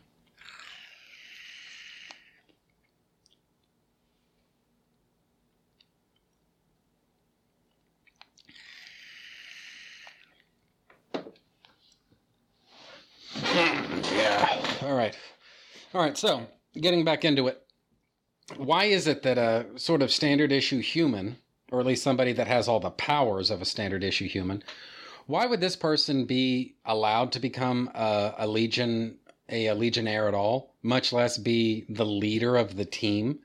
yeah. 14.14 14.62
All 14.82 14.94
right. 14.94 15.16
All 15.94 16.00
right. 16.00 16.16
So, 16.16 16.46
getting 16.80 17.04
back 17.04 17.24
into 17.24 17.48
it 17.48 17.67
why 18.56 18.84
is 18.84 19.06
it 19.06 19.22
that 19.22 19.38
a 19.38 19.66
sort 19.76 20.02
of 20.02 20.10
standard 20.10 20.52
issue 20.52 20.80
human, 20.80 21.36
or 21.70 21.80
at 21.80 21.86
least 21.86 22.02
somebody 22.02 22.32
that 22.32 22.46
has 22.46 22.68
all 22.68 22.80
the 22.80 22.90
powers 22.90 23.50
of 23.50 23.60
a 23.60 23.66
standard 23.66 24.02
issue 24.02 24.28
human, 24.28 24.62
why 25.26 25.44
would 25.44 25.60
this 25.60 25.76
person 25.76 26.24
be 26.24 26.76
allowed 26.86 27.32
to 27.32 27.40
become 27.40 27.90
a, 27.94 28.34
a 28.38 28.46
legion, 28.46 29.18
a, 29.50 29.66
a 29.66 29.74
legionnaire 29.74 30.26
at 30.26 30.34
all, 30.34 30.74
much 30.82 31.12
less 31.12 31.36
be 31.36 31.84
the 31.90 32.06
leader 32.06 32.56
of 32.56 32.76
the 32.76 32.86
team? 32.86 33.40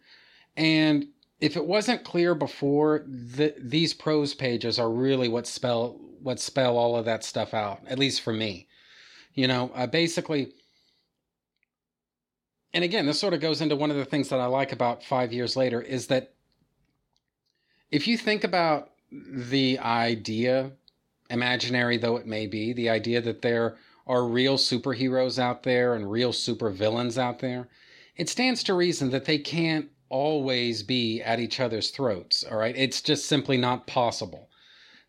And 0.55 1.07
if 1.41 1.57
it 1.57 1.65
wasn't 1.65 2.05
clear 2.05 2.35
before, 2.35 3.03
the, 3.05 3.53
these 3.59 3.93
prose 3.93 4.33
pages 4.33 4.79
are 4.79 4.89
really 4.89 5.27
what 5.27 5.47
spell 5.47 5.99
what 6.21 6.39
spell 6.39 6.77
all 6.77 6.95
of 6.95 7.03
that 7.03 7.25
stuff 7.25 7.53
out. 7.53 7.81
At 7.85 7.99
least 7.99 8.21
for 8.21 8.31
me, 8.31 8.69
you 9.33 9.45
know, 9.45 9.69
uh, 9.75 9.87
basically 9.87 10.53
and 12.73 12.83
again, 12.83 13.05
this 13.05 13.19
sort 13.19 13.33
of 13.33 13.39
goes 13.39 13.61
into 13.61 13.75
one 13.75 13.91
of 13.91 13.97
the 13.97 14.05
things 14.05 14.29
that 14.29 14.39
I 14.39 14.45
like 14.45 14.71
about 14.71 15.03
five 15.03 15.31
years 15.31 15.55
later 15.55 15.81
is 15.81 16.07
that 16.07 16.33
if 17.91 18.07
you 18.07 18.17
think 18.17 18.43
about 18.43 18.89
the 19.11 19.77
idea, 19.79 20.71
imaginary 21.29 21.97
though 21.97 22.17
it 22.17 22.25
may 22.25 22.47
be, 22.47 22.73
the 22.73 22.89
idea 22.89 23.21
that 23.21 23.43
there 23.43 23.77
are 24.07 24.25
real 24.25 24.57
superheroes 24.57 25.37
out 25.37 25.63
there 25.63 25.93
and 25.93 26.09
real 26.09 26.31
supervillains 26.31 27.17
out 27.17 27.39
there, 27.39 27.69
it 28.15 28.29
stands 28.29 28.63
to 28.63 28.73
reason 28.73 29.11
that 29.11 29.25
they 29.25 29.37
can't 29.37 29.89
always 30.09 30.83
be 30.83 31.21
at 31.21 31.39
each 31.39 31.59
other's 31.59 31.89
throats. 31.89 32.43
All 32.43 32.57
right. 32.57 32.75
It's 32.77 33.01
just 33.01 33.25
simply 33.25 33.57
not 33.57 33.87
possible. 33.87 34.49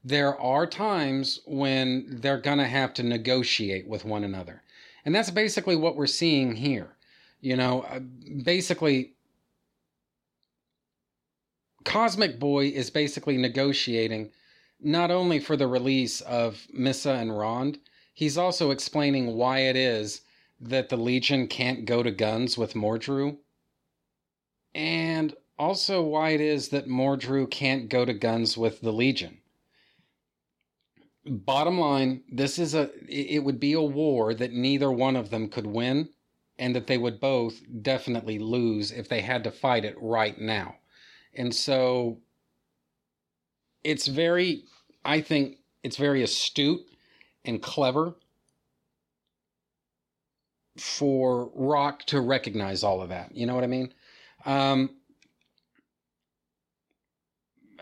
There 0.03 0.39
are 0.39 0.67
times 0.67 1.41
when 1.47 2.07
they're 2.21 2.41
going 2.41 2.59
to 2.59 2.67
have 2.67 2.93
to 2.95 3.03
negotiate 3.03 3.87
with 3.89 4.05
one 4.05 4.25
another. 4.25 4.63
And 5.05 5.15
that's 5.15 5.31
basically 5.31 5.77
what 5.77 5.97
we're 5.97 6.07
seeing 6.07 6.57
here. 6.57 6.94
You 7.45 7.57
know, 7.57 7.83
uh, 7.83 8.01
basically, 8.43 9.13
Cosmic 11.85 12.41
Boy 12.41 12.69
is 12.69 12.89
basically 12.89 13.37
negotiating 13.37 14.31
not 14.81 15.11
only 15.11 15.41
for 15.41 15.55
the 15.55 15.67
release 15.67 16.23
of 16.23 16.67
Missa 16.73 17.13
and 17.13 17.37
Rond, 17.37 17.81
he's 18.15 18.39
also 18.39 18.71
explaining 18.71 19.35
why 19.35 19.59
it 19.59 19.77
is 19.77 20.23
that 20.59 20.89
the 20.89 20.97
Legion 20.97 21.47
can't 21.47 21.85
go 21.85 22.03
to 22.03 22.11
guns 22.11 22.57
with 22.57 22.73
Mordru. 22.73 23.37
And 24.75 25.35
also 25.59 26.01
why 26.01 26.31
it 26.31 26.41
is 26.41 26.71
that 26.71 26.89
Mordru 26.89 27.51
can't 27.51 27.91
go 27.91 28.07
to 28.07 28.15
guns 28.15 28.57
with 28.57 28.81
the 28.81 28.93
Legion. 28.93 29.37
Bottom 31.27 31.79
line, 31.79 32.23
this 32.33 32.59
is 32.59 32.75
a 32.75 32.91
it 33.07 33.45
would 33.45 33.61
be 33.61 33.75
a 33.75 33.83
war 33.83 34.33
that 34.33 34.55
neither 34.55 34.91
one 34.91 35.15
of 35.15 35.29
them 35.29 35.51
could 35.51 35.67
win 35.67 36.09
and 36.59 36.75
that 36.75 36.87
they 36.87 36.99
would 36.99 37.21
both 37.21 37.61
definitely 37.83 38.39
lose 38.39 38.91
if 38.91 39.09
they 39.09 39.21
had 39.21 39.45
to 39.45 39.51
fight 39.51 39.85
it 39.85 39.97
right 40.01 40.39
now. 40.39 40.77
And 41.35 41.55
so 41.55 42.19
it's 43.83 44.07
very 44.07 44.65
I 45.05 45.21
think 45.21 45.59
it's 45.83 45.97
very 45.97 46.23
astute 46.23 46.87
and 47.45 47.63
clever 47.63 48.15
for 50.79 51.51
Rokk 51.57 52.01
to 52.07 52.21
recognize 52.21 52.83
all 52.83 53.03
of 53.03 53.11
that. 53.11 53.37
You 53.37 53.47
know 53.47 53.55
what 53.55 53.65
I 53.65 53.69
mean? 53.69 53.93
Um, 54.45 54.91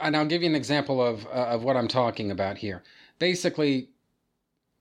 and 0.00 0.16
I'll 0.16 0.26
give 0.26 0.42
you 0.42 0.48
an 0.48 0.56
example 0.56 1.00
of 1.00 1.26
uh, 1.26 1.30
of 1.30 1.62
what 1.62 1.76
I'm 1.76 1.88
talking 1.88 2.30
about 2.30 2.58
here. 2.58 2.82
Basically, 3.18 3.88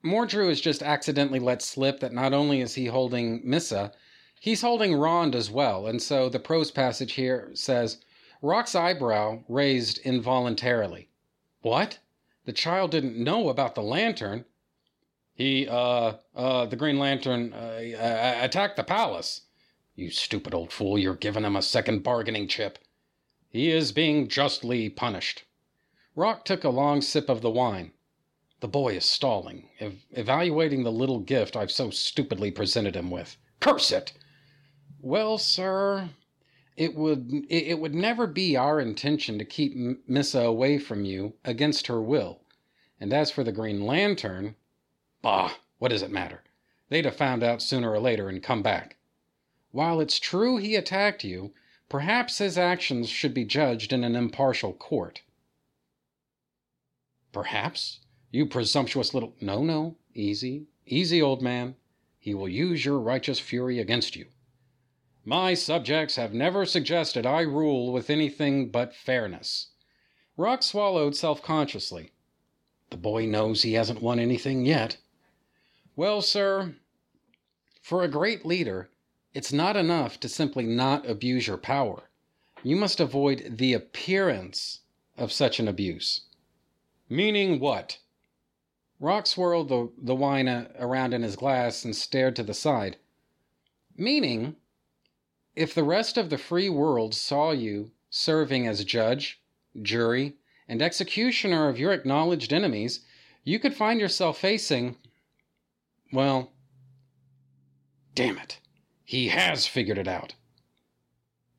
Mordru 0.03 0.49
has 0.49 0.59
just 0.59 0.81
accidentally 0.81 1.39
let 1.39 1.61
slip 1.61 1.99
that 1.99 2.13
not 2.13 2.33
only 2.33 2.61
is 2.61 2.75
he 2.75 2.87
holding 2.87 3.41
Missa, 3.43 3.91
he's 4.39 4.61
holding 4.61 4.95
Rond 4.95 5.35
as 5.35 5.51
well. 5.51 5.85
And 5.85 6.01
so 6.01 6.27
the 6.27 6.39
prose 6.39 6.71
passage 6.71 7.13
here 7.13 7.51
says, 7.53 7.97
Rokk's 8.41 8.73
eyebrow 8.73 9.43
raised 9.47 9.99
involuntarily. 9.99 11.09
What? 11.61 11.99
The 12.45 12.53
child 12.53 12.89
didn't 12.89 13.23
know 13.23 13.49
about 13.49 13.75
the 13.75 13.83
lantern. 13.83 14.45
He, 15.35 15.67
uh, 15.67 16.13
uh, 16.35 16.65
the 16.65 16.75
Green 16.75 16.97
Lantern, 16.97 17.53
uh, 17.53 18.37
attacked 18.41 18.77
the 18.77 18.83
palace. 18.83 19.41
You 19.95 20.09
stupid 20.09 20.55
old 20.55 20.71
fool, 20.71 20.97
you're 20.97 21.15
giving 21.15 21.43
him 21.43 21.55
a 21.55 21.61
second 21.61 22.01
bargaining 22.01 22.47
chip. 22.47 22.79
He 23.49 23.69
is 23.69 23.91
being 23.91 24.27
justly 24.27 24.89
punished. 24.89 25.43
Rokk 26.15 26.43
took 26.45 26.63
a 26.63 26.69
long 26.69 27.01
sip 27.01 27.29
of 27.29 27.41
the 27.41 27.51
wine. 27.51 27.91
The 28.61 28.67
boy 28.69 28.95
is 28.95 29.05
stalling, 29.05 29.69
ev- 29.79 30.05
evaluating 30.11 30.83
the 30.83 30.91
little 30.91 31.19
gift 31.19 31.57
I've 31.57 31.71
so 31.71 31.89
stupidly 31.89 32.49
presented 32.49 32.95
him 32.95 33.11
with. 33.11 33.35
Curse 33.59 33.91
it! 33.91 34.13
Well, 35.01 35.37
sir, 35.37 36.09
it 36.77 36.95
would 36.95 37.45
it, 37.49 37.77
would 37.79 37.93
never 37.93 38.25
be 38.25 38.55
our 38.55 38.79
intention 38.79 39.37
to 39.37 39.45
keep 39.45 39.75
Missa 40.07 40.39
away 40.39 40.77
from 40.77 41.03
you 41.03 41.33
against 41.43 41.87
her 41.87 42.01
will. 42.01 42.41
And 42.99 43.11
as 43.11 43.29
for 43.29 43.43
the 43.43 43.51
Green 43.51 43.85
Lantern, 43.85 44.55
bah, 45.21 45.55
what 45.79 45.89
does 45.89 46.01
it 46.01 46.11
matter? 46.11 46.43
They'd 46.87 47.05
have 47.05 47.17
found 47.17 47.43
out 47.43 47.61
sooner 47.61 47.91
or 47.91 47.99
later 47.99 48.29
and 48.29 48.41
come 48.41 48.61
back. 48.61 48.95
While 49.71 49.99
it's 49.99 50.19
true 50.19 50.57
he 50.57 50.75
attacked 50.75 51.23
you, 51.23 51.53
Perhaps 51.91 52.37
his 52.37 52.57
actions 52.57 53.09
should 53.09 53.33
be 53.33 53.43
judged 53.43 53.91
in 53.91 54.05
an 54.05 54.15
impartial 54.15 54.71
court. 54.71 55.23
Perhaps? 57.33 57.99
You 58.31 58.45
presumptuous 58.45 59.13
little. 59.13 59.35
No, 59.41 59.61
no. 59.63 59.97
Easy. 60.15 60.67
Easy, 60.85 61.21
old 61.21 61.41
man. 61.41 61.75
He 62.17 62.33
will 62.33 62.47
use 62.47 62.85
your 62.85 62.97
righteous 62.97 63.39
fury 63.39 63.77
against 63.79 64.15
you. 64.15 64.27
My 65.25 65.53
subjects 65.53 66.15
have 66.15 66.33
never 66.33 66.65
suggested 66.65 67.25
I 67.25 67.41
rule 67.41 67.91
with 67.91 68.09
anything 68.09 68.69
but 68.69 68.95
fairness. 68.95 69.67
Rokk 70.37 70.63
swallowed 70.63 71.15
self 71.15 71.41
consciously. 71.41 72.11
The 72.89 72.97
boy 72.97 73.25
knows 73.25 73.63
he 73.63 73.73
hasn't 73.73 74.01
won 74.01 74.19
anything 74.19 74.65
yet. 74.65 74.97
Well, 75.95 76.21
sir, 76.21 76.75
for 77.81 78.01
a 78.01 78.07
great 78.07 78.45
leader, 78.45 78.89
it's 79.33 79.51
not 79.51 79.75
enough 79.75 80.19
to 80.21 80.29
simply 80.29 80.65
not 80.65 81.07
abuse 81.09 81.47
your 81.47 81.57
power. 81.57 82.09
You 82.63 82.75
must 82.75 82.99
avoid 82.99 83.57
the 83.57 83.73
appearance 83.73 84.81
of 85.17 85.31
such 85.31 85.59
an 85.59 85.67
abuse. 85.67 86.21
Meaning 87.09 87.59
what? 87.59 87.99
Rokk 89.01 89.25
swirled 89.25 89.69
the, 89.69 89.91
the 89.97 90.13
wine 90.13 90.47
uh, 90.47 90.67
around 90.77 91.13
in 91.13 91.23
his 91.23 91.35
glass 91.35 91.83
and 91.83 91.95
stared 91.95 92.35
to 92.35 92.43
the 92.43 92.53
side. 92.53 92.97
Meaning, 93.97 94.55
if 95.55 95.73
the 95.73 95.83
rest 95.83 96.17
of 96.17 96.29
the 96.29 96.37
free 96.37 96.69
world 96.69 97.15
saw 97.15 97.51
you 97.51 97.91
serving 98.11 98.67
as 98.67 98.85
judge, 98.85 99.41
jury, 99.81 100.35
and 100.67 100.81
executioner 100.81 101.67
of 101.67 101.79
your 101.79 101.91
acknowledged 101.91 102.53
enemies, 102.53 103.01
you 103.43 103.57
could 103.57 103.75
find 103.75 103.99
yourself 103.99 104.37
facing, 104.37 104.95
well, 106.13 106.51
damn 108.13 108.37
it. 108.37 108.59
He 109.03 109.29
has 109.29 109.65
figured 109.65 109.97
it 109.97 110.07
out. 110.07 110.35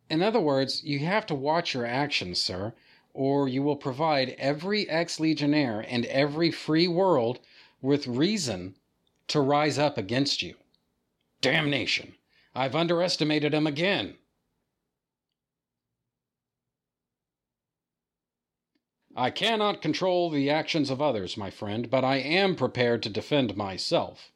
In 0.08 0.22
other 0.22 0.40
words, 0.40 0.84
you 0.84 1.00
have 1.00 1.26
to 1.26 1.34
watch 1.34 1.74
your 1.74 1.86
actions, 1.86 2.40
sir, 2.40 2.72
or 3.14 3.48
you 3.48 3.62
will 3.62 3.76
provide 3.76 4.30
every 4.38 4.88
ex 4.88 5.20
legionnaire 5.20 5.80
and 5.88 6.04
every 6.06 6.50
free 6.50 6.88
world 6.88 7.40
with 7.80 8.06
reason 8.06 8.74
to 9.28 9.40
rise 9.40 9.78
up 9.78 9.98
against 9.98 10.42
you. 10.42 10.54
Damnation! 11.40 12.14
I've 12.54 12.74
underestimated 12.74 13.54
him 13.54 13.66
again. 13.66 14.18
I 19.14 19.30
cannot 19.30 19.82
control 19.82 20.30
the 20.30 20.48
actions 20.48 20.88
of 20.88 21.02
others, 21.02 21.36
my 21.36 21.50
friend, 21.50 21.90
but 21.90 22.04
I 22.04 22.16
am 22.16 22.56
prepared 22.56 23.02
to 23.02 23.10
defend 23.10 23.56
myself. 23.56 24.32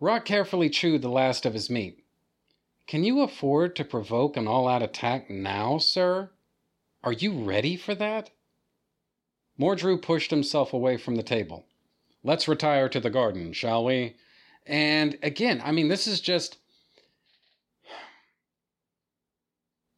Rokk 0.00 0.26
carefully 0.26 0.68
chewed 0.68 1.00
the 1.00 1.08
last 1.08 1.46
of 1.46 1.54
his 1.54 1.70
meat. 1.70 2.04
Can 2.86 3.04
you 3.04 3.22
afford 3.22 3.74
to 3.76 3.84
provoke 3.84 4.36
an 4.36 4.46
all 4.46 4.68
out 4.68 4.82
attack 4.82 5.30
now, 5.30 5.78
sir? 5.78 6.30
Are 7.06 7.12
you 7.12 7.44
ready 7.44 7.76
for 7.76 7.94
that? 7.94 8.30
Mordru 9.60 10.02
pushed 10.02 10.32
himself 10.32 10.72
away 10.72 10.96
from 10.96 11.14
the 11.14 11.22
table. 11.22 11.64
Let's 12.24 12.48
retire 12.48 12.88
to 12.88 12.98
the 12.98 13.10
garden, 13.10 13.52
shall 13.52 13.84
we? 13.84 14.16
And 14.66 15.16
again, 15.22 15.62
I 15.64 15.70
mean, 15.70 15.86
this 15.86 16.08
is 16.08 16.20
just. 16.20 16.58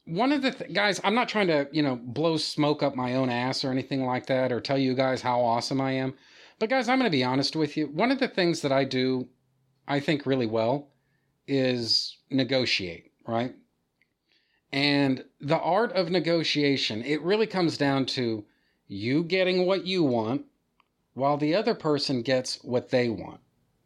One 0.04 0.32
of 0.32 0.42
the 0.42 0.50
th- 0.50 0.74
guys, 0.74 1.00
I'm 1.02 1.14
not 1.14 1.30
trying 1.30 1.46
to, 1.46 1.66
you 1.72 1.82
know, 1.82 1.96
blow 1.96 2.36
smoke 2.36 2.82
up 2.82 2.94
my 2.94 3.14
own 3.14 3.30
ass 3.30 3.64
or 3.64 3.70
anything 3.70 4.04
like 4.04 4.26
that 4.26 4.52
or 4.52 4.60
tell 4.60 4.78
you 4.78 4.94
guys 4.94 5.22
how 5.22 5.40
awesome 5.40 5.80
I 5.80 5.92
am. 5.92 6.12
But 6.58 6.68
guys, 6.68 6.90
I'm 6.90 6.98
going 6.98 7.10
to 7.10 7.16
be 7.16 7.24
honest 7.24 7.56
with 7.56 7.78
you. 7.78 7.86
One 7.86 8.10
of 8.10 8.18
the 8.18 8.28
things 8.28 8.60
that 8.60 8.72
I 8.72 8.84
do, 8.84 9.28
I 9.86 10.00
think 10.00 10.26
really 10.26 10.46
well, 10.46 10.90
is 11.46 12.18
negotiate, 12.28 13.12
right? 13.26 13.54
And 14.72 15.24
the 15.40 15.58
art 15.58 15.92
of 15.92 16.10
negotiation, 16.10 17.02
it 17.02 17.22
really 17.22 17.46
comes 17.46 17.78
down 17.78 18.06
to 18.06 18.44
you 18.86 19.22
getting 19.24 19.66
what 19.66 19.86
you 19.86 20.02
want 20.02 20.44
while 21.14 21.36
the 21.36 21.54
other 21.54 21.74
person 21.74 22.22
gets 22.22 22.62
what 22.62 22.90
they 22.90 23.08
want, 23.08 23.40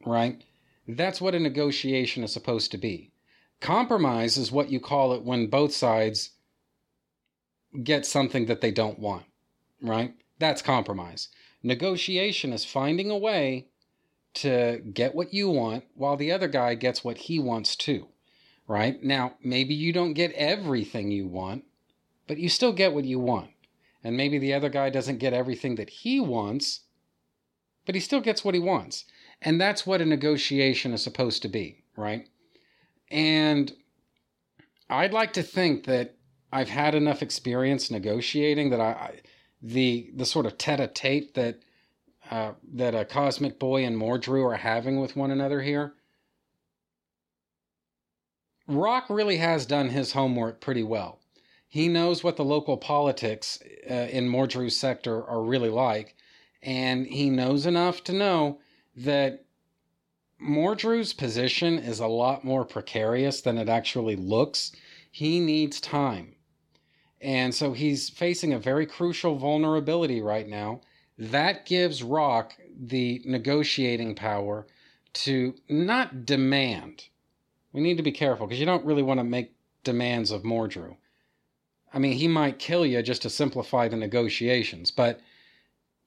right? 0.05 0.43
That's 0.89 1.21
what 1.21 1.35
a 1.35 1.41
negotiation 1.41 2.25
is 2.25 2.33
supposed 2.33 2.73
to 2.73 2.79
be. 2.79 3.13
Compromise 3.61 4.37
is 4.37 4.51
what 4.51 4.71
you 4.71 4.81
call 4.81 5.13
it 5.13 5.23
when 5.23 5.47
both 5.47 5.73
sides 5.73 6.31
get 7.83 8.05
something 8.05 8.47
that 8.47 8.61
they 8.61 8.73
don't 8.73 8.99
want, 8.99 9.25
right? 9.81 10.15
That's 10.41 10.63
compromise. 10.63 11.29
Negotiation 11.63 12.53
is 12.53 12.65
finding 12.65 13.09
a 13.09 13.17
way 13.17 13.69
to 14.35 14.83
get 14.93 15.15
what 15.15 15.33
you 15.33 15.49
want 15.49 15.85
while 15.95 16.17
the 16.17 16.33
other 16.33 16.49
guy 16.49 16.75
gets 16.75 17.05
what 17.05 17.19
he 17.19 17.39
wants 17.39 17.77
too 17.77 18.09
right? 18.73 19.03
Now, 19.03 19.35
maybe 19.45 19.75
you 19.75 19.93
don't 19.93 20.15
get 20.15 20.33
everything 20.33 21.11
you 21.11 21.27
want, 21.27 21.65
but 22.27 22.39
you 22.39 22.49
still 22.49 22.73
get 22.73 22.95
what 22.95 23.05
you 23.05 23.19
want. 23.19 23.51
And 24.03 24.17
maybe 24.17 24.39
the 24.39 24.55
other 24.55 24.71
guy 24.71 24.89
doesn't 24.89 25.19
get 25.19 25.35
everything 25.35 25.75
that 25.75 25.91
he 25.91 26.21
wants, 26.21 26.81
but 27.85 27.95
he 27.95 28.01
still 28.01 28.23
gets 28.23 28.47
what 28.47 28.55
he 28.55 28.61
wants. 28.61 29.05
And 29.43 29.61
that's 29.61 29.87
what 29.87 30.01
a 30.01 30.07
negotiation 30.07 30.95
is 30.95 31.03
supposed 31.03 31.43
to 31.43 31.49
be, 31.49 31.85
right? 31.97 32.27
And 33.11 33.71
I'd 34.89 35.13
like 35.13 35.35
to 35.35 35.43
think 35.43 35.85
that 35.85 36.15
I've 36.51 36.71
had 36.71 36.95
enough 36.95 37.21
experience 37.21 37.91
negotiating 37.91 38.71
that 38.71 38.81
I, 38.81 38.93
I 38.93 39.21
the 39.61 40.11
the 40.17 40.25
sort 40.25 40.47
of 40.47 40.57
tete-a-tete 40.57 41.35
that 41.35 41.61
uh, 42.31 42.53
that 42.73 42.95
a 42.95 43.05
cosmic 43.05 43.59
boy 43.59 43.85
and 43.85 44.01
Mordru 44.01 44.51
are 44.51 44.57
having 44.57 44.99
with 44.99 45.15
one 45.15 45.31
another 45.31 45.61
here 45.61 45.93
Rokk 48.69 49.09
really 49.09 49.39
has 49.39 49.67
done 49.67 49.91
his 49.91 50.13
homework 50.13 50.61
pretty 50.61 50.83
well. 50.83 51.21
He 51.69 51.89
knows 51.89 52.23
what 52.23 52.37
the 52.37 52.45
local 52.45 52.77
politics 52.77 53.59
uh, 53.91 53.95
in 53.95 54.29
Mordru's 54.29 54.79
sector 54.79 55.25
are 55.25 55.43
really 55.43 55.71
like, 55.71 56.15
and 56.63 57.07
he 57.07 57.31
knows 57.31 57.67
enough 57.67 58.05
to 58.05 58.13
know 58.13 58.61
that 58.95 59.45
Mordru's 60.41 61.13
position 61.13 61.79
is 61.79 61.99
a 61.99 62.07
lot 62.07 62.45
more 62.45 62.65
precarious 62.65 63.41
than 63.41 63.59
it 63.59 63.69
actually 63.69 64.17
looks. 64.17 64.73
He 65.11 65.41
needs 65.41 65.81
time. 65.81 66.35
And 67.21 67.55
so 67.55 67.73
he's 67.73 68.11
facing 68.11 68.53
a 68.53 68.59
very 68.59 68.85
crucial 68.85 69.37
vulnerability 69.37 70.21
right 70.21 70.49
now. 70.49 70.81
That 71.17 71.65
gives 71.67 72.03
Rokk 72.03 72.53
the 72.77 73.23
negotiating 73.25 74.15
power 74.17 74.67
to 75.13 75.55
not 75.69 76.27
demand. 76.27 77.05
We 77.73 77.81
need 77.81 77.97
to 77.97 78.03
be 78.03 78.13
careful 78.13 78.47
because 78.47 78.61
you 78.61 78.67
don't 78.67 78.85
really 78.85 79.03
want 79.03 79.19
to 79.21 79.25
make 79.25 79.55
demands 79.85 80.31
of 80.31 80.43
Mordru. 80.43 80.97
I 81.93 81.99
mean, 81.99 82.13
he 82.13 82.29
might 82.29 82.59
kill 82.59 82.87
you 82.87 83.03
just 83.03 83.23
to 83.23 83.31
simplify 83.31 83.89
the 83.89 83.97
negotiations, 83.97 84.91
but 84.91 85.21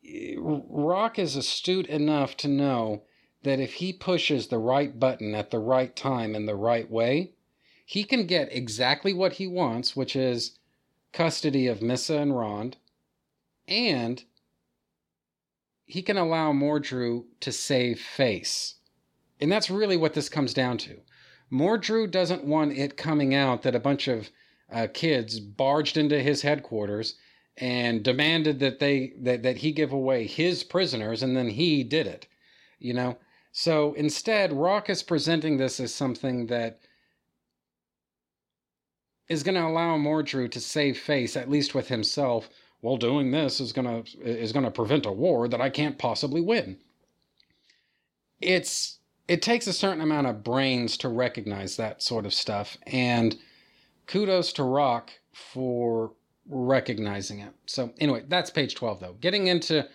eh, 0.03 0.35
Rokk 0.37 1.19
is 1.19 1.35
astute 1.35 1.87
enough 1.87 2.35
to 2.37 2.47
know 2.47 3.03
that 3.43 3.59
if 3.59 3.75
he 3.75 3.93
pushes 3.93 4.47
the 4.47 4.57
right 4.57 4.99
button 4.99 5.35
at 5.35 5.51
the 5.51 5.59
right 5.59 5.95
time 5.95 6.33
in 6.35 6.47
the 6.47 6.55
right 6.55 6.89
way, 6.89 7.33
he 7.85 8.03
can 8.03 8.25
get 8.25 8.51
exactly 8.51 9.13
what 9.13 9.33
he 9.33 9.45
wants, 9.45 9.95
which 9.95 10.15
is 10.15 10.57
custody 11.13 11.67
of 11.67 11.81
Missa 11.81 12.17
and 12.17 12.35
Rond, 12.35 12.77
and 13.67 14.23
he 15.85 16.01
can 16.01 16.17
allow 16.17 16.51
Mordru 16.51 17.25
to 17.41 17.51
save 17.51 17.99
face. 17.99 18.75
And 19.39 19.51
that's 19.51 19.69
really 19.69 19.97
what 19.97 20.13
this 20.13 20.29
comes 20.29 20.53
down 20.53 20.79
to. 20.79 20.97
Mordru 21.55 22.09
doesn't 22.09 22.43
want 22.43 22.77
it 22.77 22.97
coming 22.97 23.33
out 23.33 23.61
that 23.63 23.75
a 23.75 23.79
bunch 23.79 24.07
of 24.07 24.29
uh, 24.71 24.87
kids 24.93 25.39
barged 25.39 25.97
into 25.97 26.21
his 26.21 26.41
headquarters 26.41 27.15
and 27.57 28.03
demanded 28.03 28.59
that 28.59 28.79
they 28.79 29.13
that, 29.21 29.43
that 29.43 29.57
he 29.57 29.71
give 29.71 29.93
away 29.93 30.27
his 30.27 30.63
prisoners 30.63 31.23
and 31.23 31.37
then 31.37 31.49
he 31.49 31.83
did 31.83 32.07
it 32.07 32.27
you 32.79 32.93
know? 32.93 33.17
So 33.51 33.93
instead 33.93 34.53
rock 34.53 34.89
is 34.89 35.01
presenting 35.01 35.57
this 35.57 35.79
as 35.79 35.93
something 35.93 36.47
that 36.47 36.79
is 39.29 39.43
going 39.43 39.55
to 39.55 39.65
allow 39.65 39.97
mordru 39.97 40.51
to 40.51 40.59
save 40.59 40.99
face 40.99 41.35
at 41.35 41.49
least 41.49 41.73
with 41.73 41.87
himself 41.87 42.47
well 42.83 42.97
doing 42.97 43.31
this 43.31 43.59
is 43.59 43.73
going 43.73 44.03
to 44.03 44.21
is 44.21 44.51
going 44.51 44.65
to 44.65 44.69
prevent 44.69 45.07
a 45.07 45.11
war 45.11 45.47
that 45.47 45.61
i 45.61 45.69
can't 45.69 45.97
possibly 45.97 46.41
win. 46.41 46.77
It's 48.41 48.99
it 49.27 49.41
takes 49.41 49.67
a 49.67 49.73
certain 49.73 50.01
amount 50.01 50.27
of 50.27 50.43
brains 50.43 50.97
to 50.97 51.09
recognize 51.09 51.77
that 51.77 52.01
sort 52.01 52.25
of 52.25 52.33
stuff 52.33 52.77
and 52.87 53.37
kudos 54.07 54.53
to 54.53 54.61
Rokk 54.61 55.09
for 55.33 56.13
recognizing 56.47 57.39
it. 57.39 57.53
So, 57.65 57.91
anyway, 57.99 58.23
that's 58.27 58.51
page 58.51 58.75
12, 58.75 58.99
though. 58.99 59.15
Getting 59.19 59.47
into 59.47 59.87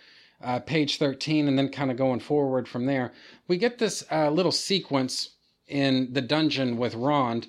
uh, 0.43 0.59
page 0.59 0.97
13 0.97 1.47
and 1.47 1.57
then 1.57 1.69
kind 1.69 1.91
of 1.91 1.97
going 1.97 2.19
forward 2.19 2.67
from 2.67 2.85
there, 2.85 3.13
we 3.47 3.57
get 3.57 3.77
this 3.77 4.03
uh, 4.11 4.29
little 4.29 4.51
sequence 4.51 5.31
in 5.67 6.11
the 6.11 6.21
dungeon 6.21 6.77
with 6.77 6.93
Rond 6.95 7.47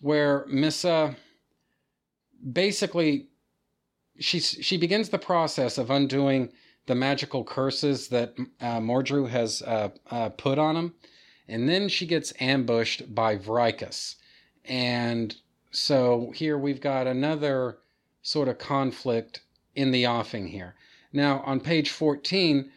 where 0.00 0.44
Missa 0.48 1.16
basically 2.52 3.28
she's 4.18 4.58
she 4.60 4.76
begins 4.76 5.08
the 5.08 5.18
process 5.18 5.78
of 5.78 5.90
undoing 5.90 6.50
the 6.86 6.94
magical 6.94 7.44
curses 7.44 8.08
that 8.08 8.34
uh, 8.60 8.80
Mordru 8.80 9.28
has 9.28 9.62
uh, 9.62 9.90
uh, 10.10 10.28
put 10.30 10.58
on 10.58 10.76
him, 10.76 10.94
and 11.48 11.68
then 11.68 11.88
she 11.88 12.06
gets 12.06 12.32
ambushed 12.40 13.14
by 13.14 13.36
Vrykes, 13.36 14.16
and 14.64 15.34
so 15.70 16.32
here 16.34 16.56
we've 16.58 16.80
got 16.80 17.06
another 17.06 17.78
sort 18.22 18.48
of 18.48 18.58
conflict 18.58 19.40
in 19.74 19.90
the 19.90 20.06
offing 20.06 20.48
here. 20.48 20.74
Now, 21.12 21.40
on 21.40 21.60
page 21.60 21.90
14, 21.90 22.70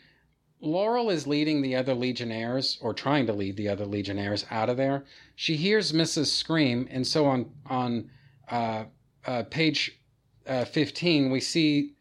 Laurel 0.62 1.10
is 1.10 1.28
leading 1.28 1.62
the 1.62 1.76
other 1.76 1.94
Legionnaires, 1.94 2.78
or 2.82 2.94
trying 2.94 3.28
to 3.28 3.34
lead 3.34 3.58
the 3.58 3.70
other 3.70 3.86
Legionnaires 3.86 4.46
out 4.50 4.70
of 4.70 4.78
there. 4.78 5.06
She 5.36 5.56
hears 5.58 5.94
Missa 5.94 6.26
scream, 6.26 6.88
and 6.90 7.06
so 7.06 7.26
on 7.26 7.52
on 7.68 8.10
uh, 8.50 8.86
uh, 9.26 9.44
page 9.44 10.00
uh, 10.48 10.66
15, 10.66 11.32
we 11.32 11.40
see 11.40 11.94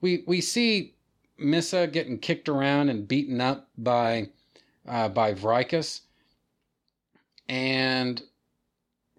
we 0.00 0.24
we 0.26 0.40
see 0.40 0.94
Missa 1.38 1.86
getting 1.86 2.18
kicked 2.18 2.48
around 2.48 2.88
and 2.88 3.06
beaten 3.06 3.40
up 3.40 3.68
by 3.76 4.28
uh, 4.86 5.08
by 5.08 5.34
Vrykes, 5.34 6.02
and 7.50 8.22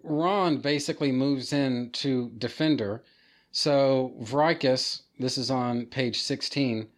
Rond 0.02 0.62
basically 0.62 1.12
moves 1.12 1.52
in 1.52 1.90
to 1.90 2.30
defender. 2.38 3.04
So 3.50 4.14
Vrykes, 4.22 5.02
this 5.18 5.36
is 5.36 5.50
on 5.50 5.84
page 5.84 6.22
16, 6.22 6.88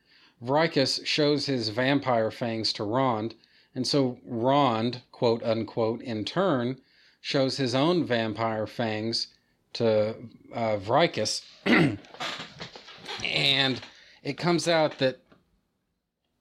Vrykes 0.42 1.04
shows 1.04 1.46
his 1.46 1.70
vampire 1.70 2.30
fangs 2.30 2.72
to 2.74 2.84
Rond, 2.84 3.34
and 3.74 3.84
so 3.84 4.18
Rond, 4.24 5.02
quote 5.10 5.42
unquote, 5.42 6.00
in 6.02 6.24
turn, 6.24 6.80
shows 7.20 7.56
his 7.56 7.74
own 7.74 8.04
vampire 8.04 8.68
fangs 8.68 9.26
to 9.72 10.14
uh, 10.54 10.78
and 13.24 13.80
it 14.22 14.36
comes 14.36 14.68
out 14.68 14.98
that 14.98 15.18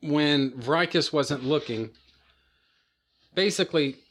when 0.02 0.52
Vrykes 0.52 1.12
wasn't 1.12 1.44
looking, 1.44 1.90
basically 3.34 4.03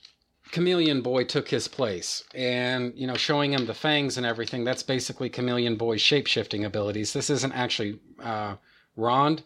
Chameleon 0.51 1.01
Boy 1.01 1.25
took 1.25 1.49
his 1.49 1.69
place, 1.69 2.25
and 2.35 2.93
you 2.97 3.07
know, 3.07 3.15
showing 3.15 3.53
him 3.53 3.67
the 3.67 3.75
fangs 3.75 4.17
and 4.17 4.27
everything. 4.27 4.65
That's 4.65 4.83
basically 4.83 5.31
Chameleon 5.31 5.77
Boy's 5.77 6.03
shapeshifting 6.03 6.65
abilities. 6.65 7.13
This 7.13 7.31
isn't 7.31 7.53
actually 7.53 8.01
uh, 8.23 8.57
Rond; 8.97 9.45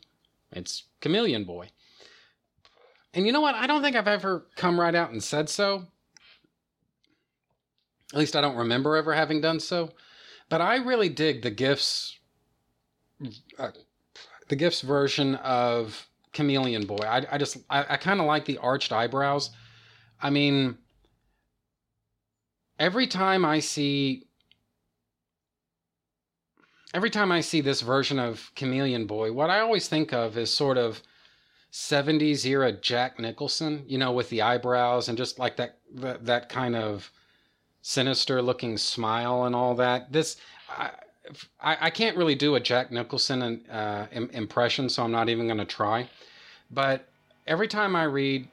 it's 0.51 0.85
Chameleon 1.01 1.45
Boy. 1.45 1.69
And 3.15 3.25
you 3.27 3.33
know 3.33 3.41
what? 3.41 3.55
I 3.55 3.67
don't 3.67 3.83
think 3.83 3.97
I've 3.97 4.09
ever 4.09 4.47
come 4.57 4.79
right 4.81 4.95
out 4.95 5.11
and 5.11 5.23
said 5.23 5.49
so. 5.49 5.87
At 8.13 8.19
least 8.19 8.37
I 8.37 8.41
don't 8.41 8.57
remember 8.57 8.97
ever 8.97 9.15
having 9.15 9.41
done 9.41 9.61
so. 9.61 9.91
But 10.49 10.61
I 10.61 10.77
really 10.77 11.09
dig 11.09 11.43
the 11.43 11.51
Giff's, 11.51 12.19
uh, 13.59 13.71
the 14.49 14.57
Giff's 14.57 14.81
version 14.81 15.37
of 15.37 16.07
Chameleon 16.33 16.87
Boy. 16.87 17.05
I, 17.05 17.27
I 17.33 17.39
just 17.39 17.59
I, 17.71 17.85
I 17.91 17.97
kind 17.97 18.21
of 18.21 18.27
like 18.27 18.45
the 18.45 18.59
arched 18.59 18.93
eyebrows. 18.93 19.51
I 20.21 20.31
mean, 20.31 20.79
every 22.79 23.07
time 23.07 23.45
I 23.45 23.61
see 23.61 24.27
every 26.95 27.11
time 27.11 27.31
I 27.31 27.41
see 27.41 27.61
this 27.61 27.83
version 27.83 28.18
of 28.18 28.51
Chameleon 28.55 29.07
Boy, 29.07 29.33
what 29.33 29.51
I 29.51 29.61
always 29.61 29.89
think 29.89 30.12
of 30.12 30.39
is 30.39 30.53
sort 30.53 30.79
of 30.79 31.03
70s 31.72 32.47
era 32.47 32.72
Jack 32.72 33.18
Nicholson, 33.18 33.85
you 33.87 33.99
know, 33.99 34.12
with 34.12 34.31
the 34.31 34.41
eyebrows 34.41 35.09
and 35.09 35.18
just 35.18 35.39
like 35.39 35.57
that 35.57 35.79
that, 35.95 36.24
that 36.24 36.49
kind 36.49 36.74
of 36.74 37.11
sinister 37.83 38.41
looking 38.41 38.79
smile 38.79 39.45
and 39.45 39.55
all 39.55 39.74
that. 39.74 40.12
This 40.12 40.37
I, 40.68 40.91
I, 41.61 41.91
can't 41.91 42.16
really 42.16 42.35
do 42.35 42.55
a 42.55 42.61
Jack 42.61 42.93
Nicholson 42.93 43.64
uh, 43.68 44.07
impression, 44.12 44.89
so 44.89 45.03
I'm 45.03 45.11
not 45.11 45.29
even 45.29 45.47
going 45.47 45.59
to 45.59 45.64
try. 45.64 46.09
But 46.70 47.09
every 47.47 47.68
time 47.68 47.97
I 47.97 48.05
read 48.05 48.49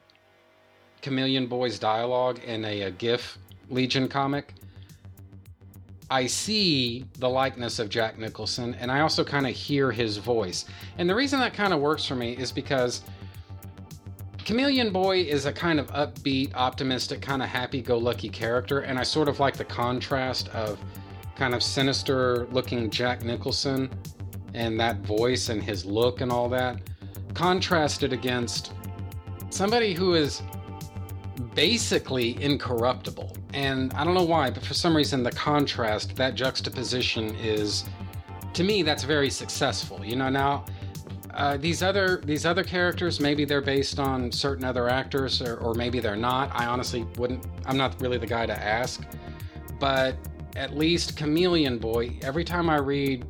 Chameleon 1.02 1.46
Boy's 1.46 1.78
dialogue 1.78 2.40
in 2.44 2.64
a, 2.64 2.82
a 2.82 2.90
Giff 2.90 3.38
Legion 3.70 4.08
comic, 4.08 4.54
I 6.10 6.26
see 6.26 7.06
the 7.18 7.28
likeness 7.28 7.78
of 7.78 7.88
Jack 7.88 8.18
Nicholson 8.18 8.74
and 8.74 8.90
I 8.92 9.00
also 9.00 9.24
kind 9.24 9.46
of 9.46 9.52
hear 9.52 9.90
his 9.90 10.18
voice. 10.18 10.66
And 10.98 11.08
the 11.08 11.14
reason 11.14 11.40
that 11.40 11.54
kind 11.54 11.72
of 11.72 11.80
works 11.80 12.04
for 12.06 12.14
me 12.14 12.36
is 12.36 12.52
because 12.52 13.02
Chameleon 14.44 14.90
Boy 14.92 15.20
is 15.22 15.46
a 15.46 15.52
kind 15.52 15.80
of 15.80 15.90
upbeat, 15.92 16.54
optimistic, 16.54 17.22
kind 17.22 17.42
of 17.42 17.48
happy 17.48 17.80
go 17.80 17.96
lucky 17.96 18.28
character, 18.28 18.80
and 18.80 18.98
I 18.98 19.02
sort 19.02 19.28
of 19.28 19.40
like 19.40 19.56
the 19.56 19.64
contrast 19.64 20.48
of 20.48 20.78
kind 21.34 21.54
of 21.54 21.62
sinister 21.62 22.46
looking 22.52 22.90
Jack 22.90 23.24
Nicholson 23.24 23.90
and 24.52 24.78
that 24.78 25.00
voice 25.00 25.48
and 25.48 25.62
his 25.62 25.86
look 25.86 26.20
and 26.20 26.30
all 26.30 26.50
that, 26.50 26.82
contrasted 27.32 28.12
against 28.12 28.74
somebody 29.48 29.94
who 29.94 30.12
is 30.14 30.42
basically 31.54 32.40
incorruptible. 32.42 33.32
And 33.54 33.94
I 33.94 34.02
don't 34.02 34.14
know 34.14 34.24
why, 34.24 34.50
but 34.50 34.64
for 34.64 34.74
some 34.74 34.96
reason, 34.96 35.22
the 35.22 35.30
contrast, 35.30 36.16
that 36.16 36.34
juxtaposition 36.34 37.36
is, 37.36 37.84
to 38.52 38.64
me, 38.64 38.82
that's 38.82 39.04
very 39.04 39.30
successful. 39.30 40.04
You 40.04 40.16
know, 40.16 40.28
now. 40.28 40.64
Uh, 41.32 41.56
these 41.56 41.82
other 41.82 42.22
these 42.24 42.46
other 42.46 42.62
characters 42.62 43.18
maybe 43.18 43.44
they're 43.44 43.60
based 43.60 43.98
on 43.98 44.30
certain 44.30 44.64
other 44.64 44.88
actors 44.88 45.42
or, 45.42 45.56
or 45.56 45.74
maybe 45.74 45.98
they're 45.98 46.14
not 46.14 46.48
i 46.54 46.64
honestly 46.66 47.04
wouldn't 47.16 47.44
i'm 47.66 47.76
not 47.76 48.00
really 48.00 48.18
the 48.18 48.26
guy 48.26 48.46
to 48.46 48.56
ask 48.56 49.04
but 49.80 50.14
at 50.54 50.76
least 50.76 51.16
chameleon 51.16 51.76
boy 51.76 52.16
every 52.22 52.44
time 52.44 52.70
i 52.70 52.76
read 52.76 53.26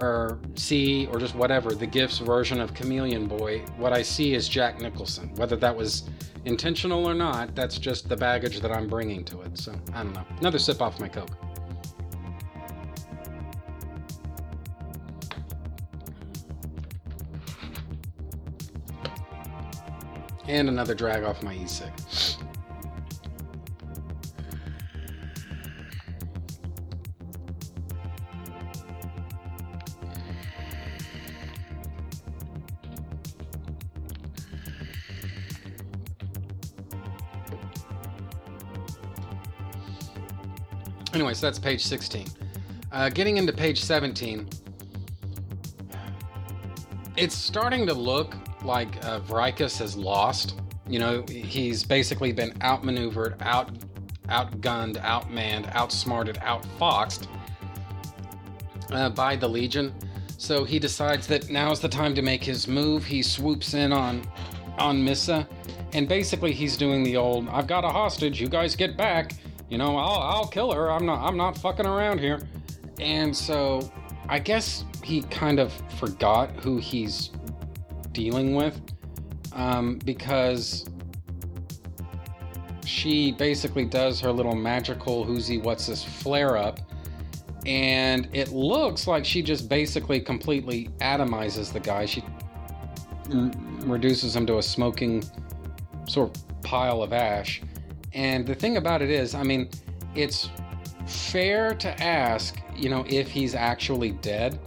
or 0.00 0.38
see 0.54 1.06
or 1.06 1.18
just 1.18 1.34
whatever 1.34 1.70
the 1.70 1.86
Giff's 1.86 2.18
version 2.18 2.60
of 2.60 2.74
chameleon 2.74 3.26
boy 3.28 3.60
what 3.76 3.92
i 3.92 4.02
see 4.02 4.34
is 4.34 4.48
jack 4.48 4.80
nicholson 4.80 5.32
whether 5.36 5.54
that 5.54 5.74
was 5.74 6.10
intentional 6.44 7.08
or 7.08 7.14
not, 7.14 7.54
that's 7.54 7.78
just 7.78 8.08
the 8.08 8.16
baggage 8.16 8.60
that 8.60 8.70
I'm 8.70 8.88
bringing 8.88 9.24
to 9.26 9.40
it. 9.42 9.58
So 9.58 9.74
I 9.92 10.02
don't 10.02 10.12
know. 10.12 10.24
Another 10.38 10.58
sip 10.58 10.80
off 10.82 11.00
my 11.00 11.08
Coke. 11.08 11.30
And 20.46 20.68
another 20.68 20.94
drag 20.94 21.24
off 21.24 21.42
my 21.42 21.54
e-cig. 21.54 21.90
So 41.34 41.46
that's 41.46 41.58
page 41.58 41.84
16. 41.84 42.28
Uh, 42.92 43.08
getting 43.08 43.38
into 43.38 43.52
page 43.52 43.80
17, 43.82 44.48
it's 47.16 47.34
starting 47.34 47.86
to 47.86 47.94
look 47.94 48.36
like 48.64 49.04
uh, 49.04 49.20
has 49.20 49.96
lost. 49.96 50.60
You 50.88 51.00
know, 51.00 51.24
he's 51.28 51.82
basically 51.82 52.32
been 52.32 52.54
outmaneuvered, 52.62 53.36
out, 53.40 53.72
outgunned, 54.28 54.96
outmanned, 55.02 55.74
outsmarted, 55.74 56.36
outfoxed 56.36 57.26
uh, 58.92 59.10
by 59.10 59.34
the 59.34 59.48
Legion. 59.48 59.92
So 60.38 60.64
he 60.64 60.78
decides 60.78 61.26
that 61.28 61.50
now's 61.50 61.80
the 61.80 61.88
time 61.88 62.14
to 62.14 62.22
make 62.22 62.44
his 62.44 62.68
move. 62.68 63.04
He 63.04 63.22
swoops 63.22 63.74
in 63.74 63.92
on 63.92 64.22
on 64.78 65.02
Missa, 65.02 65.48
and 65.92 66.08
basically 66.08 66.52
he's 66.52 66.76
doing 66.76 67.02
the 67.02 67.16
old 67.16 67.48
"I've 67.48 67.66
got 67.66 67.84
a 67.84 67.88
hostage, 67.88 68.40
you 68.40 68.48
guys 68.48 68.76
get 68.76 68.96
back." 68.96 69.32
You 69.74 69.78
know, 69.78 69.96
I'll 69.96 70.20
I'll 70.20 70.46
kill 70.46 70.70
her. 70.70 70.88
I'm 70.88 71.04
not 71.04 71.20
I'm 71.26 71.36
not 71.36 71.58
fucking 71.58 71.84
around 71.84 72.20
here. 72.20 72.40
And 73.00 73.36
so 73.36 73.90
I 74.28 74.38
guess 74.38 74.84
he 75.02 75.22
kind 75.22 75.58
of 75.58 75.72
forgot 75.98 76.52
who 76.62 76.76
he's 76.76 77.32
dealing 78.12 78.54
with 78.54 78.80
um, 79.52 79.98
because 80.04 80.84
she 82.84 83.32
basically 83.32 83.84
does 83.84 84.20
her 84.20 84.30
little 84.30 84.54
magical 84.54 85.24
who's 85.24 85.48
he 85.48 85.58
what's 85.58 85.88
this 85.88 86.04
flare 86.04 86.56
up 86.56 86.78
and 87.66 88.28
it 88.32 88.50
looks 88.50 89.08
like 89.08 89.24
she 89.24 89.42
just 89.42 89.68
basically 89.68 90.20
completely 90.20 90.88
atomizes 91.00 91.72
the 91.72 91.80
guy 91.80 92.06
she 92.06 92.22
reduces 93.86 94.36
him 94.36 94.46
to 94.46 94.58
a 94.58 94.62
smoking 94.62 95.24
sort 96.06 96.36
of 96.36 96.62
pile 96.62 97.02
of 97.02 97.12
ash 97.12 97.60
and 98.14 98.46
the 98.46 98.54
thing 98.54 98.76
about 98.76 99.02
it 99.02 99.10
is 99.10 99.34
i 99.34 99.42
mean 99.42 99.68
it's 100.14 100.48
fair 101.06 101.74
to 101.74 102.02
ask 102.02 102.60
you 102.74 102.88
know 102.88 103.04
if 103.08 103.30
he's 103.30 103.54
actually 103.54 104.12
dead 104.12 104.58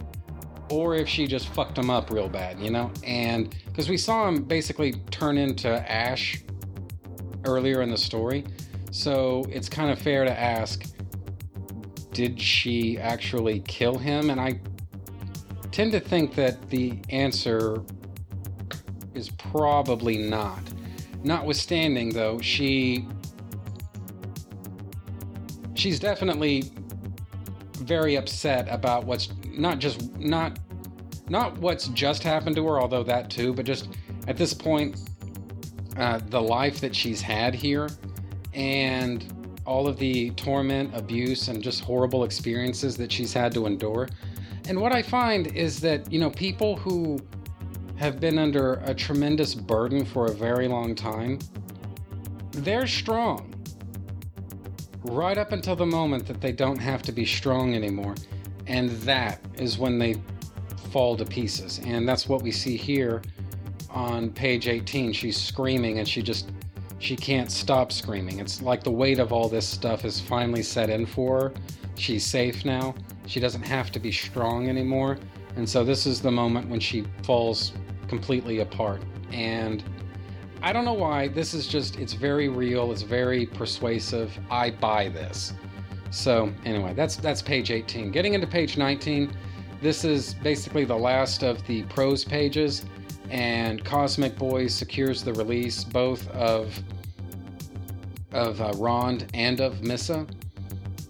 or 0.70 0.94
if 0.94 1.08
she 1.08 1.26
just 1.26 1.48
fucked 1.48 1.76
him 1.76 1.90
up 1.90 2.10
real 2.10 2.28
bad 2.28 2.60
you 2.60 2.70
know 2.70 2.90
and 3.04 3.54
because 3.66 3.88
we 3.88 3.96
saw 3.96 4.28
him 4.28 4.42
basically 4.42 4.92
turn 5.10 5.38
into 5.38 5.68
ash 5.90 6.42
earlier 7.44 7.82
in 7.82 7.90
the 7.90 7.96
story 7.96 8.44
so 8.90 9.44
it's 9.48 9.68
kind 9.68 9.90
of 9.90 9.98
fair 9.98 10.24
to 10.24 10.38
ask 10.38 10.84
did 12.18 12.40
she 12.40 12.98
actually 12.98 13.60
kill 13.60 13.96
him? 13.96 14.30
And 14.30 14.40
I 14.40 14.58
tend 15.70 15.92
to 15.92 16.00
think 16.00 16.34
that 16.34 16.68
the 16.68 16.98
answer 17.10 17.84
is 19.14 19.28
probably 19.30 20.18
not. 20.18 20.58
Notwithstanding, 21.22 22.08
though, 22.08 22.40
she 22.40 23.06
she's 25.78 25.98
definitely 26.00 26.70
very 27.76 28.16
upset 28.16 28.66
about 28.68 29.04
what's 29.04 29.30
not 29.46 29.78
just 29.78 30.10
not 30.18 30.58
not 31.28 31.58
what's 31.58 31.88
just 31.88 32.22
happened 32.22 32.56
to 32.56 32.66
her, 32.66 32.80
although 32.80 33.02
that 33.04 33.30
too, 33.30 33.52
but 33.52 33.64
just 33.64 33.88
at 34.26 34.36
this 34.36 34.52
point, 34.52 35.00
uh, 35.96 36.20
the 36.28 36.40
life 36.40 36.80
that 36.80 36.94
she's 36.94 37.20
had 37.20 37.54
here, 37.54 37.88
and 38.54 39.32
all 39.66 39.86
of 39.86 39.98
the 39.98 40.30
torment, 40.30 40.90
abuse, 40.94 41.48
and 41.48 41.62
just 41.62 41.82
horrible 41.82 42.24
experiences 42.24 42.96
that 42.96 43.12
she's 43.12 43.32
had 43.32 43.52
to 43.52 43.66
endure. 43.66 44.08
And 44.68 44.80
what 44.80 44.92
I 44.92 45.02
find 45.02 45.48
is 45.48 45.80
that, 45.80 46.10
you 46.10 46.18
know, 46.18 46.30
people 46.30 46.76
who 46.76 47.18
have 47.96 48.20
been 48.20 48.38
under 48.38 48.74
a 48.84 48.94
tremendous 48.94 49.54
burden 49.54 50.04
for 50.04 50.26
a 50.26 50.32
very 50.32 50.68
long 50.68 50.94
time, 50.94 51.38
they're 52.52 52.86
strong. 52.86 53.54
Right 55.04 55.38
up 55.38 55.52
until 55.52 55.76
the 55.76 55.86
moment 55.86 56.26
that 56.26 56.40
they 56.40 56.52
don't 56.52 56.78
have 56.78 57.02
to 57.02 57.12
be 57.12 57.24
strong 57.24 57.74
anymore. 57.74 58.14
And 58.66 58.90
that 59.02 59.40
is 59.54 59.78
when 59.78 59.98
they 59.98 60.16
fall 60.90 61.16
to 61.16 61.24
pieces. 61.24 61.80
And 61.84 62.08
that's 62.08 62.28
what 62.28 62.42
we 62.42 62.50
see 62.50 62.76
here 62.76 63.22
on 63.90 64.30
page 64.30 64.68
18. 64.68 65.12
She's 65.12 65.36
screaming 65.36 65.98
and 65.98 66.08
she 66.08 66.22
just 66.22 66.50
she 66.98 67.14
can't 67.14 67.50
stop 67.50 67.92
screaming. 67.92 68.40
It's 68.40 68.60
like 68.60 68.82
the 68.82 68.90
weight 68.90 69.20
of 69.20 69.32
all 69.32 69.48
this 69.48 69.66
stuff 69.66 70.04
is 70.04 70.20
finally 70.20 70.62
set 70.62 70.90
in 70.90 71.06
for 71.06 71.40
her. 71.40 71.52
She's 71.94 72.24
safe 72.24 72.64
now. 72.64 72.94
She 73.26 73.40
doesn't 73.40 73.62
have 73.62 73.92
to 73.92 74.00
be 74.00 74.10
strong 74.10 74.68
anymore. 74.68 75.18
And 75.56 75.68
so 75.68 75.84
this 75.84 76.06
is 76.06 76.20
the 76.20 76.30
moment 76.30 76.68
when 76.68 76.80
she 76.80 77.04
falls 77.22 77.72
completely 78.08 78.60
apart. 78.60 79.02
And 79.32 79.84
I 80.62 80.72
don't 80.72 80.84
know 80.84 80.92
why. 80.92 81.28
This 81.28 81.54
is 81.54 81.66
just, 81.66 81.98
it's 81.98 82.14
very 82.14 82.48
real. 82.48 82.90
It's 82.92 83.02
very 83.02 83.46
persuasive. 83.46 84.36
I 84.50 84.70
buy 84.70 85.08
this. 85.08 85.52
So 86.10 86.52
anyway, 86.64 86.94
that's 86.94 87.16
that's 87.16 87.42
page 87.42 87.70
18. 87.70 88.10
Getting 88.10 88.34
into 88.34 88.46
page 88.46 88.78
19, 88.78 89.30
this 89.80 90.04
is 90.04 90.34
basically 90.34 90.84
the 90.84 90.96
last 90.96 91.42
of 91.42 91.64
the 91.66 91.82
prose 91.84 92.24
pages 92.24 92.84
and 93.30 93.84
Cosmic 93.84 94.36
Boy 94.36 94.66
secures 94.68 95.22
the 95.22 95.32
release 95.34 95.84
both 95.84 96.28
of 96.30 96.78
of 98.32 98.60
uh, 98.60 98.72
Rond 98.76 99.26
and 99.34 99.60
of 99.60 99.82
Missa, 99.82 100.26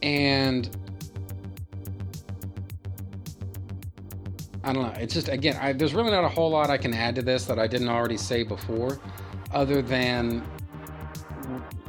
and 0.02 0.76
I 4.62 4.72
don't 4.72 4.82
know. 4.82 5.00
It's 5.00 5.14
just 5.14 5.28
again, 5.28 5.56
I, 5.60 5.72
there's 5.72 5.94
really 5.94 6.10
not 6.10 6.24
a 6.24 6.28
whole 6.28 6.50
lot 6.50 6.70
I 6.70 6.76
can 6.76 6.94
add 6.94 7.14
to 7.16 7.22
this 7.22 7.44
that 7.46 7.58
I 7.58 7.66
didn't 7.66 7.88
already 7.88 8.16
say 8.16 8.42
before, 8.42 9.00
other 9.52 9.82
than 9.82 10.44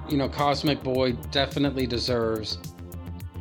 you 0.09 0.17
know, 0.17 0.27
Cosmic 0.27 0.83
Boy 0.83 1.13
definitely 1.31 1.85
deserves 1.85 2.57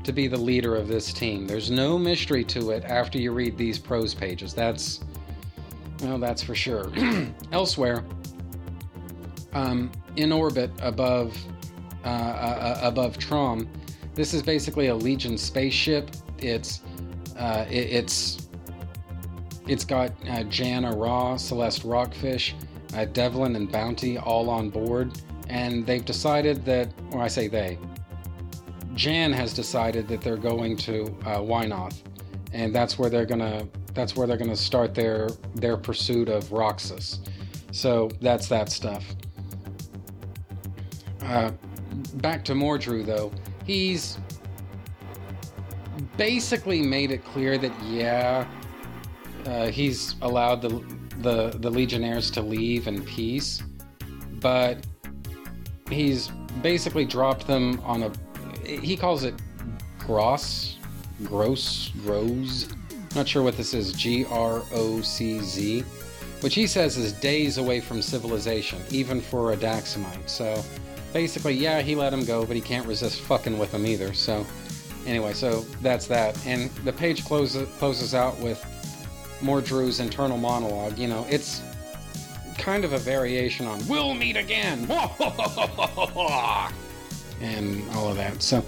to 0.05 0.13
be 0.13 0.27
the 0.27 0.37
leader 0.37 0.77
of 0.77 0.89
this 0.89 1.13
team. 1.13 1.47
There's 1.47 1.71
no 1.71 1.99
mystery 1.99 2.45
to 2.45 2.71
it 2.71 2.85
after 2.85 3.19
you 3.19 3.33
read 3.33 3.57
these 3.57 3.79
prose 3.79 4.15
pages. 4.15 4.55
That's 4.55 5.01
well, 6.03 6.19
that's 6.19 6.43
for 6.43 6.55
sure. 6.55 6.93
Elsewhere, 7.53 8.05
um, 9.53 9.91
in 10.17 10.31
orbit 10.31 10.71
above 10.81 11.37
uh, 12.05 12.09
uh, 12.09 12.11
uh, 12.11 12.81
above 12.83 13.19
Trom, 13.19 13.67
this 14.15 14.33
is 14.33 14.43
basically 14.43 14.89
a 14.89 14.95
Legion 14.95 15.37
spaceship. 15.37 16.11
It's 16.39 16.83
uh, 17.37 17.65
it, 17.69 17.91
it's 17.91 18.49
it's 19.67 19.85
got 19.85 20.13
uh, 20.29 20.45
Jan 20.45 20.85
Arrah, 20.85 21.39
Celeste 21.39 21.85
Rockfish, 21.85 22.55
uh, 22.95 23.05
Devlin, 23.07 23.57
and 23.57 23.71
Bounty 23.71 24.19
all 24.19 24.51
on 24.51 24.71
board, 24.71 25.21
and 25.49 25.87
they've 25.87 26.05
decided 26.05 26.65
that, 26.65 26.93
or 27.13 27.23
I 27.23 27.29
say 27.29 27.49
they, 27.49 27.79
Jan 28.95 29.33
has 29.33 29.53
decided 29.53 30.09
that 30.09 30.21
they're 30.21 30.37
going 30.37 30.77
to 30.79 31.05
uh, 31.25 31.39
Winath, 31.39 32.03
and 32.53 32.75
that's 32.75 32.99
where 32.99 33.11
they're 33.11 33.27
gonna 33.27 33.67
that's 33.95 34.17
where 34.17 34.27
they're 34.27 34.37
to 34.39 34.57
start 34.57 34.95
their 34.95 35.29
their 35.55 35.77
pursuit 35.77 36.29
of 36.29 36.45
Roxxas. 36.51 37.19
So 37.71 38.11
that's 38.21 38.49
that 38.49 38.71
stuff. 38.71 39.05
Uh, 41.23 41.53
back 42.15 42.45
to 42.47 42.55
Mordru 42.55 43.05
though, 43.05 43.31
he's 43.65 44.19
basically 46.17 46.83
made 46.83 47.11
it 47.11 47.25
clear 47.25 47.59
that 47.59 47.73
yeah, 47.85 48.47
uh, 49.47 49.69
he's 49.69 50.17
allowed 50.23 50.63
the, 50.63 50.85
the 51.19 51.51
the 51.61 51.71
Legionnaires 51.71 52.31
to 52.33 52.43
leave 52.43 52.87
in 52.87 53.03
peace, 53.05 53.63
but 54.41 54.87
he's 55.91 56.29
basically 56.63 57.05
dropped 57.05 57.47
them 57.47 57.81
on 57.85 58.05
a. 58.05 58.13
He 58.67 58.97
calls 58.97 59.25
it 59.25 59.35
gross, 59.99 60.77
gross, 61.25 61.91
gross 62.03 62.69
not 63.15 63.27
sure 63.27 63.43
what 63.43 63.57
this 63.57 63.75
is, 63.75 63.93
G 63.93 64.25
R 64.27 64.63
O 64.73 65.01
C 65.01 65.41
Z, 65.41 65.81
which 66.41 66.55
he 66.55 66.67
says 66.67 66.97
is 66.97 67.13
days 67.13 67.59
away 67.59 67.81
from 67.81 68.03
civilization, 68.03 68.81
even 68.91 69.21
for 69.21 69.53
a 69.53 69.57
Daxamite. 69.57 70.29
So 70.29 70.63
basically, 71.13 71.55
yeah, 71.55 71.81
he 71.81 71.95
let 71.95 72.13
him 72.13 72.25
go, 72.25 72.45
but 72.45 72.55
he 72.55 72.63
can't 72.63 72.87
resist 72.87 73.21
fucking 73.23 73.59
with 73.59 73.73
him 73.73 73.87
either. 73.87 74.13
So 74.13 74.47
anyway, 75.07 75.33
so 75.33 75.63
that's 75.83 76.07
that. 76.07 76.39
And 76.47 76.71
the 76.85 76.93
page 76.93 77.25
closes 77.25 77.69
closes 77.79 78.15
out 78.15 78.39
with 78.41 78.65
Mordru's 79.41 80.01
internal 80.01 80.39
monologue. 80.39 80.99
You 80.99 81.09
know, 81.09 81.27
it's 81.29 81.63
kind 82.57 82.85
of 82.85 82.93
a 82.93 82.99
variation 82.99 83.67
on 83.67 83.87
"We'll 83.87 84.15
meet 84.15 84.37
again," 84.37 84.81
and 87.41 87.89
all 87.91 88.09
of 88.09 88.17
that. 88.17 88.43
So 88.43 88.65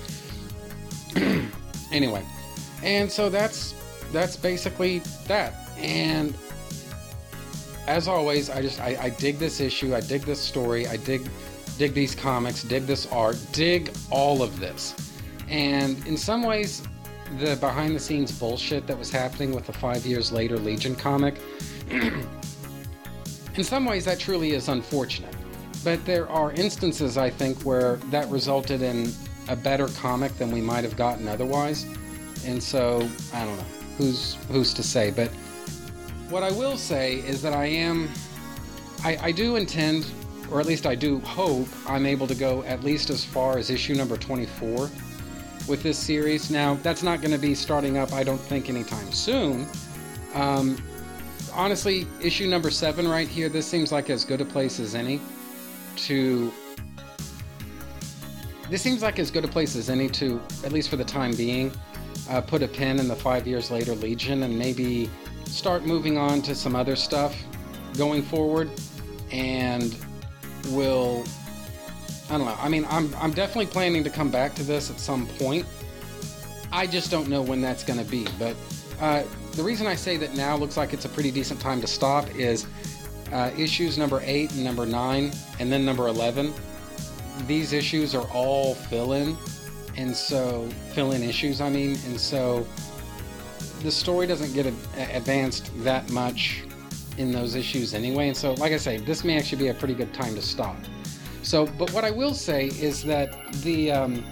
anyway, 1.93 2.25
and 2.83 3.11
so 3.11 3.29
that's 3.29 3.75
that's 4.13 4.37
basically 4.37 5.01
that. 5.27 5.55
And 5.77 6.35
as 7.87 8.09
always, 8.09 8.51
I 8.51 8.63
just 8.63 8.81
I, 8.81 8.97
I 9.01 9.11
dig 9.11 9.39
this 9.39 9.61
issue, 9.61 9.95
I 9.95 10.01
dig 10.01 10.23
this 10.23 10.41
story, 10.41 10.87
I 10.87 10.97
dig 10.97 11.29
dig 11.79 11.95
these 11.95 12.15
comics, 12.15 12.63
dig 12.63 12.87
this 12.87 13.07
art, 13.07 13.39
dig 13.53 13.91
all 14.11 14.43
of 14.43 14.61
this. 14.61 14.95
And 15.49 16.07
in 16.07 16.17
some 16.17 16.43
ways, 16.43 16.83
the 17.39 17.57
behind 17.57 17.95
the 17.95 18.01
scenes 18.01 18.37
bullshit 18.37 18.87
that 18.87 18.99
was 18.99 19.11
happening 19.11 19.55
with 19.55 19.67
the 19.67 19.73
five 19.73 20.05
years 20.05 20.33
later 20.33 20.59
Legion 20.59 20.95
comic, 20.97 21.41
in 21.91 23.65
some 23.65 23.85
ways, 23.85 24.05
that 24.05 24.19
truly 24.19 24.53
is 24.53 24.69
unfortunate. 24.69 25.35
But 25.83 26.05
there 26.05 26.29
are 26.29 26.53
instances, 26.53 27.17
I 27.17 27.31
think, 27.31 27.63
where 27.63 27.97
that 28.11 28.29
resulted 28.29 28.83
in 28.83 29.13
a 29.49 29.57
better 29.57 29.89
comic 29.89 30.37
than 30.37 30.51
we 30.51 30.61
might 30.61 30.85
have 30.85 30.97
gotten 30.97 31.27
otherwise. 31.27 31.87
And 32.45 32.63
so, 32.63 33.09
I 33.33 33.45
don't 33.45 33.57
know. 33.57 33.65
Who's 33.99 34.35
who's 34.51 34.73
to 34.75 34.83
say? 34.83 35.11
But 35.11 35.29
what 36.31 36.43
I 36.43 36.51
will 36.53 36.77
say 36.77 37.17
is 37.17 37.43
that 37.43 37.53
I 37.53 37.67
am 37.67 38.09
I, 39.03 39.19
I 39.23 39.33
do 39.33 39.57
intend, 39.57 40.07
or 40.51 40.61
at 40.61 40.67
least 40.67 40.87
I 40.87 40.95
do 40.95 41.21
hope, 41.21 41.69
I'm 41.87 42.05
able 42.05 42.27
to 42.27 42.35
go 42.35 42.63
at 42.65 42.85
least 42.85 43.09
as 43.11 43.25
far 43.25 43.57
as 43.57 43.71
issue 43.71 43.95
number 43.95 44.17
24 44.17 44.91
with 45.71 45.83
this 45.85 45.97
series. 45.97 46.51
Now, 46.51 46.75
that's 46.83 47.03
not 47.03 47.23
going 47.23 47.31
to 47.31 47.39
be 47.39 47.55
starting 47.55 47.97
up, 47.97 48.13
I 48.13 48.25
don't 48.25 48.41
think, 48.41 48.69
anytime 48.69 49.11
soon. 49.13 49.67
Um, 50.35 50.77
honestly, 51.55 52.07
issue 52.21 52.49
number 52.49 52.71
seven 52.71 53.07
right 53.07 53.29
here, 53.29 53.49
this 53.49 53.67
seems 53.67 53.93
like 53.93 54.11
as 54.11 54.25
good 54.25 54.41
a 54.41 54.45
place 54.45 54.81
as 54.81 54.97
any 54.97 55.21
to. 55.97 56.53
This 58.69 58.83
seems 58.83 59.03
like 59.03 59.19
as 59.19 59.31
good 59.31 59.45
a 59.45 59.49
place 59.49 59.75
as 59.77 59.89
any 59.89 60.09
to, 60.11 60.41
at 60.65 60.73
least 60.73 60.91
for 60.91 60.97
the 60.97 61.05
time 61.05 61.35
being, 61.35 61.73
uh, 62.29 62.41
put 62.41 62.63
a 62.63 62.69
pin 62.69 63.01
in 63.01 63.09
the 63.09 63.17
five 63.17 63.47
years 63.47 63.71
later 63.71 63.95
Legion 63.95 64.45
and 64.45 64.57
maybe 64.57 65.11
start 65.45 65.85
moving 65.85 66.17
on 66.19 66.41
to 66.43 66.55
some 66.55 66.77
other 66.77 66.95
stuff 66.95 67.37
going 67.97 68.23
forward. 68.23 68.71
And 69.33 69.97
will. 70.69 71.25
I 72.31 72.39
don't 72.39 72.47
know. 72.47 72.57
I 72.61 72.69
mean, 72.69 72.87
I'm, 72.89 73.13
I'm 73.17 73.33
definitely 73.33 73.67
planning 73.67 74.05
to 74.05 74.11
come 74.11 74.31
back 74.31 74.55
to 74.55 74.63
this 74.63 74.89
at 74.89 75.01
some 75.01 75.27
point. 75.27 75.67
I 76.71 76.87
just 76.87 77.11
don't 77.11 77.29
know 77.29 77.43
when 77.43 77.61
that's 77.61 77.83
going 77.83 77.99
to 77.99 78.09
be. 78.09 78.27
But 78.39 78.55
uh, 79.01 79.25
the 79.53 79.65
reason 79.65 79.89
I 79.89 79.97
say 79.97 80.17
that 80.19 80.37
now 80.37 80.57
looks 80.57 80.77
like 80.77 80.93
it's 80.93 81.05
a 81.05 81.09
pretty 81.09 81.33
decent 81.33 81.61
time 81.61 81.81
to 81.81 81.89
stop 81.89 82.33
is 82.37 82.67
uh, 83.33 83.51
issues 83.59 83.99
number 83.99 84.23
8 84.25 84.53
and 84.53 84.63
number 84.63 84.87
9, 84.87 85.33
and 85.59 85.73
then 85.73 85.85
number 85.85 86.07
11. 86.07 86.53
These 87.49 87.73
issues 87.73 88.15
are 88.15 88.27
all 88.29 88.75
fill 88.75 89.15
in, 89.15 89.37
and 89.97 90.15
so 90.17 90.69
fill 90.93 91.13
in 91.13 91.25
issues, 91.25 91.61
I 91.61 91.69
mean, 91.69 91.99
and 92.07 92.21
so 92.21 92.65
the 93.83 93.91
story 93.91 94.29
doesn't 94.29 94.53
get 94.53 94.67
a- 94.67 95.17
advanced 95.17 95.71
that 95.83 96.09
much 96.11 96.63
in 97.19 97.33
those 97.33 97.57
issues 97.57 97.93
anyway. 97.93 98.29
And 98.29 98.37
so, 98.37 98.53
like 98.55 98.73
I 98.73 98.77
say, 98.77 98.99
this 98.99 99.25
may 99.25 99.37
actually 99.37 99.59
be 99.65 99.69
a 99.69 99.75
pretty 99.75 99.95
good 99.95 100.15
time 100.15 100.35
to 100.37 100.43
stop. 100.43 100.77
So, 101.51 101.67
but 101.67 101.93
what 101.93 102.05
I 102.05 102.13
will 102.13 102.33
say 102.33 102.67
is 102.67 103.03
that 103.07 103.53
the 103.65 103.91
um, 103.91 104.25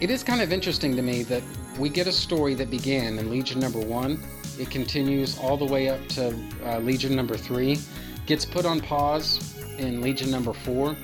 it 0.00 0.08
is 0.08 0.24
kind 0.24 0.40
of 0.40 0.54
interesting 0.54 0.96
to 0.96 1.02
me 1.02 1.22
that 1.24 1.42
we 1.78 1.90
get 1.90 2.06
a 2.06 2.12
story 2.12 2.54
that 2.54 2.70
began 2.70 3.18
in 3.18 3.28
Legion 3.28 3.60
number 3.60 3.78
one. 3.78 4.18
It 4.58 4.70
continues 4.70 5.38
all 5.38 5.58
the 5.58 5.66
way 5.66 5.90
up 5.90 6.00
to 6.16 6.34
uh, 6.64 6.78
Legion 6.78 7.14
number 7.14 7.36
three, 7.36 7.78
gets 8.24 8.46
put 8.46 8.64
on 8.64 8.80
pause 8.80 9.54
in 9.76 10.00
Legion 10.00 10.30
number 10.30 10.54
four, 10.54 10.96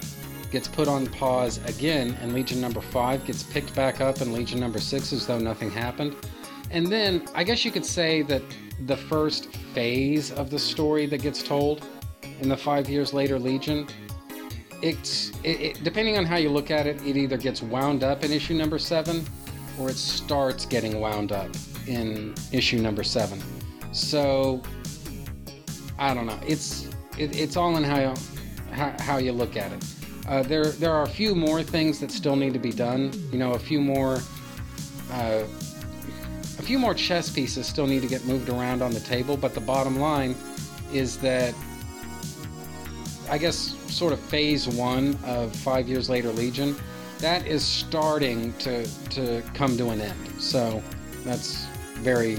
gets 0.50 0.68
put 0.68 0.88
on 0.88 1.06
pause 1.08 1.62
again 1.66 2.16
in 2.22 2.32
Legion 2.32 2.62
number 2.62 2.80
five, 2.80 3.26
gets 3.26 3.42
picked 3.42 3.74
back 3.74 4.00
up 4.00 4.22
in 4.22 4.32
Legion 4.32 4.58
number 4.58 4.80
six 4.80 5.12
as 5.12 5.26
though 5.26 5.38
nothing 5.38 5.70
happened. 5.70 6.16
And 6.70 6.86
then 6.86 7.28
I 7.34 7.44
guess 7.44 7.62
you 7.62 7.70
could 7.70 7.84
say 7.84 8.22
that 8.22 8.40
the 8.86 8.96
first 8.96 9.54
phase 9.74 10.32
of 10.32 10.48
the 10.48 10.58
story 10.58 11.04
that 11.04 11.20
gets 11.20 11.42
told 11.42 11.84
in 12.40 12.48
the 12.48 12.56
five 12.56 12.88
years 12.88 13.12
later 13.12 13.38
Legion 13.38 13.86
it's 14.82 15.30
it, 15.44 15.60
it, 15.60 15.84
depending 15.84 16.18
on 16.18 16.24
how 16.26 16.36
you 16.36 16.50
look 16.50 16.70
at 16.70 16.86
it, 16.86 17.00
it 17.06 17.16
either 17.16 17.36
gets 17.36 17.62
wound 17.62 18.02
up 18.02 18.24
in 18.24 18.32
issue 18.32 18.54
number 18.54 18.78
seven, 18.78 19.24
or 19.78 19.88
it 19.88 19.96
starts 19.96 20.66
getting 20.66 21.00
wound 21.00 21.32
up 21.32 21.48
in 21.86 22.34
issue 22.50 22.78
number 22.78 23.04
seven. 23.04 23.40
So 23.92 24.60
I 25.98 26.12
don't 26.12 26.26
know. 26.26 26.38
It's 26.46 26.88
it, 27.16 27.36
it's 27.36 27.56
all 27.56 27.76
in 27.76 27.84
how, 27.84 28.14
how 28.72 28.94
how 28.98 29.16
you 29.18 29.32
look 29.32 29.56
at 29.56 29.72
it. 29.72 29.84
Uh, 30.28 30.42
there 30.42 30.66
there 30.66 30.92
are 30.92 31.04
a 31.04 31.08
few 31.08 31.34
more 31.34 31.62
things 31.62 32.00
that 32.00 32.10
still 32.10 32.36
need 32.36 32.52
to 32.52 32.58
be 32.58 32.72
done. 32.72 33.12
You 33.30 33.38
know, 33.38 33.52
a 33.52 33.58
few 33.58 33.80
more. 33.80 34.20
Uh, 35.12 35.44
a 36.58 36.64
few 36.64 36.78
more 36.78 36.94
chess 36.94 37.30
pieces 37.30 37.66
still 37.66 37.86
need 37.86 38.02
to 38.02 38.08
get 38.08 38.24
moved 38.24 38.48
around 38.48 38.82
on 38.82 38.92
the 38.92 39.00
table, 39.00 39.36
but 39.36 39.52
the 39.54 39.60
bottom 39.60 39.98
line 39.98 40.36
is 40.92 41.16
that 41.18 41.54
I 43.32 43.38
guess 43.38 43.74
sort 43.86 44.12
of 44.12 44.20
phase 44.20 44.68
one 44.68 45.18
of 45.24 45.56
five 45.56 45.88
years 45.88 46.10
later 46.10 46.28
Legion, 46.28 46.76
that 47.20 47.46
is 47.46 47.64
starting 47.64 48.52
to 48.58 48.86
to 49.08 49.42
come 49.54 49.74
to 49.78 49.88
an 49.88 50.02
end. 50.02 50.28
So 50.38 50.82
that's 51.24 51.64
very 51.94 52.34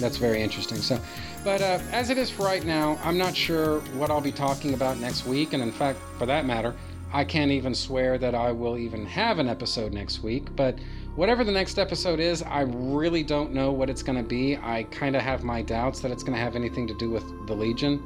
that's 0.00 0.16
very 0.16 0.42
interesting. 0.42 0.78
So, 0.78 1.00
but 1.44 1.62
uh, 1.62 1.78
as 1.92 2.10
it 2.10 2.18
is 2.18 2.28
for 2.28 2.42
right 2.42 2.64
now, 2.64 2.98
I'm 3.04 3.16
not 3.16 3.36
sure 3.36 3.78
what 3.98 4.10
I'll 4.10 4.20
be 4.20 4.32
talking 4.32 4.74
about 4.74 4.98
next 4.98 5.26
week, 5.26 5.52
and 5.52 5.62
in 5.62 5.70
fact, 5.70 6.00
for 6.18 6.26
that 6.26 6.44
matter, 6.44 6.74
I 7.12 7.22
can't 7.22 7.52
even 7.52 7.72
swear 7.72 8.18
that 8.18 8.34
I 8.34 8.50
will 8.50 8.76
even 8.76 9.06
have 9.06 9.38
an 9.38 9.48
episode 9.48 9.92
next 9.92 10.24
week. 10.24 10.48
But 10.56 10.76
whatever 11.14 11.44
the 11.44 11.52
next 11.52 11.78
episode 11.78 12.18
is, 12.18 12.42
I 12.42 12.62
really 12.62 13.22
don't 13.22 13.52
know 13.52 13.70
what 13.70 13.88
it's 13.88 14.02
going 14.02 14.18
to 14.18 14.28
be. 14.28 14.56
I 14.56 14.82
kind 14.90 15.14
of 15.14 15.22
have 15.22 15.44
my 15.44 15.62
doubts 15.62 16.00
that 16.00 16.10
it's 16.10 16.24
going 16.24 16.36
to 16.36 16.42
have 16.42 16.56
anything 16.56 16.88
to 16.88 16.94
do 16.98 17.10
with 17.10 17.46
the 17.46 17.54
Legion. 17.54 18.02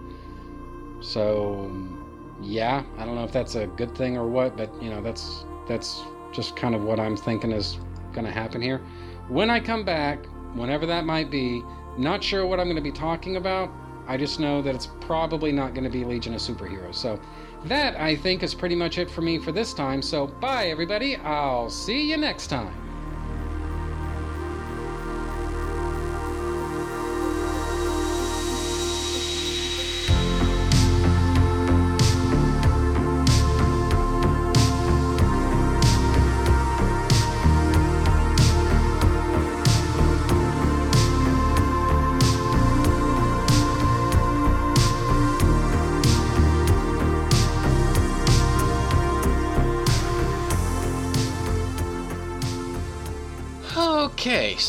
So 1.01 1.97
yeah, 2.43 2.84
I 2.99 3.05
don't 3.05 3.14
know 3.14 3.24
if 3.24 3.32
that's 3.32 3.55
a 3.55 3.66
good 3.66 3.95
thing 3.95 4.16
or 4.16 4.26
what, 4.26 4.57
but 4.57 4.70
you 4.82 4.91
know, 4.91 5.03
that's 5.03 5.45
that's 5.68 6.03
just 6.32 6.57
kind 6.57 6.74
of 6.74 6.82
what 6.82 6.99
I'm 7.01 7.16
thinking 7.16 7.53
is 7.53 7.78
going 8.12 8.24
to 8.24 8.32
happen 8.32 8.61
here. 8.61 8.80
When 9.28 9.51
I 9.51 9.61
come 9.61 9.84
back, 9.84 10.24
whenever 10.55 10.86
that 10.86 11.05
might 11.05 11.30
be, 11.30 11.62
not 11.97 12.22
sure 12.22 12.47
what 12.47 12.59
I'm 12.59 12.66
going 12.66 12.76
to 12.76 12.82
be 12.82 12.93
talking 12.93 13.36
about. 13.36 13.70
I 14.07 14.16
just 14.16 14.41
know 14.41 14.61
that 14.62 14.74
it's 14.74 14.88
probably 15.01 15.53
not 15.53 15.72
going 15.74 15.84
to 15.84 15.91
be 15.91 16.05
Legion 16.05 16.34
of 16.34 16.41
Superheroes. 16.41 16.97
So 16.97 17.20
that 17.64 17.95
I 18.01 18.16
think 18.16 18.43
is 18.43 18.55
pretty 18.55 18.74
much 18.74 18.99
it 18.99 19.11
for 19.11 19.20
me 19.20 19.38
for 19.38 19.53
this 19.53 19.72
time. 19.72 20.03
So 20.03 20.26
bye 20.26 20.66
everybody. 20.66 21.16
I'll 21.16 21.70
see 21.70 22.11
you 22.11 22.16
next 22.16 22.49
time. 22.49 22.89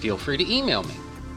Feel 0.00 0.16
free 0.16 0.36
to 0.36 0.52
email 0.52 0.82
me, 0.84 0.94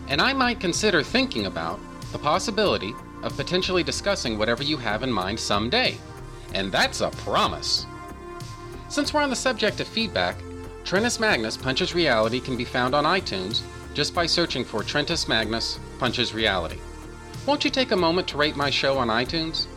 and 0.08 0.22
I 0.22 0.34
might 0.34 0.60
consider 0.60 1.02
thinking 1.02 1.46
about 1.46 1.80
the 2.12 2.20
possibility 2.20 2.94
of 3.24 3.36
potentially 3.38 3.84
discussing 3.84 4.38
whatever 4.38 4.64
you 4.64 4.78
have 4.78 5.04
in 5.04 5.12
mind 5.12 5.40
someday. 5.40 5.98
And 6.54 6.72
that's 6.72 7.02
a 7.02 7.10
promise. 7.10 7.86
Since 8.90 9.14
we're 9.14 9.22
on 9.22 9.30
the 9.30 9.36
subject 9.36 9.80
of 9.80 9.88
feedback, 9.88 10.36
Trentus 10.84 11.20
Magnus 11.20 11.56
Punches 11.56 11.96
Reality 11.96 12.40
can 12.40 12.58
be 12.58 12.66
found 12.66 12.94
on 12.94 13.06
iTunes 13.06 13.62
just 13.94 14.14
by 14.14 14.26
searching 14.26 14.66
for 14.66 14.82
Trentus 14.82 15.28
Magnus 15.28 15.80
Punches 16.00 16.34
Reality. 16.34 16.80
Won't 17.46 17.64
you 17.64 17.72
take 17.72 17.92
a 17.92 17.96
moment 17.96 18.28
to 18.30 18.38
rate 18.38 18.56
my 18.56 18.70
show 18.70 18.98
on 18.98 19.08
iTunes? 19.08 19.68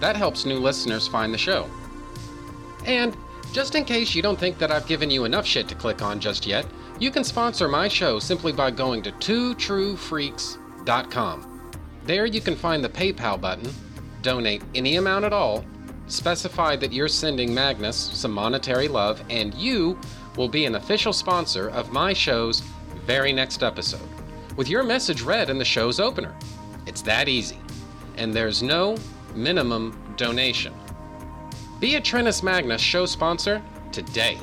That 0.00 0.16
helps 0.16 0.46
new 0.46 0.58
listeners 0.58 1.08
find 1.08 1.32
the 1.32 1.38
show. 1.38 1.68
And 2.86 3.16
just 3.52 3.74
in 3.74 3.84
case 3.84 4.14
you 4.14 4.22
don't 4.22 4.38
think 4.38 4.58
that 4.58 4.70
I've 4.70 4.86
given 4.86 5.10
you 5.10 5.24
enough 5.24 5.46
shit 5.46 5.68
to 5.68 5.74
click 5.74 6.02
on 6.02 6.20
just 6.20 6.46
yet, 6.46 6.66
you 6.98 7.10
can 7.10 7.24
sponsor 7.24 7.68
my 7.68 7.88
show 7.88 8.18
simply 8.18 8.52
by 8.52 8.70
going 8.70 9.02
to 9.02 9.12
twotruefreaks.com. 9.12 11.70
There 12.04 12.26
you 12.26 12.40
can 12.40 12.56
find 12.56 12.84
the 12.84 12.88
PayPal 12.88 13.40
button, 13.40 13.70
donate 14.22 14.62
any 14.74 14.96
amount 14.96 15.24
at 15.24 15.32
all, 15.32 15.64
specify 16.06 16.76
that 16.76 16.92
you're 16.92 17.08
sending 17.08 17.54
Magnus 17.54 17.96
some 17.96 18.32
monetary 18.32 18.88
love, 18.88 19.22
and 19.30 19.54
you 19.54 19.98
will 20.36 20.48
be 20.48 20.64
an 20.64 20.74
official 20.74 21.12
sponsor 21.12 21.68
of 21.70 21.92
my 21.92 22.12
show's 22.12 22.60
very 23.06 23.32
next 23.32 23.62
episode, 23.62 24.08
with 24.56 24.68
your 24.68 24.82
message 24.82 25.22
read 25.22 25.50
in 25.50 25.58
the 25.58 25.64
show's 25.64 26.00
opener. 26.00 26.34
It's 26.86 27.02
that 27.02 27.28
easy. 27.28 27.58
And 28.16 28.34
there's 28.34 28.62
no 28.62 28.96
minimum 29.34 29.98
donation. 30.16 30.74
Be 31.80 31.96
a 31.96 32.00
Trentus 32.00 32.42
Magnus 32.42 32.80
show 32.80 33.06
sponsor 33.06 33.62
today. 33.90 34.38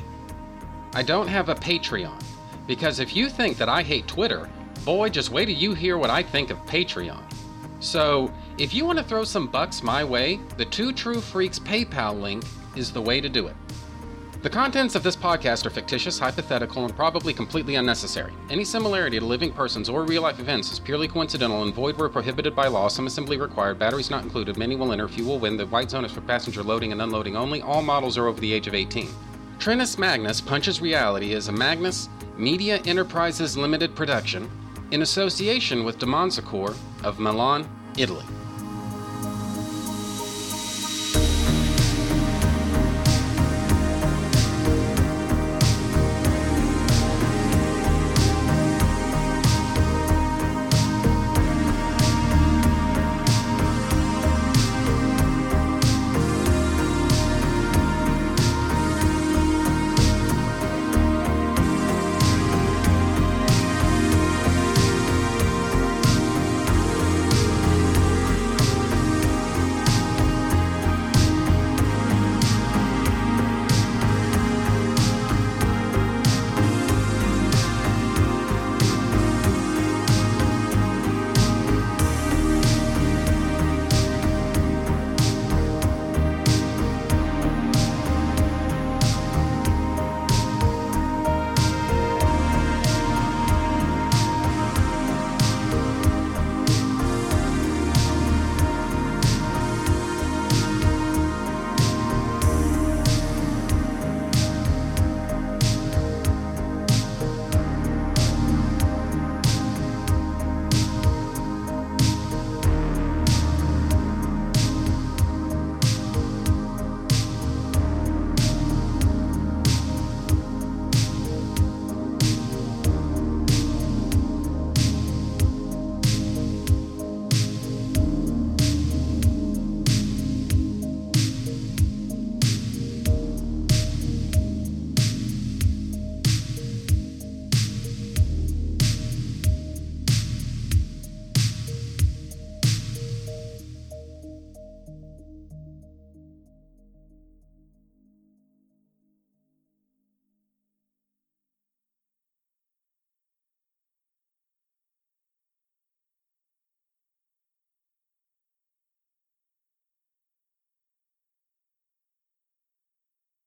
I 0.92 1.02
don't 1.02 1.28
have 1.28 1.48
a 1.48 1.54
Patreon, 1.54 2.22
because 2.70 3.00
if 3.00 3.16
you 3.16 3.28
think 3.28 3.56
that 3.56 3.68
I 3.68 3.82
hate 3.82 4.06
Twitter, 4.06 4.48
boy, 4.84 5.08
just 5.08 5.32
wait 5.32 5.46
till 5.46 5.56
you 5.56 5.74
hear 5.74 5.98
what 5.98 6.08
I 6.08 6.22
think 6.22 6.50
of 6.50 6.66
Patreon. 6.66 7.20
So, 7.80 8.32
if 8.58 8.72
you 8.72 8.84
want 8.84 8.96
to 8.98 9.04
throw 9.04 9.24
some 9.24 9.48
bucks 9.48 9.82
my 9.82 10.04
way, 10.04 10.38
the 10.56 10.66
Two 10.66 10.92
True 10.92 11.20
Freaks 11.20 11.58
PayPal 11.58 12.20
link 12.20 12.44
is 12.76 12.92
the 12.92 13.02
way 13.02 13.20
to 13.20 13.28
do 13.28 13.48
it. 13.48 13.56
The 14.42 14.50
contents 14.50 14.94
of 14.94 15.02
this 15.02 15.16
podcast 15.16 15.66
are 15.66 15.70
fictitious, 15.70 16.16
hypothetical, 16.16 16.84
and 16.84 16.94
probably 16.94 17.34
completely 17.34 17.74
unnecessary. 17.74 18.32
Any 18.50 18.62
similarity 18.62 19.18
to 19.18 19.24
living 19.24 19.50
persons 19.50 19.88
or 19.88 20.04
real 20.04 20.22
life 20.22 20.38
events 20.38 20.70
is 20.70 20.78
purely 20.78 21.08
coincidental 21.08 21.64
and 21.64 21.74
void 21.74 21.98
where 21.98 22.08
prohibited 22.08 22.54
by 22.54 22.68
law. 22.68 22.86
Some 22.86 23.08
assembly 23.08 23.36
required, 23.36 23.80
batteries 23.80 24.10
not 24.10 24.22
included, 24.22 24.56
many 24.56 24.76
will 24.76 24.92
enter, 24.92 25.08
few 25.08 25.26
will 25.26 25.40
win. 25.40 25.56
The 25.56 25.66
white 25.66 25.90
zone 25.90 26.04
is 26.04 26.12
for 26.12 26.20
passenger 26.20 26.62
loading 26.62 26.92
and 26.92 27.02
unloading 27.02 27.36
only. 27.36 27.62
All 27.62 27.82
models 27.82 28.16
are 28.16 28.28
over 28.28 28.40
the 28.40 28.52
age 28.52 28.68
of 28.68 28.76
18. 28.76 29.08
Trentus 29.60 29.98
Magnus 29.98 30.40
Punches 30.40 30.80
Reality 30.80 31.34
is 31.34 31.48
a 31.48 31.52
Magnus 31.52 32.08
Media 32.38 32.80
Enterprises 32.86 33.58
Limited 33.58 33.94
production 33.94 34.50
in 34.90 35.02
association 35.02 35.84
with 35.84 35.98
Demonsecore 35.98 36.74
of 37.04 37.18
Milan, 37.18 37.68
Italy. 37.98 38.24